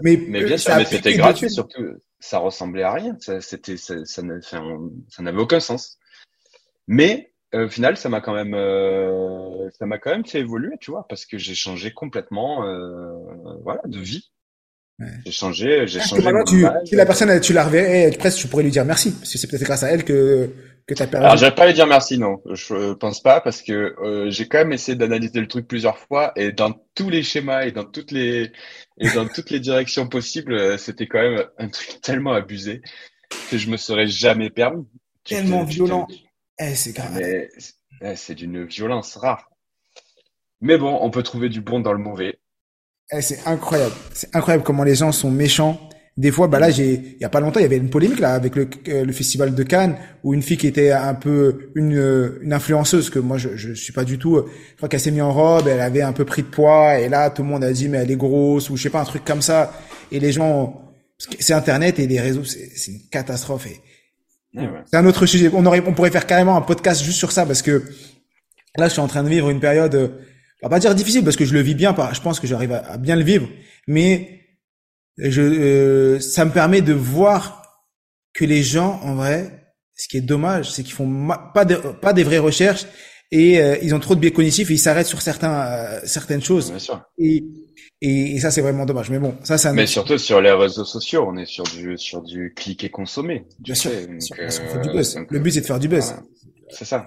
mais, 0.00 0.16
Mais, 0.18 0.26
mais 0.28 0.44
bien 0.44 0.56
sûr, 0.56 0.74
mais 0.76 0.84
c'était 0.84 1.14
gratuit 1.14 1.50
surtout. 1.50 1.82
Ça 2.20 2.38
ressemblait 2.38 2.84
à 2.84 2.92
rien. 2.92 3.16
Ça, 3.20 3.40
c'était, 3.40 3.76
ça, 3.76 3.96
ça 4.04 4.22
n'avait 4.22 5.40
aucun 5.40 5.60
sens. 5.60 5.98
Mais 6.86 7.33
au 7.54 7.68
final, 7.68 7.96
ça 7.96 8.08
m'a 8.08 8.20
quand 8.20 8.34
même, 8.34 8.54
euh, 8.54 9.68
ça 9.78 9.86
m'a 9.86 9.98
quand 9.98 10.10
même 10.10 10.24
fait 10.26 10.40
évoluer, 10.40 10.76
tu 10.80 10.90
vois, 10.90 11.06
parce 11.08 11.26
que 11.26 11.38
j'ai 11.38 11.54
changé 11.54 11.92
complètement, 11.92 12.66
euh, 12.66 13.12
voilà, 13.62 13.80
de 13.86 13.98
vie. 13.98 14.30
Ouais. 14.98 15.06
J'ai 15.24 15.32
changé, 15.32 15.86
j'ai 15.86 15.98
que 15.98 16.04
changé 16.06 16.22
maintenant, 16.22 16.44
tu, 16.44 16.64
si 16.84 16.94
la 16.94 17.06
personne, 17.06 17.40
tu 17.40 17.52
la 17.52 17.64
reverrais, 17.64 18.10
presque, 18.18 18.38
tu 18.38 18.48
pourrais 18.48 18.62
lui 18.62 18.70
dire 18.70 18.84
merci, 18.84 19.12
parce 19.12 19.32
que 19.32 19.38
c'est 19.38 19.48
peut-être 19.48 19.64
grâce 19.64 19.82
à 19.82 19.90
elle 19.90 20.04
que, 20.04 20.50
que 20.86 20.94
t'as 20.94 21.06
perdu. 21.06 21.24
Alors, 21.26 21.36
j'allais 21.36 21.54
pas 21.54 21.66
lui 21.66 21.74
dire 21.74 21.86
merci, 21.86 22.18
non. 22.18 22.40
Je 22.52 22.74
euh, 22.74 22.94
pense 22.94 23.20
pas 23.22 23.40
parce 23.40 23.62
que 23.62 23.94
euh, 24.02 24.30
j'ai 24.30 24.46
quand 24.46 24.58
même 24.58 24.72
essayé 24.72 24.96
d'analyser 24.96 25.40
le 25.40 25.48
truc 25.48 25.66
plusieurs 25.66 25.98
fois 25.98 26.32
et 26.36 26.52
dans 26.52 26.72
tous 26.94 27.10
les 27.10 27.22
schémas 27.22 27.64
et 27.64 27.72
dans 27.72 27.84
toutes 27.84 28.10
les 28.12 28.52
et 28.98 29.10
dans 29.10 29.26
toutes 29.26 29.50
les 29.50 29.60
directions 29.60 30.08
possibles, 30.08 30.54
euh, 30.54 30.76
c'était 30.78 31.06
quand 31.06 31.20
même 31.20 31.44
un 31.58 31.68
truc 31.68 32.00
tellement 32.02 32.32
abusé 32.32 32.82
que 33.50 33.58
je 33.58 33.70
me 33.70 33.76
serais 33.76 34.06
jamais 34.06 34.50
permis. 34.50 34.86
Tu 35.24 35.34
te- 35.34 35.40
Tellement 35.40 35.64
tu 35.64 35.70
te- 35.70 35.74
violent. 35.74 36.06
Eh, 36.58 36.74
c'est 36.74 36.92
grave. 36.92 37.16
Ouais, 37.16 38.16
c'est 38.16 38.34
d'une 38.34 38.64
violence 38.64 39.16
rare. 39.16 39.50
Mais 40.60 40.78
bon, 40.78 40.98
on 41.00 41.10
peut 41.10 41.22
trouver 41.22 41.48
du 41.48 41.60
bon 41.60 41.80
dans 41.80 41.92
le 41.92 41.98
mauvais. 41.98 42.38
Eh, 43.12 43.20
c'est 43.22 43.46
incroyable. 43.46 43.94
C'est 44.12 44.34
incroyable 44.34 44.64
comment 44.64 44.84
les 44.84 44.94
gens 44.94 45.12
sont 45.12 45.30
méchants 45.30 45.88
des 46.16 46.30
fois, 46.30 46.46
bah 46.46 46.60
là, 46.60 46.70
j'ai, 46.70 46.92
il 47.16 47.20
y 47.20 47.24
a 47.24 47.28
pas 47.28 47.40
longtemps, 47.40 47.58
il 47.58 47.64
y 47.64 47.66
avait 47.66 47.76
une 47.76 47.90
polémique 47.90 48.20
là 48.20 48.34
avec 48.34 48.54
le, 48.54 48.68
euh, 48.86 49.04
le 49.04 49.12
festival 49.12 49.52
de 49.52 49.62
Cannes 49.64 49.96
où 50.22 50.32
une 50.32 50.42
fille 50.42 50.56
qui 50.56 50.68
était 50.68 50.92
un 50.92 51.14
peu 51.14 51.70
une, 51.74 51.96
euh, 51.96 52.38
une 52.42 52.52
influenceuse 52.52 53.10
que 53.10 53.18
moi 53.18 53.36
je, 53.36 53.56
je 53.56 53.72
suis 53.72 53.92
pas 53.92 54.04
du 54.04 54.16
tout. 54.16 54.36
Je 54.36 54.76
crois 54.76 54.88
qu'elle 54.88 55.00
s'est 55.00 55.10
mise 55.10 55.22
en 55.22 55.32
robe, 55.32 55.66
elle 55.66 55.80
avait 55.80 56.02
un 56.02 56.12
peu 56.12 56.24
pris 56.24 56.42
de 56.42 56.46
poids 56.46 57.00
et 57.00 57.08
là 57.08 57.30
tout 57.30 57.42
le 57.42 57.48
monde 57.48 57.64
a 57.64 57.72
dit 57.72 57.88
mais 57.88 57.98
elle 57.98 58.10
est 58.12 58.16
grosse 58.16 58.70
ou 58.70 58.76
je 58.76 58.82
sais 58.84 58.90
pas 58.90 59.00
un 59.00 59.04
truc 59.04 59.24
comme 59.24 59.42
ça 59.42 59.72
et 60.12 60.20
les 60.20 60.30
gens, 60.30 60.82
c'est 61.18 61.52
Internet 61.52 61.98
et 61.98 62.06
les 62.06 62.20
réseaux, 62.20 62.44
c'est 62.44 62.92
une 62.92 63.00
catastrophe 63.10 63.66
et 63.66 63.80
c'est 64.54 64.96
un 64.96 65.06
autre 65.06 65.26
sujet. 65.26 65.50
On 65.52 65.66
aurait, 65.66 65.82
on 65.86 65.92
pourrait 65.94 66.10
faire 66.10 66.26
carrément 66.26 66.56
un 66.56 66.62
podcast 66.62 67.02
juste 67.02 67.18
sur 67.18 67.32
ça 67.32 67.46
parce 67.46 67.62
que 67.62 67.82
là 68.76 68.88
je 68.88 68.92
suis 68.92 69.00
en 69.00 69.08
train 69.08 69.22
de 69.22 69.28
vivre 69.28 69.50
une 69.50 69.60
période, 69.60 70.12
on 70.62 70.66
va 70.66 70.70
pas 70.70 70.78
dire 70.78 70.94
difficile 70.94 71.24
parce 71.24 71.36
que 71.36 71.44
je 71.44 71.54
le 71.54 71.60
vis 71.60 71.74
bien, 71.74 71.94
je 72.12 72.20
pense 72.20 72.40
que 72.40 72.46
j'arrive 72.46 72.72
à 72.72 72.96
bien 72.96 73.16
le 73.16 73.24
vivre, 73.24 73.48
mais 73.86 74.40
je, 75.18 75.42
euh, 75.42 76.20
ça 76.20 76.44
me 76.44 76.50
permet 76.50 76.80
de 76.80 76.92
voir 76.92 77.62
que 78.32 78.44
les 78.44 78.62
gens, 78.62 79.00
en 79.02 79.14
vrai, 79.14 79.64
ce 79.94 80.08
qui 80.08 80.16
est 80.16 80.22
dommage, 80.22 80.70
c'est 80.70 80.82
qu'ils 80.82 80.94
font 80.94 81.28
pas 81.54 81.64
de, 81.64 81.76
pas 81.76 82.12
des 82.12 82.24
vraies 82.24 82.38
recherches 82.38 82.86
et 83.34 83.60
euh, 83.60 83.76
ils 83.82 83.94
ont 83.96 83.98
trop 83.98 84.14
de 84.14 84.20
biais 84.20 84.30
cognitifs 84.30 84.70
et 84.70 84.74
ils 84.74 84.78
s'arrêtent 84.78 85.08
sur 85.08 85.20
certains 85.20 85.60
euh, 85.66 86.00
certaines 86.04 86.42
choses. 86.42 86.70
Bien 86.70 86.78
sûr. 86.78 87.02
Et, 87.18 87.44
et, 88.00 88.36
et 88.36 88.38
ça 88.38 88.52
c'est 88.52 88.60
vraiment 88.60 88.86
dommage. 88.86 89.10
Mais 89.10 89.18
bon, 89.18 89.34
ça 89.42 89.58
ça. 89.58 89.72
Mais 89.72 89.86
surtout 89.86 90.18
sur 90.18 90.40
les 90.40 90.52
réseaux 90.52 90.84
sociaux, 90.84 91.24
on 91.26 91.36
est 91.36 91.44
sur 91.44 91.64
du 91.64 91.98
sur 91.98 92.22
du 92.22 92.52
cliquer 92.54 92.90
consommer. 92.90 93.44
Bien 93.58 93.74
sûr. 93.74 93.90
du 93.90 94.90
buzz. 94.92 95.18
Le 95.28 95.38
but 95.40 95.50
c'est 95.50 95.62
de 95.62 95.66
faire 95.66 95.80
du 95.80 95.88
buzz. 95.88 96.14
C'est 96.70 96.84
ça 96.84 97.06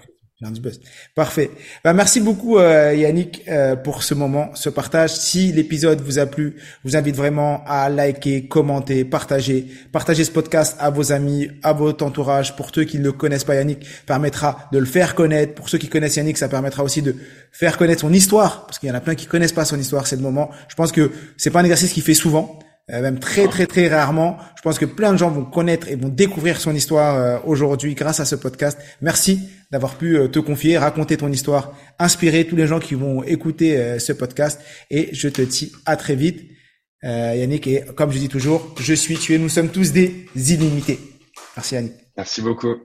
Parfait. 1.15 1.49
Bah, 1.83 1.93
merci 1.93 2.19
beaucoup 2.19 2.59
euh, 2.59 2.93
Yannick 2.93 3.41
euh, 3.47 3.75
pour 3.75 4.03
ce 4.03 4.13
moment, 4.13 4.51
ce 4.53 4.69
partage. 4.69 5.15
Si 5.15 5.51
l'épisode 5.51 5.99
vous 6.01 6.19
a 6.19 6.27
plu, 6.27 6.57
je 6.59 6.89
vous 6.89 6.95
invite 6.95 7.15
vraiment 7.15 7.63
à 7.65 7.89
liker, 7.89 8.47
commenter, 8.47 9.03
partager, 9.03 9.65
partager 9.91 10.23
ce 10.23 10.29
podcast 10.29 10.77
à 10.79 10.91
vos 10.91 11.11
amis, 11.11 11.49
à 11.63 11.73
votre 11.73 12.05
entourage. 12.05 12.55
Pour 12.55 12.69
ceux 12.71 12.83
qui 12.83 12.99
ne 12.99 13.09
connaissent 13.09 13.45
pas 13.45 13.55
Yannick, 13.55 13.83
permettra 14.05 14.69
de 14.71 14.77
le 14.77 14.85
faire 14.85 15.15
connaître. 15.15 15.55
Pour 15.55 15.69
ceux 15.69 15.79
qui 15.79 15.87
connaissent 15.87 16.17
Yannick, 16.17 16.37
ça 16.37 16.49
permettra 16.49 16.83
aussi 16.83 17.01
de 17.01 17.15
faire 17.51 17.75
connaître 17.75 18.01
son 18.01 18.13
histoire, 18.13 18.67
parce 18.67 18.77
qu'il 18.77 18.89
y 18.89 18.91
en 18.91 18.95
a 18.95 19.01
plein 19.01 19.15
qui 19.15 19.25
connaissent 19.25 19.53
pas 19.53 19.65
son 19.65 19.79
histoire. 19.79 20.05
C'est 20.05 20.17
le 20.17 20.21
moment. 20.21 20.51
Je 20.67 20.75
pense 20.75 20.91
que 20.91 21.11
c'est 21.37 21.49
pas 21.49 21.61
un 21.61 21.63
exercice 21.63 21.93
qu'il 21.93 22.03
fait 22.03 22.13
souvent. 22.13 22.59
Euh, 22.89 23.01
même 23.01 23.19
très 23.19 23.47
très 23.47 23.67
très 23.67 23.89
rarement. 23.89 24.37
Je 24.55 24.61
pense 24.61 24.79
que 24.79 24.85
plein 24.85 25.11
de 25.11 25.17
gens 25.17 25.29
vont 25.29 25.43
connaître 25.43 25.89
et 25.89 25.95
vont 25.95 26.07
découvrir 26.07 26.61
son 26.61 26.73
histoire 26.73 27.15
euh, 27.15 27.37
aujourd'hui 27.45 27.95
grâce 27.95 28.21
à 28.21 28.25
ce 28.25 28.35
podcast. 28.35 28.79
Merci 29.01 29.41
d'avoir 29.71 29.95
pu 29.95 30.17
euh, 30.17 30.29
te 30.29 30.39
confier, 30.39 30.77
raconter 30.77 31.17
ton 31.17 31.29
histoire, 31.29 31.73
inspirer 31.99 32.47
tous 32.47 32.55
les 32.55 32.65
gens 32.65 32.79
qui 32.79 32.95
vont 32.95 33.23
écouter 33.23 33.99
ce 33.99 34.13
podcast. 34.13 34.61
Et 34.89 35.09
je 35.13 35.27
te 35.27 35.41
dis 35.41 35.73
à 35.85 35.97
très 35.97 36.15
vite, 36.15 36.49
Yannick. 37.03 37.67
Et 37.67 37.83
comme 37.95 38.11
je 38.11 38.19
dis 38.19 38.29
toujours, 38.29 38.73
je 38.79 38.93
suis 38.93 39.17
tué. 39.17 39.37
Nous 39.37 39.49
sommes 39.49 39.69
tous 39.69 39.91
des 39.91 40.27
illimités. 40.35 40.99
Merci 41.57 41.75
Yannick. 41.75 41.93
Merci 42.15 42.41
beaucoup. 42.41 42.75